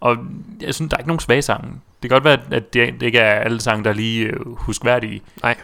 [0.00, 0.16] Og
[0.60, 1.68] jeg synes, der er ikke nogen svage sange.
[2.02, 4.26] Det kan godt være, at- at det, det ikke er alle sange, der er lige
[4.26, 5.22] øh, huskværdige.
[5.42, 5.56] Nej.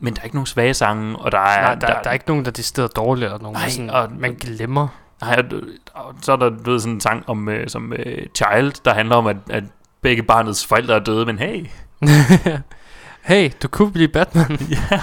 [0.00, 1.62] Men der er ikke nogen svage sange, og der er...
[1.62, 4.12] Nej, der, der, der er ikke nogen, der er dårlige, eller nogen, Nej, sådan, og-
[4.18, 4.88] man glemmer.
[5.20, 8.26] Nej, og, og så er der du ved, sådan en sang om, øh, som øh,
[8.34, 9.64] Child, der handler om, at, at
[10.02, 11.66] begge barnets forældre er døde, men hey,
[13.30, 14.58] hey, du kunne blive Batman.
[14.90, 15.00] ja.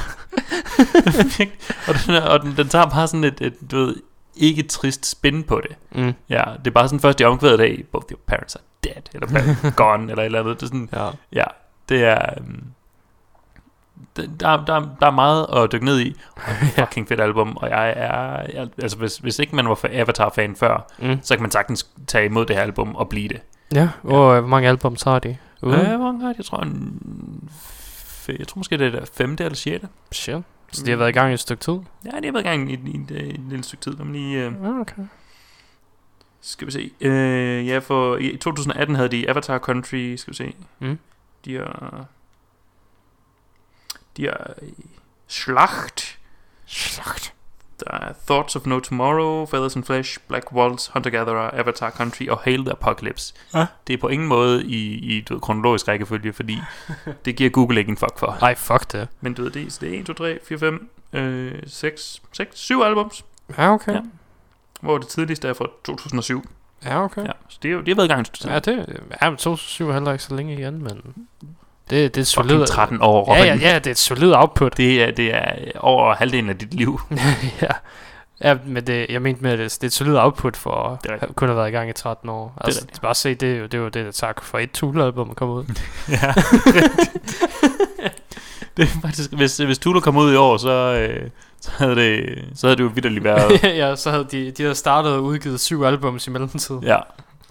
[1.87, 3.95] og den, og den, den tager bare sådan et, et du ved,
[4.35, 5.75] ikke trist spin på det.
[6.03, 6.13] Mm.
[6.29, 9.71] Ja, det er bare sådan først i omkvædet af, both your parents are dead, eller
[9.75, 10.55] gone, eller eller andet.
[10.59, 11.09] Det er sådan, Ja.
[11.33, 11.43] ja,
[11.89, 12.33] det er...
[12.39, 12.63] Um,
[14.17, 16.15] der, der, der er meget at dykke ned i.
[16.79, 18.45] Fucking fedt album, og jeg er...
[18.53, 21.19] Jeg, altså, hvis, hvis ikke man var fa- Avatar-fan før, Mm.
[21.21, 23.41] så kan man sagtens tage imod det her album og blive det.
[23.75, 25.37] Ja, og øh, hvor mange album har de?
[25.61, 25.79] Ude?
[25.79, 26.35] Øh, hvor mange har de?
[26.37, 27.49] Jeg tror, en,
[28.39, 29.87] jeg tror måske, det er det femte eller sjette.
[30.11, 30.35] Shit.
[30.71, 31.73] Så de har været i gang i et stykke tid?
[32.05, 33.91] Ja, de har været i gang i, i, i, i et lille stykke tid.
[33.97, 34.43] Lad mig lige...
[34.43, 35.01] Ja, okay.
[36.41, 36.91] skal vi se.
[37.01, 40.53] Øh, ja, for i 2018 havde de Avatar Country, skal vi se.
[40.79, 40.99] Mm.
[41.45, 42.05] De er...
[44.17, 44.53] De er...
[45.27, 46.17] Schlacht.
[46.65, 47.33] Schlacht.
[47.79, 52.39] Der er Thoughts of No Tomorrow, Feathers and Flesh, Black Waltz, Hunter-Gatherer, Avatar Country og
[52.39, 53.33] Hail the Apocalypse.
[53.53, 53.65] Ja.
[53.87, 56.59] Det er på ingen måde i, i du ved, kronologisk rækkefølge, fordi
[57.25, 58.37] det giver Google ikke en fuck for.
[58.41, 59.07] Ej, fuck det.
[59.21, 62.59] Men du ved, det, er- det er 1, 2, 3, 4, 5, øh, 6, 6,
[62.59, 63.25] 7 albums,
[63.57, 63.93] Ja, okay.
[63.93, 64.01] Ja.
[64.81, 66.43] hvor det tidligste er fra 2007.
[66.85, 67.21] Ja, okay.
[67.25, 68.27] Ja, så det er jo det har været i gang.
[68.53, 71.27] Ja, det ja, men 2007 er heller ikke så længe igen, men
[71.89, 72.67] det, det er solidt...
[72.67, 74.77] 13 år, Ja, ja, ja, det er et solidt output.
[74.77, 77.01] Det er, det er over halvdelen af dit liv.
[77.61, 77.67] ja.
[78.43, 81.11] Ja, men det, jeg mente med, at det, det er et solidt output for Det
[81.11, 82.53] er at kun have været i gang i 13 år.
[82.61, 83.01] Altså, rigtigt.
[83.01, 85.35] bare se, det er jo det, er jo det der tager for et Tool-album at
[85.35, 85.63] komme ud.
[86.09, 86.33] ja.
[88.77, 91.29] det er faktisk, hvis, hvis Tulu kom ud i år, så, øh,
[91.61, 93.63] så, havde, det, så havde det jo vidderligt været.
[93.63, 96.83] ja, så havde de, de havde startet og udgivet syv albums i mellemtiden.
[96.83, 96.97] ja,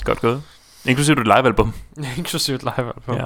[0.05, 0.43] godt gået.
[0.85, 1.75] Inklusive et live-album.
[2.17, 3.15] Inklusive et live-album.
[3.17, 3.25] Ja.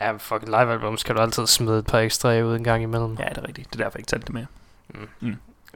[0.00, 3.16] Ja, fucking live-album skal du altid smide et par ekstra ud en gang imellem.
[3.20, 3.72] ja, det er rigtigt.
[3.72, 4.46] Det er derfor, jeg ikke talte det med.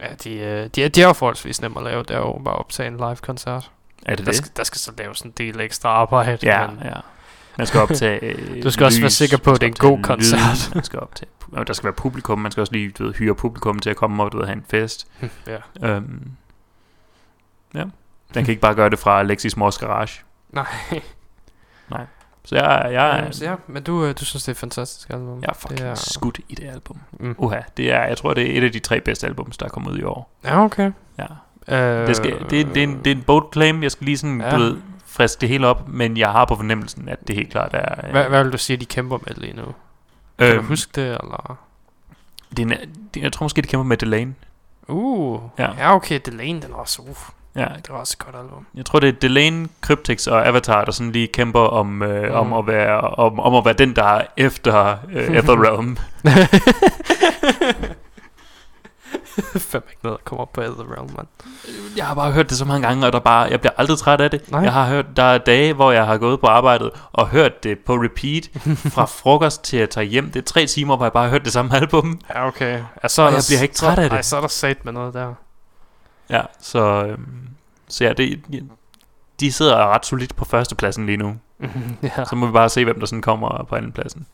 [0.00, 2.02] Ja, de, øh, de, er, de er jo forholdsvis nemme at lave.
[2.02, 3.70] Det er jo bare at optage en live-koncert.
[4.06, 4.36] Er det Der det?
[4.36, 6.38] skal, der skal så laves en del ekstra arbejde.
[6.42, 6.92] Ja, men ja.
[7.58, 9.76] Man skal optage øh, Du skal også være lys, sikker på, at det er en
[9.78, 10.38] god koncert.
[10.40, 12.38] lyd, Man skal optage, og der skal være publikum.
[12.38, 14.56] Man skal også lige du ved, hyre publikum til at komme og du ved, have
[14.56, 15.06] en fest.
[15.46, 15.88] ja.
[15.88, 16.30] Øhm,
[17.74, 17.84] ja.
[18.34, 20.20] Den kan ikke bare gøre det fra Alexis mors garage.
[20.50, 20.66] Nej.
[22.44, 24.56] Så jeg, jeg, Ja, jeg, så ja, men du, øh, du synes, det er et
[24.58, 25.40] fantastisk album.
[25.42, 25.94] jeg er fucking det er...
[25.94, 26.98] skudt i det album.
[27.12, 27.34] Mm.
[27.38, 29.70] Uha, det er, jeg tror, det er et af de tre bedste albums, der er
[29.70, 30.30] kommet ud i år.
[30.44, 30.92] Ja, okay.
[31.18, 31.26] Ja.
[31.76, 33.82] Øh, Det, skal, det, det, er en, det er en bold claim.
[33.82, 34.50] Jeg skal lige sådan, Ja.
[34.50, 34.76] du ved,
[35.06, 38.04] friske det hele op, men jeg har på fornemmelsen, at det helt klart er...
[38.06, 39.64] øh, hvad, hvad vil du sige, de kæmper med lige nu?
[40.38, 41.58] Kan du øhm, huske det, eller?
[42.56, 42.76] det er
[43.14, 44.34] det, jeg tror måske, de kæmper med Delane.
[44.88, 45.94] Uh, ja, Ja.
[45.94, 47.16] okay, Delane, den var også, uh,
[47.56, 48.66] Ja, det var også et godt album.
[48.74, 52.34] jeg tror, det er Delane, Cryptix og Avatar, der sådan lige kæmper om, øh, Mm.
[52.36, 55.96] om, at være, om, om at være den, der er efter øh, Etherrealm.
[59.58, 61.26] Fem ikke noget, der kommer op på Ether Realm, mand.
[61.96, 64.20] Jeg har bare hørt det så mange gange, og der bare, jeg bliver aldrig træt
[64.20, 64.50] af det.
[64.50, 64.60] Nej.
[64.60, 67.78] Jeg har hørt, der er dage, hvor jeg har gået på arbejdet og hørt det
[67.78, 68.48] på repeat
[68.94, 70.30] fra frokost til at tage hjem.
[70.30, 72.20] Det er tre timer, hvor jeg bare har hørt det samme album.
[72.34, 72.82] Ja, okay.
[73.02, 74.16] Ja, så Og jeg bliver ikke træt af det.
[74.16, 75.34] Ej, så er der sat med noget der.
[76.30, 77.48] Ja, så, øhm,
[77.88, 78.40] så ja, det,
[79.40, 81.36] de sidder ret solidt på førstepladsen lige nu.
[82.02, 82.24] ja.
[82.24, 84.26] Så må vi bare se, hvem der sådan kommer på andenpladsen.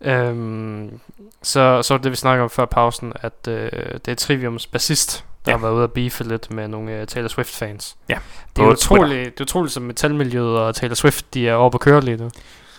[0.00, 1.00] Øhm,
[1.42, 3.70] så, så er det, vi snakker om før pausen, at øh,
[4.04, 5.56] det er Triviums bassist, der Ja.
[5.56, 7.96] har været ude at beefe lidt med nogle uh, Taylor Swift-fans.
[8.08, 8.18] Ja,
[8.56, 11.80] Det er utroligt, det er utroligt, som metalmiljøet og Taylor Swift, de er oppe at
[11.80, 12.30] køre lige nu.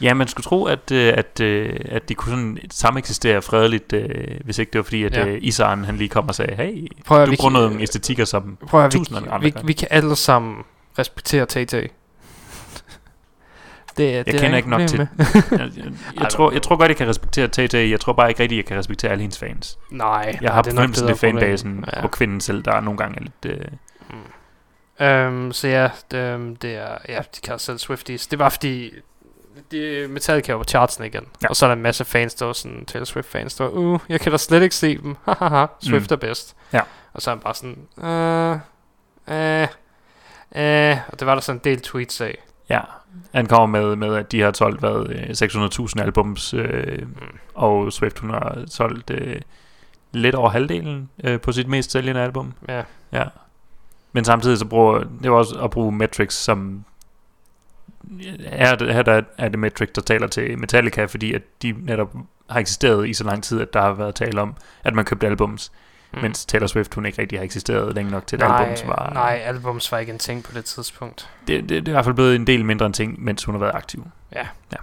[0.02, 3.94] Ja, man skulle tro, at, øh, at, øh, at de kunne sådan samme eksistere fredeligt,
[3.94, 5.26] øh, hvis ikke det var fordi, at Ja.
[5.26, 8.58] Isaren han lige kom og sagde, hey, Prøv at du vi bruger nogle æstetikker, som
[8.68, 10.56] Prøv at vi, tusinder af andre vi, vi kan alle sammen
[11.00, 11.74] respektere TT.
[13.98, 15.08] Det, er- det er kender ikke nok til- jeg,
[15.52, 15.70] jeg,
[16.20, 18.66] jeg, tror, jeg tror godt, jeg kan respektere Tay Jeg tror bare ikke rigtigt, jeg
[18.66, 19.80] kan respektere alle hendes fans.
[19.92, 21.42] Nej, Jeg har er fornemmelsen, er er problemet.
[21.42, 22.04] fanbasen Ja.
[22.04, 23.60] og kvinden selv, der nogle gange er lidt...
[23.60, 23.66] Øh,
[25.02, 28.28] Øhm, så ja, det, øhm, det er, ja, de kalder selv Swifties.
[28.28, 28.92] Det var fordi,
[29.72, 31.26] de, Metallica var chartsen igen.
[31.44, 31.48] Ja.
[31.50, 33.72] Og så er der en masse fans, der var sådan, Taylor Swift fans, der var,
[33.72, 35.16] uh, jeg kan da slet ikke se dem.
[35.26, 36.14] Hahaha, Swift Mm.
[36.14, 36.56] er bedst.
[36.74, 36.82] Ja.
[37.14, 38.60] Og så er han bare sådan, øh,
[39.28, 39.68] øh,
[40.56, 42.38] øh, og det var der sådan en del tweets af.
[42.70, 42.82] ja,
[43.34, 47.08] han kommer med, med, at de har solgt hvad, øh, 600.000 albums, øh, Mm.
[47.56, 49.42] og Swift hun har solgt øh,
[50.12, 52.54] lidt over halvdelen øh, på sit mest sælgende album.
[52.68, 52.84] Ja.
[53.12, 53.24] Ja.
[54.12, 56.86] Men samtidig så bruger det var også at bruge Metrics som
[58.46, 62.14] er det- her der er det Metrics der taler til Metallica fordi at de netop
[62.50, 65.28] har eksisteret i så lang tid at der har været tale om at man købte
[65.28, 65.72] albums
[66.14, 66.20] mm.
[66.22, 69.12] mens Taylor Swift hun ikke rigtig har eksisteret længe nok til at nej, albums var
[69.14, 71.30] nej, albums var ikke en ting på det tidspunkt.
[71.48, 73.56] det, det, det er i hvert fald blevet en del mindre en ting mens hun
[73.56, 74.48] har været aktiv Ja.
[74.72, 74.78] ja.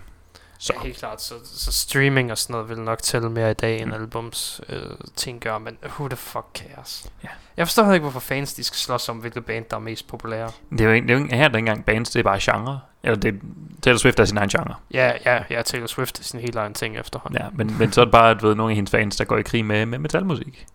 [0.58, 0.72] Så.
[0.76, 1.22] Ja, helt klart.
[1.22, 4.80] Så, så streaming og sådan noget vil nok tælle mere i dag, end albums øh,
[5.16, 7.06] ting gør, men who the fuck cares?
[7.24, 7.28] Ja.
[7.56, 10.50] Jeg forstår ikke, hvorfor fans de skal slås om, hvilket band, der er mest populære.
[10.70, 12.18] det er jo ikke, det er jo ikke her er der ikke engang bands det
[12.18, 13.40] er bare genre eller det
[13.82, 16.74] Taylor Swift er sin egen genre Ja, ja, ja, Taylor Swift er sin helt egen
[16.74, 17.40] ting efterhånden.
[17.42, 19.36] Ja, men, men så er det bare, at ved, nogle af hendes fans, der går
[19.36, 20.66] i krig med, med metalmusik.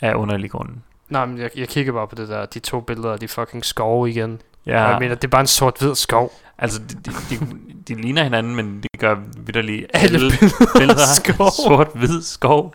[0.00, 0.82] Af underlig grunden.
[1.08, 3.64] Nej, men jeg, jeg kigger bare på det der, de to billeder af de fucking
[3.64, 4.40] skove igen.
[4.66, 4.82] Ja.
[4.82, 6.32] Jeg mener, det er bare en sort-hvid skov.
[6.58, 7.46] Altså, de, de, de,
[7.88, 11.50] de ligner hinanden, men de gør vidderligt Alle alle, billeder billeder skov.
[11.50, 12.74] sort-hvid skov.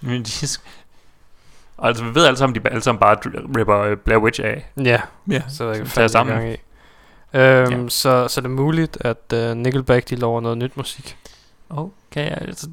[0.00, 0.46] men de,
[1.82, 3.16] altså, vi ved alle sammen, de alle sammen bare
[3.58, 4.70] ripper øh, Blair Witch af.
[4.84, 5.00] Ja,
[5.30, 6.36] Ja, så jeg kan som tager sammen.
[6.36, 6.56] Gang i.
[7.34, 7.88] Øhm, ja.
[7.88, 11.16] så, så det er muligt, at uh, Nickelback de lover noget nyt musik.
[11.70, 12.66] Okay, altså...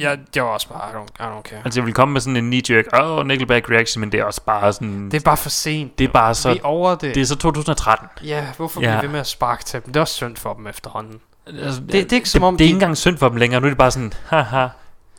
[0.00, 1.60] Ja, det var også bare, I don't, I don't care.
[1.64, 4.24] Altså, jeg vil komme med sådan en knee-jerk, åh, oh, Nickelback reaction, men det er
[4.24, 5.10] også bare sådan...
[5.10, 5.98] Det er bare for sent.
[5.98, 6.52] Det er bare så...
[6.52, 7.14] Vi er over det.
[7.14, 8.08] Det er så 2013.
[8.24, 8.86] Ja, hvorfor Ja.
[8.86, 9.92] bliver vi ved med at sparke til dem?
[9.92, 11.20] Det er også synd for dem efterhånden.
[11.46, 13.28] Altså, det, det er ikke som det, om det er de- ikke engang synd for
[13.28, 13.60] dem længere.
[13.60, 14.66] Nu er det bare sådan, haha,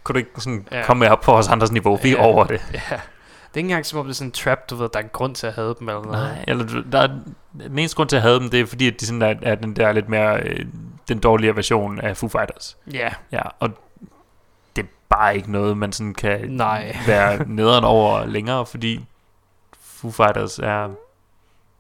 [0.04, 0.84] kunne du ikke sådan Ja.
[0.86, 1.96] komme op på vores andres niveau?
[1.96, 2.62] Vi er over det.
[2.74, 3.00] Ja.
[3.54, 5.04] Det er ikke engang som om det er sådan en trap, du ved, der er
[5.04, 6.20] en grund til at have dem eller noget.
[6.20, 7.08] Nej, eller der er,
[7.54, 9.56] den eneste grund til at have dem, det er fordi, at de sådan er, er
[9.56, 10.66] den der lidt mere, øh,
[11.08, 12.78] den dårligere version af Foo Fighters.
[12.94, 13.10] Ja.
[13.32, 13.70] Ja, og
[14.76, 16.98] det er bare ikke noget, man sådan kan Nej.
[17.08, 19.06] være nederen over længere, fordi
[19.82, 20.96] Foo Fighters er, det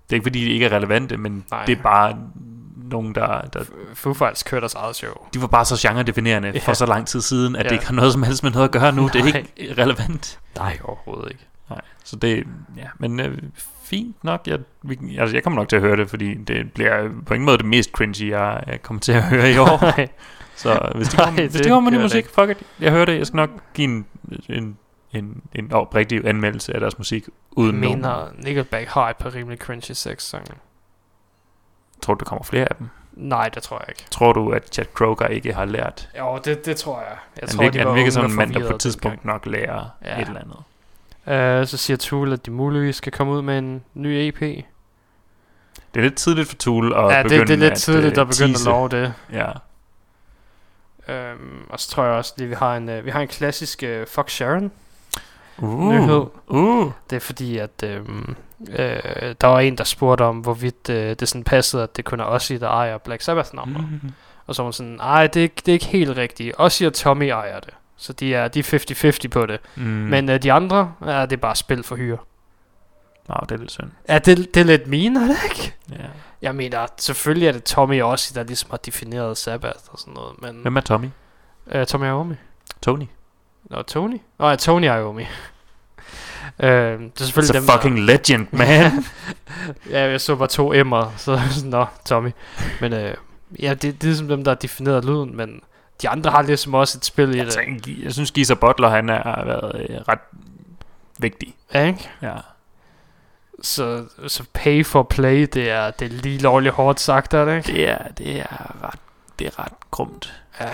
[0.10, 1.66] er ikke fordi, de ikke er relevante, men Nej.
[1.66, 2.18] det er bare
[2.91, 3.64] nogen, der, der
[3.94, 5.14] Foo Fighters kørte deres eget show.
[5.34, 6.60] de var bare så genredefinerende Ja.
[6.60, 7.70] for så lang tid siden, at Ja.
[7.70, 9.07] det ikke har noget som helst med noget at gøre nu.
[9.14, 9.44] Det er Nej.
[9.57, 10.40] ikke relevant.
[10.57, 11.45] Nej, overhovedet ikke.
[11.70, 12.44] Nej, så det,
[12.78, 13.38] ja, men øh,
[13.84, 14.41] fint nok.
[14.48, 17.45] Jeg, vi, altså, jeg kommer nok til at høre det, fordi det bliver på ingen
[17.45, 19.82] måde det mest cringy, jeg, jeg kommer til at høre i år.
[19.98, 20.07] Nej.
[20.56, 22.91] så hvis de Nej, kommer, hvis det de kommer med ny musik, fuck it, jeg
[22.91, 23.18] hører det.
[23.18, 24.06] Jeg skal nok give en,
[24.49, 24.78] en,
[25.14, 27.98] en, en oprigtig anmeldelse af deres musik, uden Jeg nogen.
[27.98, 30.53] mener, Nickelback har et par rimelig cringy sex sange.
[32.02, 32.88] Tror du, der kommer flere af dem?
[33.14, 34.06] Nej, det tror jeg ikke.
[34.12, 36.10] Tror du, at Chad Kroger ikke har lært?
[36.20, 37.08] Jo, det, det tror jeg.
[37.10, 39.26] Jeg han tror, virker, han var virker som og en mand, der på et tidspunkt
[39.26, 40.22] nok lærer Ja.
[40.22, 41.62] et eller andet.
[41.62, 44.40] Uh, så siger Tool, at de muligvis skal komme ud med en ny EP.
[44.40, 48.18] Det er lidt tidligt for Tool at ja, det, begynde det er lidt at, tidligt
[48.18, 49.14] øh, at begynde at love det.
[49.34, 49.52] Ja.
[51.34, 53.84] Um, og så tror jeg også, lige, vi har en, uh, vi har en klassisk
[53.88, 54.72] uh, Fuck Sharon
[55.58, 56.26] Uh, nyhed.
[56.48, 56.92] uh.
[57.10, 58.36] Det er fordi, at øhm,
[58.69, 62.19] øh, der var en, der spurgte om, hvorvidt øh, det sådan passede, at det kun
[62.19, 63.80] er Ozzy, der ejer Black Sabbath nummer.
[63.80, 64.11] Mm.
[64.48, 66.56] Og så var hun sådan, nej, det, er ikke- det er ikke helt rigtigt.
[66.57, 67.73] Ozzy og Tommy ejer det.
[67.98, 68.64] Så de er, de er
[69.23, 69.60] 50-50 på det.
[69.76, 69.84] Mm.
[69.84, 72.18] Men øh, de andre, ja, det er bare spil for hyre.
[73.27, 73.91] Nå, det er lidt synd.
[74.10, 75.73] Ja, det, det er lidt min, er det ikke?
[75.91, 76.06] Ja.
[76.41, 80.41] Jeg mener, selvfølgelig er det Tommy også, der ligesom har defineret Sabbath og sådan noget.
[80.41, 81.07] Men, Hvem er Tommy?
[81.72, 82.36] Øh, Tommy Iommi.
[82.81, 83.06] Tony.
[83.69, 84.18] Nå, Tony?
[84.40, 85.23] Nå, ja, Tony Iommi.
[86.60, 89.06] Øh, det er selvfølgelig It's a dem, der- fucking legend, man.
[89.90, 92.31] ja, jeg så bare to M'er, så sådan, nå, Tommy.
[92.81, 93.14] Men øh,
[93.61, 95.61] ja, det, det er ligesom dem, der defineret lyden, men
[96.02, 97.40] de andre har ligesom også et spil i det.
[97.40, 97.60] Altså,
[98.03, 100.19] jeg synes, Geezer Butler, han er, har været øh, ret
[101.19, 101.56] vigtig.
[101.73, 102.10] Ja, ikke?
[102.22, 102.34] Ja.
[103.61, 107.56] Så, så pay for play, det er, det er lige lovligt hårdt sagt, er det
[107.57, 107.72] ikke?
[107.72, 108.99] Det er, det er ret,
[109.40, 110.34] det er ret grumt.
[110.60, 110.69] Ja.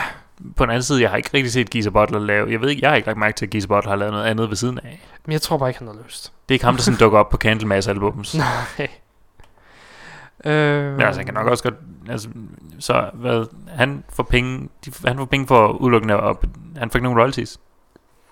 [0.56, 2.52] På den anden side, jeg har ikke rigtig set Geezer Butler lave...
[2.52, 4.26] Jeg ved ikke, jeg har ikke lagt mærke til, at Geezer Butler har lavet noget
[4.26, 5.02] andet ved siden af.
[5.26, 6.24] Men jeg tror bare ikke, han har lyst.
[6.24, 8.36] Det er ikke ham, der sådan dukker op på Candlemass albums.
[8.36, 8.90] Nej.
[10.45, 11.76] Øh, Men altså, han kan nok også godt...
[12.10, 12.30] Altså,
[12.80, 16.40] så hvad, han får penge, de, han får penge for udelukkende, og
[16.78, 17.60] han får ikke nogen royalties.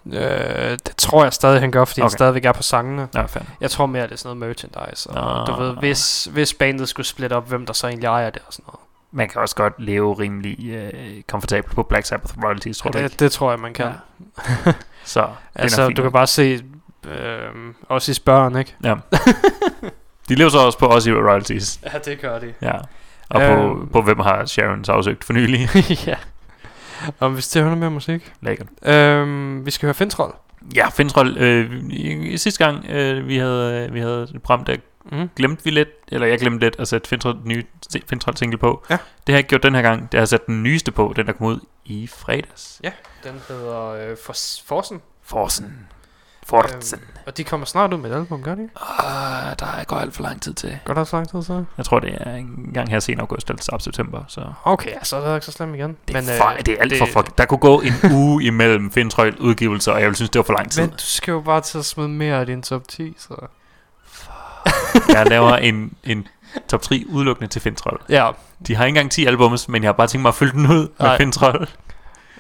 [0.05, 2.03] Øh, det tror jeg stadig, han gør, fordi okay.
[2.03, 3.07] han stadigvæk er på sangene.
[3.15, 3.43] Ja, fair.
[3.61, 5.09] Jeg tror mere, det er sådan noget merchandise.
[5.09, 5.53] Og Nå.
[5.53, 8.53] du ved, hvis, hvis bandet skulle splitte op, hvem der så egentlig ejer det og
[8.53, 8.79] sådan noget.
[9.15, 13.03] Man kan også godt leve rimelig øh, komfortabelt på Black Sabbath royalties, tror du det,
[13.03, 13.15] ikke?
[13.19, 13.85] det tror jeg, man kan.
[13.85, 14.71] Ja.
[15.05, 16.63] Så, altså, du kan bare se
[17.07, 17.49] øh,
[17.89, 18.75] også i børn, ikke?
[18.83, 18.95] Ja.
[20.29, 21.79] De lever så også på Ozzy royalties.
[21.93, 22.53] Ja, det gør de.
[22.61, 22.73] Ja.
[23.29, 23.87] Og på, Øhm.
[23.89, 25.69] på hvem har Sharon sagsøgt for nylig.
[26.07, 26.15] ja.
[27.19, 28.33] Og hvis det er noget mere musik.
[28.41, 28.67] Lækkert.
[28.85, 30.33] Øhm, vi skal høre Fintroll.
[30.75, 31.37] Ja, Fintroll.
[31.37, 31.71] Øh,
[32.37, 34.75] sidste gang, øh, vi havde, vi havde et program, der
[35.11, 35.29] Mm.
[35.35, 37.63] glemte vi lidt, eller jeg glemte lidt at sætte Fintroll, den nye
[38.09, 38.83] Fintroll single på.
[38.89, 38.93] Ja.
[38.93, 40.01] Det har jeg ikke gjort den her gang.
[40.01, 42.81] Det har jeg sat den nyeste på, den der kom ud i fredags.
[42.83, 42.91] Ja,
[43.23, 45.01] den hedder øh, Fors- Forsen.
[45.23, 45.87] Forsen.
[46.45, 46.99] Forsen.
[46.99, 48.61] Øhm, og de kommer snart ud med et album, gør de?
[48.61, 48.69] Uh,
[49.59, 50.79] der går alt for lang tid til.
[50.85, 51.63] Går der så lang tid så?
[51.77, 54.23] Jeg tror, det er en gang her sen august eller start september.
[54.27, 54.53] Så.
[54.63, 55.97] Okay, ja, så er det ikke så slemt igen.
[56.07, 57.37] Det men, for, øh, det er alt for fuck.
[57.37, 60.53] Der kunne gå en uge imellem Fintroll udgivelser, og jeg ville synes, det var for
[60.53, 60.81] lang tid.
[60.81, 63.47] Men du skal jo bare til at smide mere af din top 10, så...
[65.15, 66.27] Jeg laver en, en
[66.67, 67.99] top 3 udelukkende til Fintroll.
[68.09, 68.29] Ja.
[68.67, 70.71] De har ikke engang 10 albums, men jeg har bare tænkt mig at fylde den
[70.71, 71.17] ud med Nej.
[71.17, 71.67] Fintroll.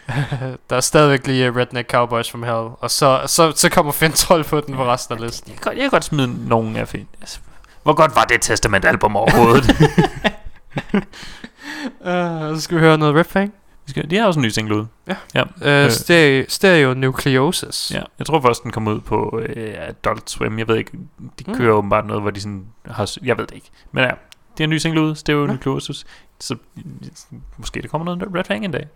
[0.69, 4.43] der er stadigvæk lige uh, Redneck Cowboys from Hell, og så, så, så kommer Fintroll
[4.43, 5.49] på den på resten af listen.
[5.49, 7.07] Jeg kan godt, jeg kan godt smide nogen af Fin.
[7.21, 7.39] Altså,
[7.83, 9.69] hvor godt var det Testament-album overhovedet?
[11.99, 13.53] uh, så skal vi høre noget Rip Fang.
[13.85, 14.85] Vi skal, de har også en ny single ud.
[15.07, 15.15] Ja.
[15.61, 15.85] ja.
[15.85, 17.91] Uh, stereo, stereo Nucleosis.
[17.95, 20.59] Ja, jeg tror først, den kom ud på øh, Adult Swim.
[20.59, 20.91] Jeg ved ikke,
[21.39, 21.55] de Mm.
[21.55, 21.77] kører mm.
[21.77, 23.17] åbenbart noget, hvor de sådan har...
[23.23, 23.69] Jeg ved det ikke.
[23.91, 24.09] Men ja,
[24.57, 25.15] det er en ny single ud.
[25.15, 25.51] Stereo Ja.
[25.51, 26.05] Nucleosis.
[26.39, 26.55] Så
[27.57, 28.87] måske der kommer noget Red Fang en dag.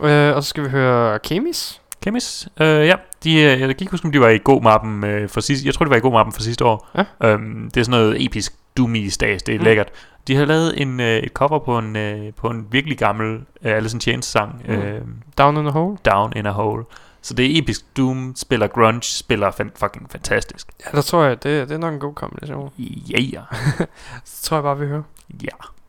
[0.00, 1.79] Uh, og så skal vi høre Kemis.
[2.02, 2.94] Kemis, øh, ja,
[3.24, 5.66] de, øh, jeg kan ikke huske, om de var i god mappen øh, for sidste,
[5.66, 6.88] jeg tror, de var i god mappen for sidste år.
[7.22, 7.28] Ja.
[7.32, 9.64] Øhm, det er sådan noget episk doomy stas, det er Mm.
[9.64, 9.88] lækkert.
[10.28, 13.76] De har lavet en, øh, et cover på en, øh, på en virkelig gammel øh,
[13.76, 14.74] Alice in Chains sang, Mm.
[14.74, 15.00] øh,
[15.38, 15.96] Down in a Hole.
[16.04, 16.84] Down in a Hole.
[17.22, 20.68] Så det er episk doom, spiller grunge, spiller fan, fucking fantastisk.
[20.86, 22.70] Ja, der tror jeg, det, det er nok en god kombination.
[22.78, 23.44] Ja, yeah.
[24.24, 25.02] så tror jeg bare, vi hører.
[25.42, 25.48] ja.
[25.48, 25.79] Frost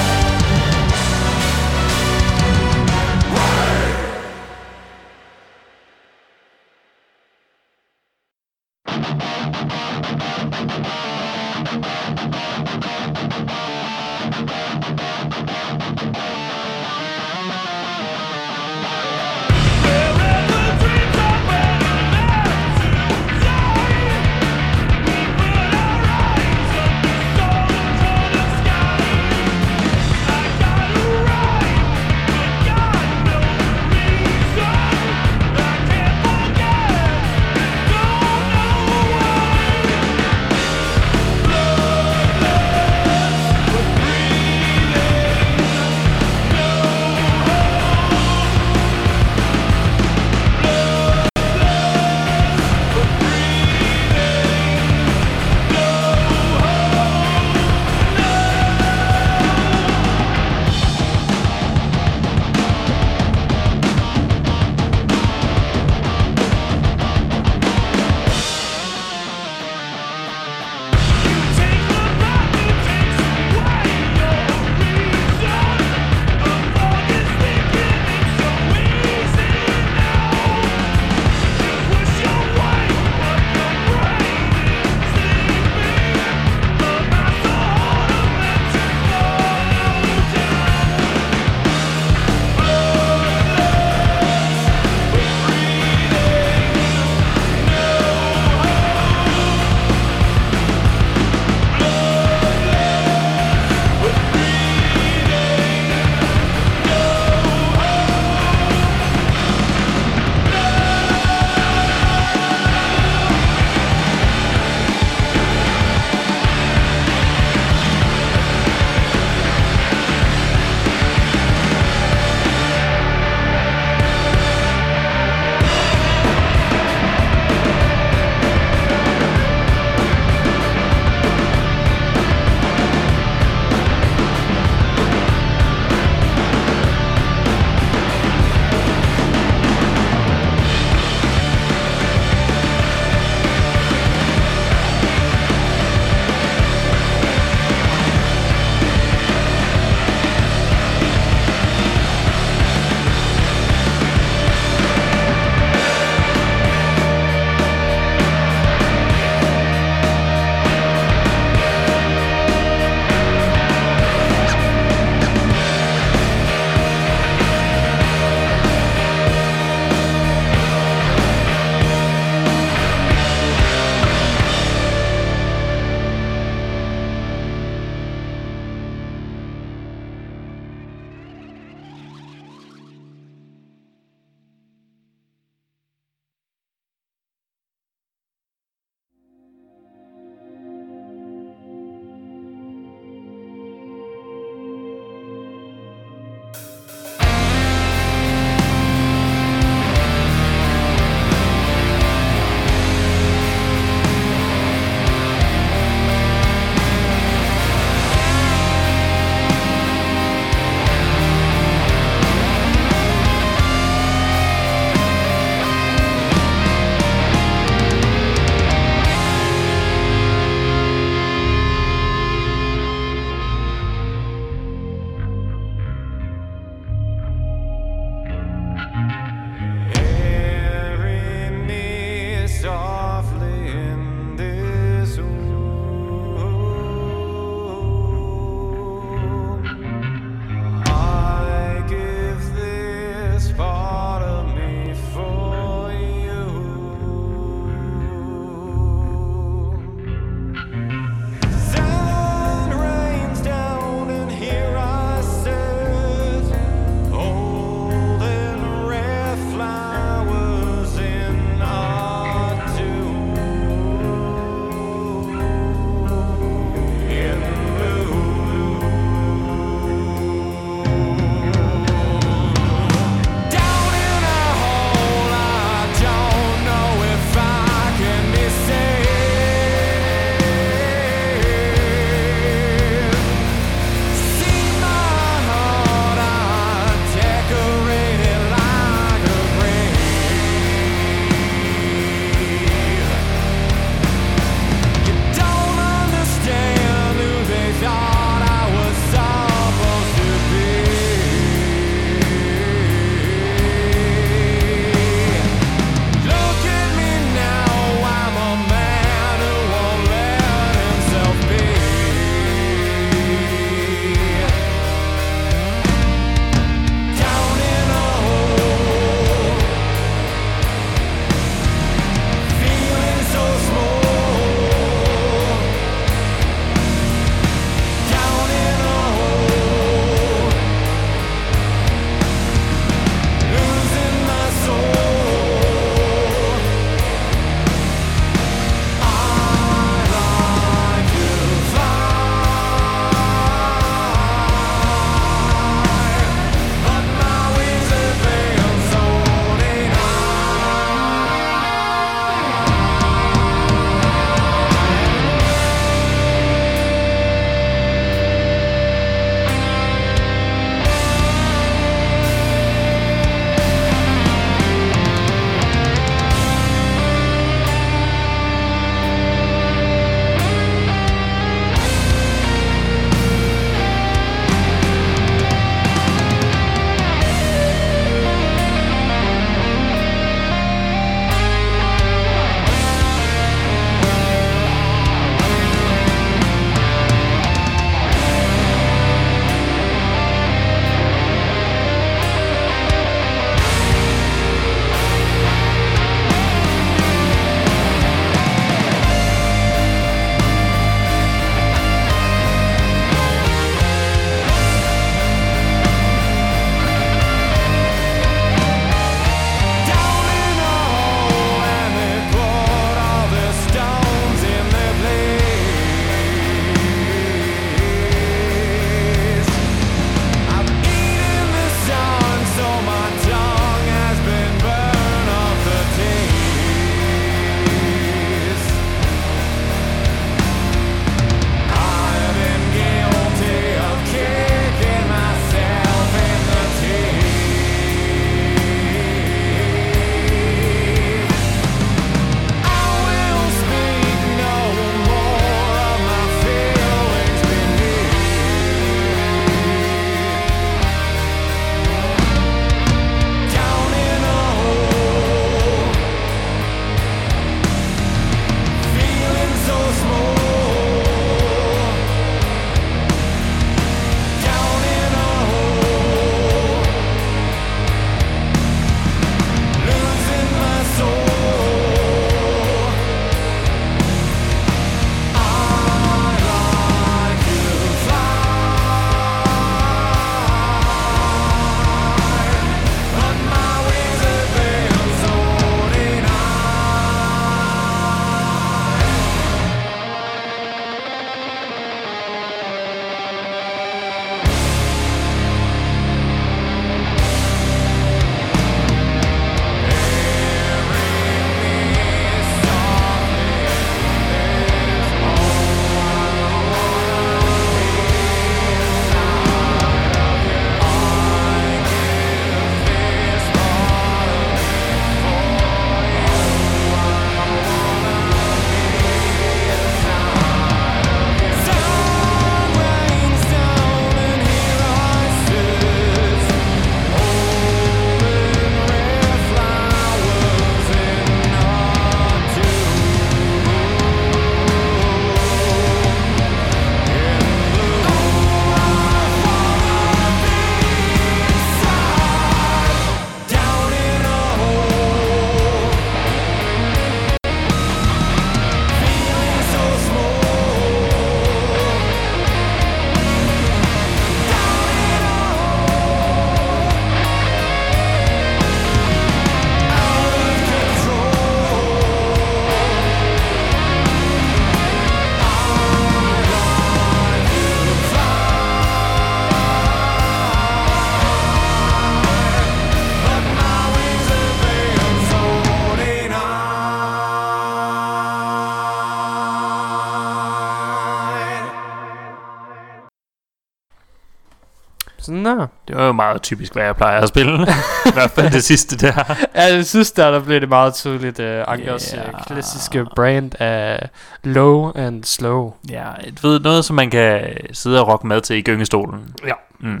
[586.20, 587.62] meget typisk, hvad jeg plejer at spille.
[588.10, 589.34] I hvert fald det sidste der.
[589.54, 591.38] Ja, det synes der, der blev det meget tydeligt.
[591.38, 592.18] Uh, Ankers Ja.
[592.18, 592.44] yeah.
[592.46, 594.08] klassiske brand af
[594.44, 595.72] low and slow.
[595.90, 596.06] Ja,
[596.42, 599.34] du ved, noget, som man kan sidde og rocke mad til i gyngestolen.
[599.46, 599.52] Ja.
[599.80, 599.94] Mm.
[599.94, 600.00] Øh,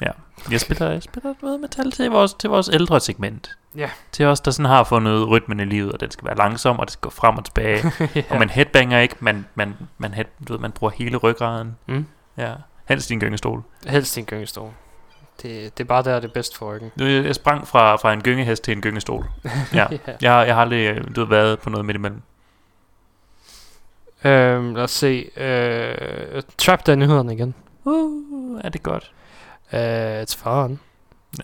[0.00, 0.10] Ja.
[0.50, 3.56] Jeg spiller, jeg spiller noget metal til vores, til vores ældre segment.
[3.76, 3.90] Ja.
[4.12, 6.86] Til os, der sådan har fundet rytmen i livet, og den skal være langsom, og
[6.86, 7.92] det skal gå frem og tilbage.
[8.14, 8.22] ja.
[8.30, 11.76] Og man headbanger ikke, man, man, man, head, du ved, man bruger hele ryggraden.
[11.88, 12.06] Mm.
[12.38, 12.52] Ja.
[12.88, 13.62] Helst i en gyngestol.
[13.86, 14.70] Helst i en gyngestol.
[15.42, 16.90] Det, det er bare der, det er bedst for ryggen.
[16.96, 19.24] Nu, Jeg sprang fra, fra en gyngehest til en gyngestol.
[19.74, 19.86] Ja.
[19.90, 19.96] Ja.
[20.06, 22.22] Jeg, jeg har aldrig øh, du ved, været på noget midt imellem.
[24.24, 25.30] Øhm, lad os se.
[25.36, 27.54] Øh, Trap der nyhederne igen.
[27.84, 29.12] Uh, er det godt?
[29.72, 30.80] Uh, it's fun.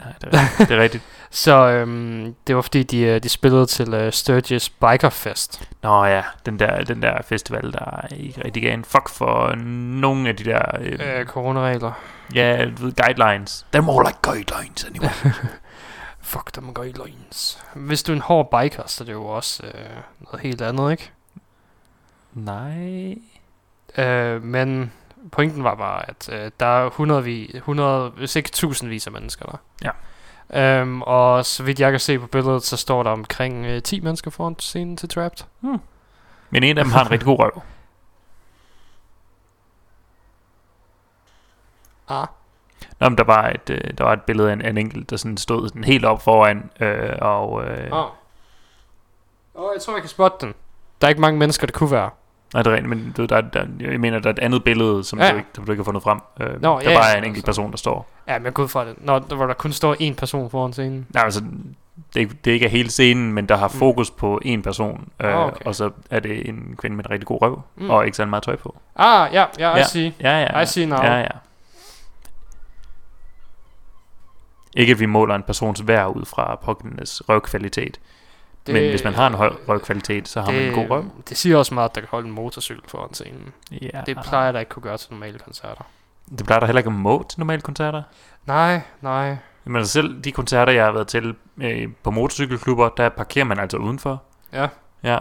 [0.01, 1.05] Ja, det er, det er rigtigt.
[1.35, 5.69] Så øhm, det var fordi, de, øh, de spillede til uh, Sturgis Biker Fest.
[5.83, 9.55] Nå ja, den der, den der festival, der ikke rigtig gav en fuck for
[10.01, 10.63] nogle af de der...
[10.81, 11.93] Øh, Øh, coronaregler.
[12.35, 13.67] ja, du ved, guidelines.
[13.77, 15.09] They're more like guidelines anyway.
[16.21, 17.65] Fuck dem guidelines.
[17.75, 19.73] Hvis du er en hård biker, så er det jo også øh,
[20.21, 21.11] noget helt andet, ikke?
[22.33, 23.15] Nej.
[23.99, 24.93] Øh, men
[25.33, 29.45] pointen var bare, at øh, der er 100, vi, 100, hvis ikke tusindvis af mennesker
[29.47, 29.57] der.
[29.85, 29.91] Ja.
[30.55, 34.01] Øhm, og så vidt jeg kan se på billedet, så står der omkring øh, 10
[34.01, 35.45] mennesker foran scenen til Trapped.
[36.51, 37.63] Men en af dem har en rigtig god røv.
[42.09, 42.27] Ah.
[43.01, 45.17] Nå, men der var et, øh, der var et billede af en, en enkelt, der
[45.17, 47.65] sådan stod sådan helt op foran, øh, og...
[47.65, 48.11] Øh, oh.
[49.55, 50.55] oh, jeg tror, jeg kan spotte den.
[51.01, 52.11] Der er ikke mange mennesker, det kunne være.
[52.55, 54.65] Nej, det er rent, men du, der, er- der, jeg mener, der er et andet
[54.65, 55.31] billede, som, Ja.
[55.33, 56.19] du, ikke, som du ikke har fundet frem.
[56.41, 58.11] Øh, Nå, der ja, bare er en enkelt person, der står.
[58.29, 58.95] Ja, men jeg går ud fra det.
[58.99, 61.07] Når, hvor der kun står én person foran scenen.
[61.15, 63.75] Nej, altså, det, er ikke- det er ikke hele scenen, men der har Mm.
[63.75, 65.65] fokus på en person, øh, Ah, okay.
[65.65, 67.85] og så er det en kvinde med en rigtig god røv, Mm.
[67.85, 67.91] mm.
[67.91, 68.77] og ikke så meget tøj på.
[68.97, 69.85] Ah, ja, ja, I Ja.
[69.85, 70.15] see.
[70.21, 70.61] Ja, ja, ja.
[70.61, 70.99] I see now.
[71.03, 71.27] Ja, ja.
[74.77, 78.01] Ikke at vi måler en persons værd ud fra pågældendes røvkvalitet.
[78.67, 81.05] Det, men hvis man har en høj røvkvalitet, så har man en god røv.
[81.29, 83.53] Det siger også meget, at der kan holde en motorcykel foran scenen.
[83.71, 84.03] Ja.
[84.07, 85.85] Det plejer der ikke kunne gøre til normale koncerter.
[86.39, 88.03] Det plejer der heller ikke at må til normale koncerter.
[88.47, 89.37] Nej, nej.
[89.65, 93.59] Men altså selv de koncerter, jeg har været til øh, på motorcykelklubber, der parkerer man
[93.59, 94.23] altså udenfor.
[94.53, 94.69] Ja.
[95.03, 95.19] Ja.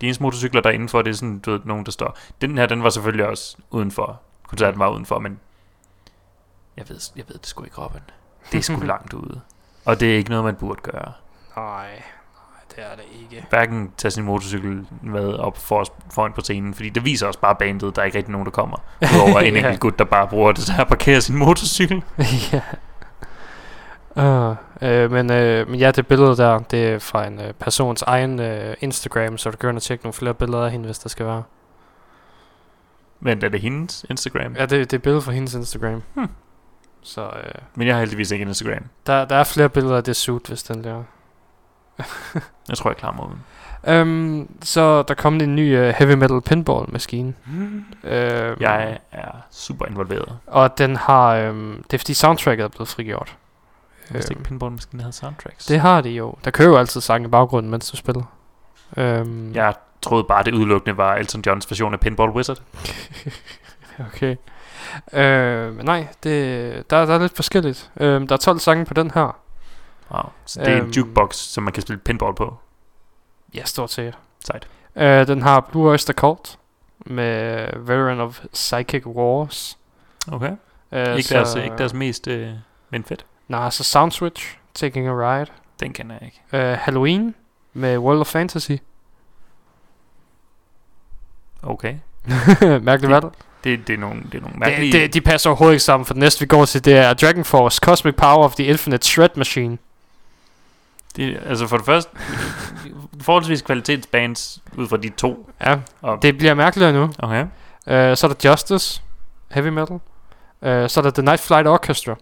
[0.00, 2.18] De eneste motorcykler, der er indenfor, det er sådan, du ved, nogen, der står.
[2.40, 4.20] Den her, den var selvfølgelig også udenfor.
[4.48, 5.40] Koncerten var udenfor, men
[6.76, 8.00] jeg ved, jeg ved det sgu ikke, Robin.
[8.52, 9.40] Det er sgu langt ude.
[9.84, 11.12] Og det er ikke noget, man burde gøre.
[11.56, 12.02] Nej,
[12.76, 13.46] det er det ikke.
[13.50, 15.84] Hverken tage sin motorcykel med op for,
[16.14, 18.50] foran på scenen, fordi det viser også bare bandet, der er ikke rigtig nogen, der
[18.52, 18.76] kommer.
[19.14, 19.58] Udover en Ja.
[19.60, 22.02] enkelt gut, der bare bruger det til at parkere sin motorcykel.
[22.52, 22.60] ja.
[24.50, 28.02] Uh, øh, men, øh, men ja, det billede der, det er fra en øh, persons
[28.02, 31.26] egen øh, Instagram, så du kan tjekke nogle flere billeder af hende, hvis der skal
[31.26, 31.42] være.
[33.20, 34.54] Men er det hendes Instagram?
[34.58, 36.02] Ja, det, det er billede fra hendes Instagram.
[36.14, 36.28] Hmm.
[37.02, 38.82] Så øh, Men jeg har heldigvis ikke en Instagram.
[39.06, 41.02] der, der er flere billeder af det suit, hvis den der.
[42.68, 43.42] Jeg tror, jeg klarer mig uden.
[44.00, 47.34] Um, så der kom en ny uh, heavy metal pinball maskine.
[47.44, 47.84] Hmm.
[48.02, 48.10] Um,
[48.60, 50.38] Jeg er super involveret.
[50.46, 53.36] Og den har, um, det er fordi soundtracket er blevet frigjort.
[54.08, 55.66] Jeg vidste Øhm, ikke, pinballmaskinen havde soundtracks.
[55.66, 56.34] Det har de jo.
[56.44, 58.22] Der kører jo altid sang i baggrunden, mens du spiller.
[58.96, 62.58] Um, Jeg troede bare, det udelukkende var Elton Johns version af Pinball Wizard.
[64.06, 64.36] Okay.
[65.12, 67.90] Øh, nej, det, der, der er lidt forskelligt.
[68.00, 69.36] Øh, der er 12 sange på den her.
[70.10, 70.22] Wow.
[70.46, 70.86] Så det er Øhm.
[70.86, 72.56] en jukebox, som man kan spille pinball på.
[73.54, 74.18] Ja, stort set.
[74.44, 74.68] Sejt.
[74.96, 76.58] Øh, den har Blue Oyster Cult
[77.06, 79.78] med Veteran of Psychic Wars.
[80.32, 80.52] Okay.
[80.92, 82.50] Øh, ikke, deres, ikke deres mest, øh,
[82.90, 83.26] men fedt.
[83.48, 85.50] Nej, så Sound Switch, Taking a Ride.
[85.80, 86.66] Den kender jeg ikke.
[86.70, 87.34] Øh, Halloween
[87.72, 88.72] med World of Fantasy.
[91.62, 91.94] Okay.
[92.82, 93.24] Mærkeligt valg.
[93.64, 94.92] Det, det, er nogle, det er nogle Det, mærkelige...
[94.92, 97.44] det, de passer overhovedet ikke sammen, for det næste vi går til, det er Dragon
[97.44, 99.78] Force, Cosmic Power of the Infinite Shred Machine.
[101.16, 102.10] Det, altså for det første,
[103.20, 105.50] forholdsvis kvalitetsbands ud fra de to.
[105.60, 107.10] Ja, Og, det bliver mærkeligere nu.
[107.18, 107.42] okay.
[107.42, 109.02] Uh, så er der Justice,
[109.50, 109.94] Heavy Metal.
[109.96, 110.00] Uh,
[110.60, 112.14] så er der The Night Flight Orchestra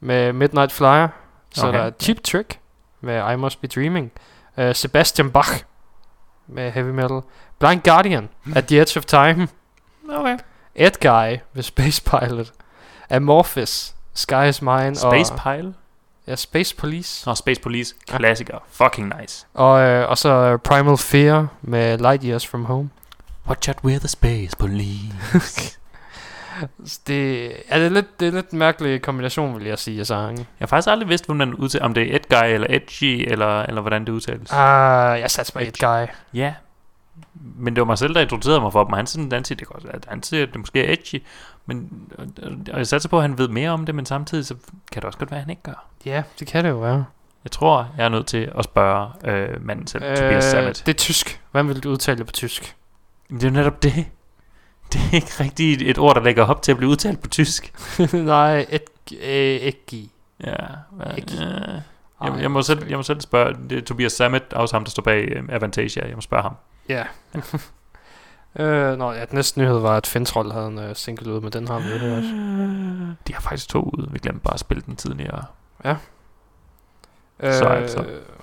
[0.00, 1.08] med Midnight Flyer.
[1.50, 1.78] Så Okay.
[1.78, 2.58] er der Cheap Trick
[3.00, 4.10] med I Must Be Dreaming.
[4.56, 5.48] Uh, Sebastian Bach
[6.46, 7.20] med Heavy Metal.
[7.58, 9.48] Blind Guardian At the Edge of Time.
[10.10, 10.38] Okay.
[10.74, 12.52] Ed Guy med Space Pilot.
[13.10, 14.96] Amorphis, Sky is Mine.
[14.96, 15.74] Space og, Pile?
[16.26, 17.26] Ja, Space Police.
[17.26, 17.94] Nå, Space Police.
[18.06, 18.58] Klassiker.
[18.68, 19.46] Fucking nice.
[19.54, 22.90] Og, øh, og så øh, Primal Fear med Light Years From Home.
[23.48, 25.78] Watch out with the Space Police.
[27.06, 30.06] Det er det er lidt, det er lidt en mærkelig kombination, vil jeg sige, af
[30.06, 30.38] sange.
[30.38, 33.32] Jeg har faktisk aldrig vidst, hvordan man udtaler, om det er Ed Guy eller Edgy,
[33.32, 34.52] eller, eller hvordan det udtales.
[34.52, 36.06] Ah, jeg satte mig et guy.
[36.34, 36.54] Ja.
[37.34, 39.56] Men det var mig selv, der introducerede mig for dem, og han, sådan, han siger,
[39.56, 41.22] det, godt, at han siger, at det måske er edgy,
[41.66, 42.26] men, og,
[42.78, 44.54] jeg satser på, at han ved mere om det, men samtidig så
[44.92, 45.86] kan det også godt være, at han ikke gør.
[46.06, 47.04] Ja, det kan det jo være.
[47.44, 50.82] Jeg tror, jeg er nødt til at spørge øh, manden selv, øh, Tobias Sammet.
[50.86, 51.40] det er tysk.
[51.50, 52.76] Hvordan vil du udtale det på tysk?
[53.28, 53.94] Men det er jo netop det.
[54.92, 57.74] Det er ikke rigtigt et ord, der lægger op til at blive udtalt på tysk.
[58.12, 58.82] Nej, et,
[59.22, 59.28] øh,
[59.60, 60.08] ikke.
[60.44, 60.56] Ja,
[60.90, 61.32] hvad, Ikke.
[61.36, 61.44] ja.
[62.20, 64.84] Ej, Jeg, jeg, må selv, jeg må selv spørge, det er Tobias Sammet, også ham,
[64.84, 66.06] der står bag øh, Avantasia.
[66.06, 66.54] Jeg må spørge ham.
[66.88, 67.04] Ja.
[68.58, 71.52] øh, nå, ja, den næste nyhed var, at Fintroll havde en uh, single ud, men
[71.52, 72.24] den har vi jo hørt.
[73.28, 74.08] De har faktisk to ude.
[74.10, 75.44] Vi glemte bare at spille den tidligere.
[77.40, 77.98] Øh, Så altså.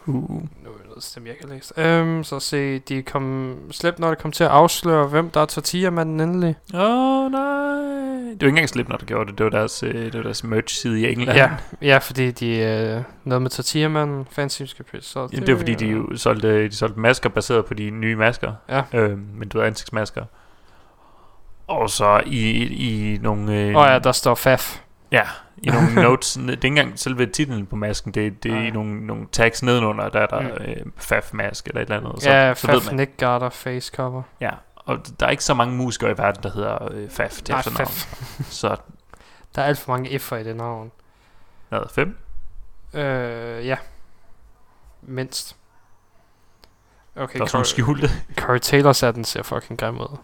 [0.06, 0.32] Uh.
[0.32, 1.74] Nu er det noget stemme, jeg kan læse.
[1.78, 3.56] Øhm, så se, de kom...
[3.72, 6.56] Slip, når det kom til at afsløre, hvem der er tortilla-manden endelig.
[6.74, 8.01] Åh, oh, nej.
[8.34, 9.38] Det var ikke engang Slipknot, der gjorde det.
[9.38, 11.38] Det var deres, øh, det var deres merch-side i England.
[11.38, 11.50] Ja,
[11.82, 12.58] ja, fordi de...
[12.58, 14.64] Øh, noget med tortilla-manden, fancy
[15.02, 18.16] så Jamen, det var fordi, de jo solgte, de solgte masker baseret på de nye
[18.16, 18.54] masker.
[18.70, 18.82] Ja.
[18.94, 20.26] Øhm, men du ved, ansigtsmasker.
[21.68, 23.58] Og så i, i nogle...
[23.60, 24.80] Øh, oh, ja, der står FAF.
[25.12, 25.24] Ja,
[25.64, 26.34] i nogle notes.
[26.34, 29.64] Det er ikke engang selve titlen på masken, det, det er i nogle, nogle tags
[29.64, 30.48] nedenunder, der er der Mm.
[30.48, 32.26] øh, FAF-mask eller et eller andet.
[32.26, 32.96] ja, så FAF man.
[32.96, 34.22] Nick Garter face cover.
[34.42, 34.50] Ja,
[34.92, 37.60] og der er ikke så mange musikere i verden, der hedder øh, FAF til Nej,
[37.60, 37.88] efternavn.
[37.88, 38.46] FAF.
[38.62, 38.76] Så
[39.56, 40.92] Der er alt for mange F'er i det navn.
[41.70, 42.18] hvad, fem?
[42.94, 43.76] Øh, ja.
[45.02, 45.56] Mindst.
[47.16, 48.10] Okay, Der er sådan skjulte.
[48.36, 50.18] Corey Taylor den ser fucking grim ud.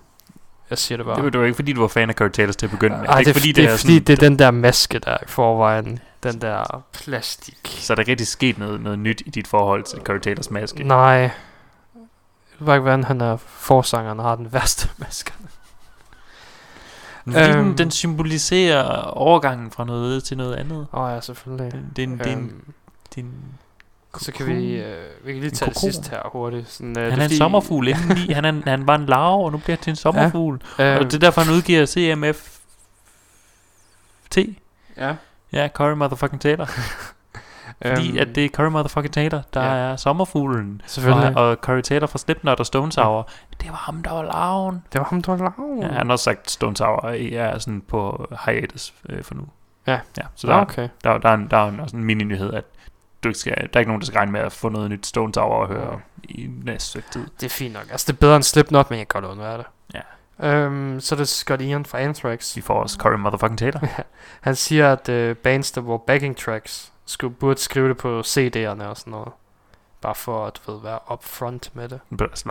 [0.69, 1.15] Jeg siger det bare.
[1.15, 2.97] Det var, det var ikke fordi, du var fan af Corey Taylors til at begynde
[2.97, 3.07] med.
[3.07, 5.27] Ej, det, er, fordi, det, er, fordi sådan, det er den der maske der i
[5.27, 5.99] forvejen.
[6.23, 7.77] Den der plastik.
[7.79, 10.83] Så er der rigtig sket noget, noget nyt i dit forhold til Corey Taylors maske.
[10.83, 11.31] Nej.
[12.59, 15.33] Ved ikke, hvordan han er forsangeren og har den værste maske.
[17.23, 17.63] Fordi Øhm.
[17.65, 20.87] den, den symboliserer overgangen fra noget til noget andet.
[20.93, 21.71] Åh oh, ja, selvfølgelig.
[21.71, 22.73] Det, det, er en, det, er en, Øhm,
[23.15, 23.33] det er en
[24.19, 26.69] så kan vi, øh, vi kan lige tage det sidste her hurtigt.
[26.71, 28.33] Sådan, øh, Han det er en sommerfugl indeni.
[28.33, 30.61] han, er, han var en larve, og nu bliver han til en sommerfugl.
[30.79, 30.83] Ja.
[30.95, 32.57] Og Øhm, det er derfor, han udgiver CMF
[34.29, 34.37] T.
[34.97, 35.15] Ja.
[35.53, 36.69] Ja, Corey motherfucking Taylor.
[37.85, 39.91] Fordi Øhm, at det er Corey motherfucking Taylor, der ja.
[39.91, 40.81] er sommerfuglen.
[40.85, 41.37] Selvfølgelig.
[41.37, 43.29] Og, og Corey Taylor fra Slipknot og Stone Sour.
[43.61, 44.83] Det var ham, der var larven.
[44.93, 45.81] Det var ham, der var lav.
[45.81, 47.05] Ja, han har sagt, Stone Sour
[47.35, 49.47] er sådan på hiatus øh, for nu.
[49.87, 49.99] Ja.
[50.17, 50.89] ja så der, okay.
[51.03, 52.63] der, der, er en, der er en, mini-nyhed, at
[53.23, 55.05] du ikke skal, der er ikke nogen, der skal regne med at få noget nyt
[55.05, 57.27] Stone Sour at høre i næste stykke tid.
[57.39, 57.85] Det er fint nok.
[57.91, 59.65] Altså, det er bedre end Slipknot, men jeg kan godt undvære det.
[59.93, 60.01] Ja.
[60.39, 62.55] Øhm, så er det Scott Ian fra Anthrax.
[62.55, 63.81] Vi får også Corey motherfucking Taylor.
[64.41, 68.83] Han siger, at øh, bands, der var backing tracks, skulle, burde skrive det på CD'erne
[68.83, 69.29] og sådan noget.
[70.01, 71.99] Bare for at du ved, være upfront med det.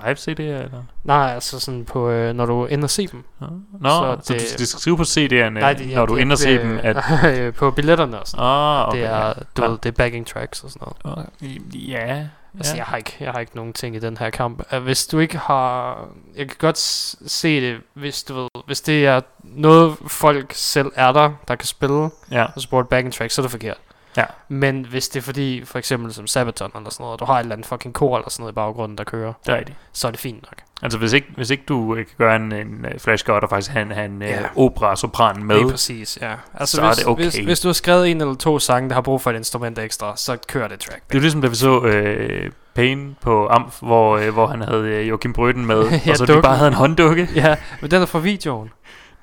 [0.05, 0.83] Live CD, eller?
[1.05, 3.25] Nej, altså sådan på, øh, når du ender se dem.
[3.41, 3.47] Nå,
[3.81, 6.15] Nå så, så det, du, de skal skrive på CD'erne, Nej, det- ja, når du
[6.15, 6.97] er ender at se dem, at...
[7.39, 9.33] øh, på billetterne og sådan Ah, okay, Det er, ja.
[9.57, 9.69] du Ja.
[9.69, 11.19] ved, det er backing tracks og sådan noget.
[11.19, 11.61] Okay.
[11.75, 12.27] Ja,
[12.59, 12.77] Altså, ja.
[12.79, 14.63] jeg har, ikke, jeg har ikke nogen ting i den her kamp.
[14.83, 15.99] Hvis du ikke har...
[16.37, 18.49] Jeg kan godt se det, hvis du ved...
[18.67, 22.47] Hvis det er noget, folk selv er der, der kan spille, Ja.
[22.55, 23.77] og så bruger backing track, så er det forkert.
[24.17, 24.25] Ja.
[24.49, 27.35] Men hvis det er fordi, for eksempel som Sabaton eller sådan noget, og du har
[27.35, 29.79] et eller andet fucking kor eller sådan noget i baggrunden, der kører, Det er rigtigt.
[29.93, 30.55] så er det fint nok.
[30.83, 33.71] Altså hvis ikke, hvis ikke du øh, kan gøre en, en øh, flash og faktisk
[33.71, 34.29] have en, have en Ja.
[34.41, 34.47] ja.
[34.57, 36.35] opera-sopran med, Lige præcis, ja.
[36.55, 37.23] Altså, så hvis, er det okay.
[37.23, 39.79] Hvis, hvis du har skrevet en eller to sange, der har brug for et instrument
[39.79, 41.03] ekstra, så kører det track.
[41.09, 44.61] Det er jo ligesom, da vi så øh, Pain på Amf, hvor, øh, hvor han
[44.61, 46.43] havde øh, Joachim Brøden med, Ja, og så de dukken.
[46.43, 47.29] bare havde en hånddukke.
[47.35, 48.71] ja, men den er fra videoen.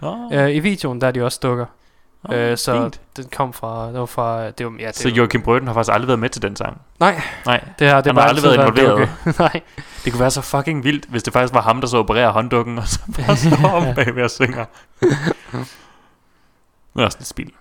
[0.02, 1.66] Nå, Uh, I videoen, der er de også dukker.
[2.32, 3.02] Øh, så fint.
[3.18, 5.94] den kom fra, det var fra, det var, ja, det Så Joachim Brøden har faktisk
[5.94, 6.82] aldrig været med til den sang.
[7.00, 9.10] Nej, Nej, det har, det han bare har aldrig været involveret.
[9.26, 9.40] dukke.
[9.44, 9.62] Nej.
[10.06, 12.78] Det kunne være så fucking vildt, hvis det faktisk var ham, der så opererer hånddukken,
[12.78, 14.66] og så bare står om bagved og synger.
[16.94, 17.52] Men også lidt spil.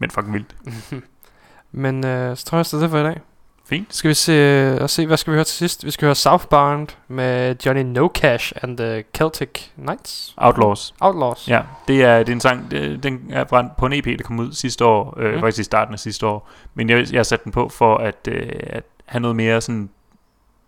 [0.00, 0.54] Men fucking vildt.
[1.72, 3.20] Men øh, så tror jeg, det er det for i dag.
[3.66, 3.94] Fint.
[3.94, 5.84] Skal vi se, og se, hvad skal vi høre til sidst?
[5.84, 10.34] Vi skal høre Southbound med Johnny No Cash and the Celtic Knights.
[10.36, 10.94] Outlaws.
[11.00, 11.48] Outlaws.
[11.48, 14.24] Ja, det er, det er en sang, det, den er brændt på en EP, der
[14.24, 15.40] kom ud sidste år, øh, Mm.
[15.40, 16.50] faktisk i starten af sidste år.
[16.74, 19.90] Men jeg, jeg har sat den på for at, øh, at have noget mere sådan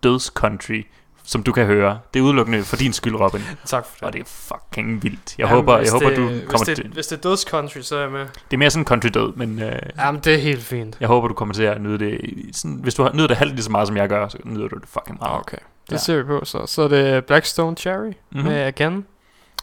[0.03, 0.83] dødscountry,
[1.27, 1.99] som du kan høre.
[2.15, 3.41] Det er udelukkende for din skyld, Robin.
[3.65, 4.03] Tak for det.
[4.03, 5.35] Og det er fucking vildt.
[5.39, 6.91] Jeg Jamen, håber, jeg hvis håber det, du hvis kommer det, til...
[6.93, 8.21] Hvis det er døds country, så er jeg med.
[8.21, 10.97] Det er mere sådan country død, men øh, Jamen, det er helt fint.
[11.01, 12.21] jeg håber, du kommer til at nyde det.
[12.57, 14.77] Sådan, hvis du nyder det halvt lige så meget, som jeg gør, så nyder du
[14.77, 15.33] det fucking meget.
[15.33, 15.57] Ah, okay.
[15.87, 15.97] Det Ja.
[15.99, 16.67] ser vi på så.
[16.67, 18.45] Så er det Blackstone Cherry Mhm.
[18.45, 19.05] med Again.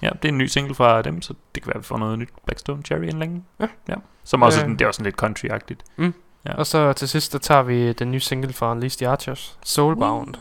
[0.02, 1.98] Ja, det er en ny single fra dem, så det kan være, at vi får
[1.98, 3.44] noget nyt Blackstone Cherry inden længe.
[3.60, 3.68] Ja.
[3.90, 3.94] ja.
[4.23, 4.65] Som også, Øh.
[4.72, 4.72] øh.
[4.80, 5.80] det er også sådan lidt country-agtigt.
[5.98, 6.14] Mm.
[6.48, 6.53] Ja.
[6.53, 10.34] Og så til sidst, der tager vi den nye single fra Unleashed the Archers, Soulbound.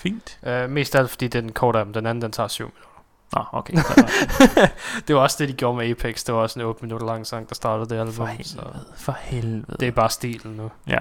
[0.00, 0.38] Fint.
[0.42, 2.86] Uh, mest af alt, fordi den korte af dem, den anden, den tager 7 minutter.
[3.36, 3.74] Nå, okay.
[5.08, 6.24] det var også det, de gjorde med Apex.
[6.24, 8.14] Det var også en 8 minutter lang sang, der startede det album.
[8.14, 9.76] For så helvede, for helvede.
[9.80, 10.70] det er bare stilen nu.
[10.86, 11.00] Ja.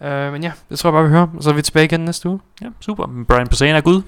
[0.00, 1.28] Uh, men ja, det tror jeg bare, vi hører.
[1.40, 2.40] Så er vi tilbage igen næste uge.
[2.60, 3.24] ja, super.
[3.28, 4.02] Brian Posehn er Gud.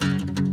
[0.00, 0.46] Here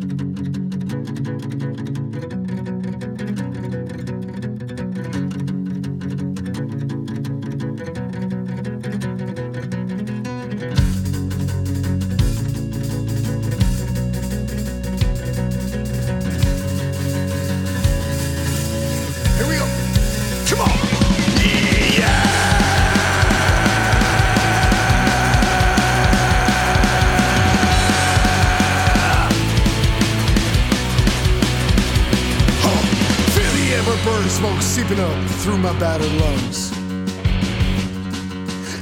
[34.97, 36.71] through my battered lungs.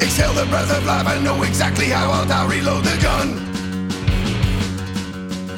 [0.02, 3.28] Exhale the breath of life, I know exactly how I'll reload the gun.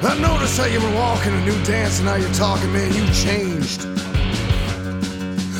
[0.04, 3.06] I noticed how you were walking a new dance and now you're talking, man, you
[3.14, 3.82] changed.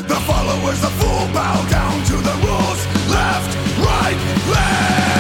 [0.08, 2.82] The followers, the full bow down to the rules.
[3.12, 4.18] Left, right,
[4.50, 5.17] left.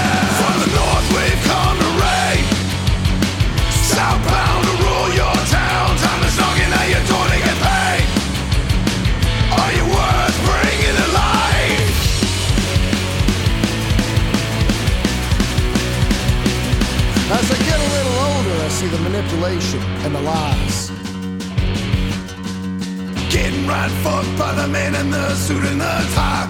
[18.78, 20.92] See the manipulation and the lies.
[23.34, 26.48] Getting right fucked by the man in the suit and the tie.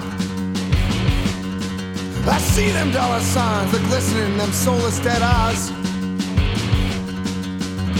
[2.28, 5.72] I see them dollar signs, the glistening in them soulless dead eyes.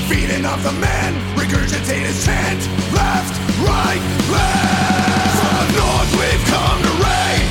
[0.10, 2.62] Feeding off the man, regurgitate his chant.
[2.92, 3.34] Left,
[3.64, 4.04] right,
[4.36, 5.36] left.
[5.40, 7.48] From the north, we've come to raid.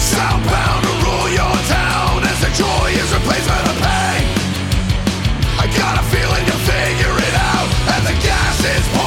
[0.00, 3.93] Southbound to rule your town as the joy is replaced by the pain.
[8.64, 9.03] Is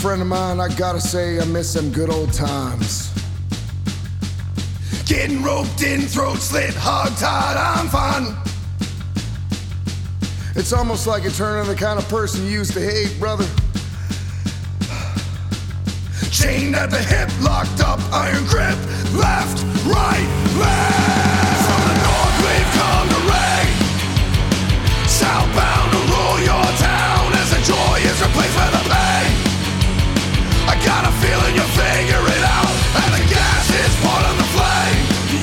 [0.00, 3.12] friend of mine, I gotta say, I miss them good old times.
[5.06, 8.36] Getting roped in, throat slit, hog tied, I'm fine.
[10.54, 13.46] It's almost like a turn the kind of person you used to hate, brother.
[16.30, 18.78] Chained at the hip, locked up, iron grip,
[19.18, 20.28] left, right,
[20.62, 21.58] left.
[21.66, 23.70] From the north we've come to reign.
[25.10, 28.77] Southbound to rule your town as the joy is replaced by the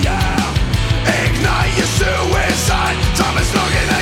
[0.03, 1.25] Yeah.
[1.25, 2.97] Ignite your suicide.
[3.15, 3.94] Time is knocking.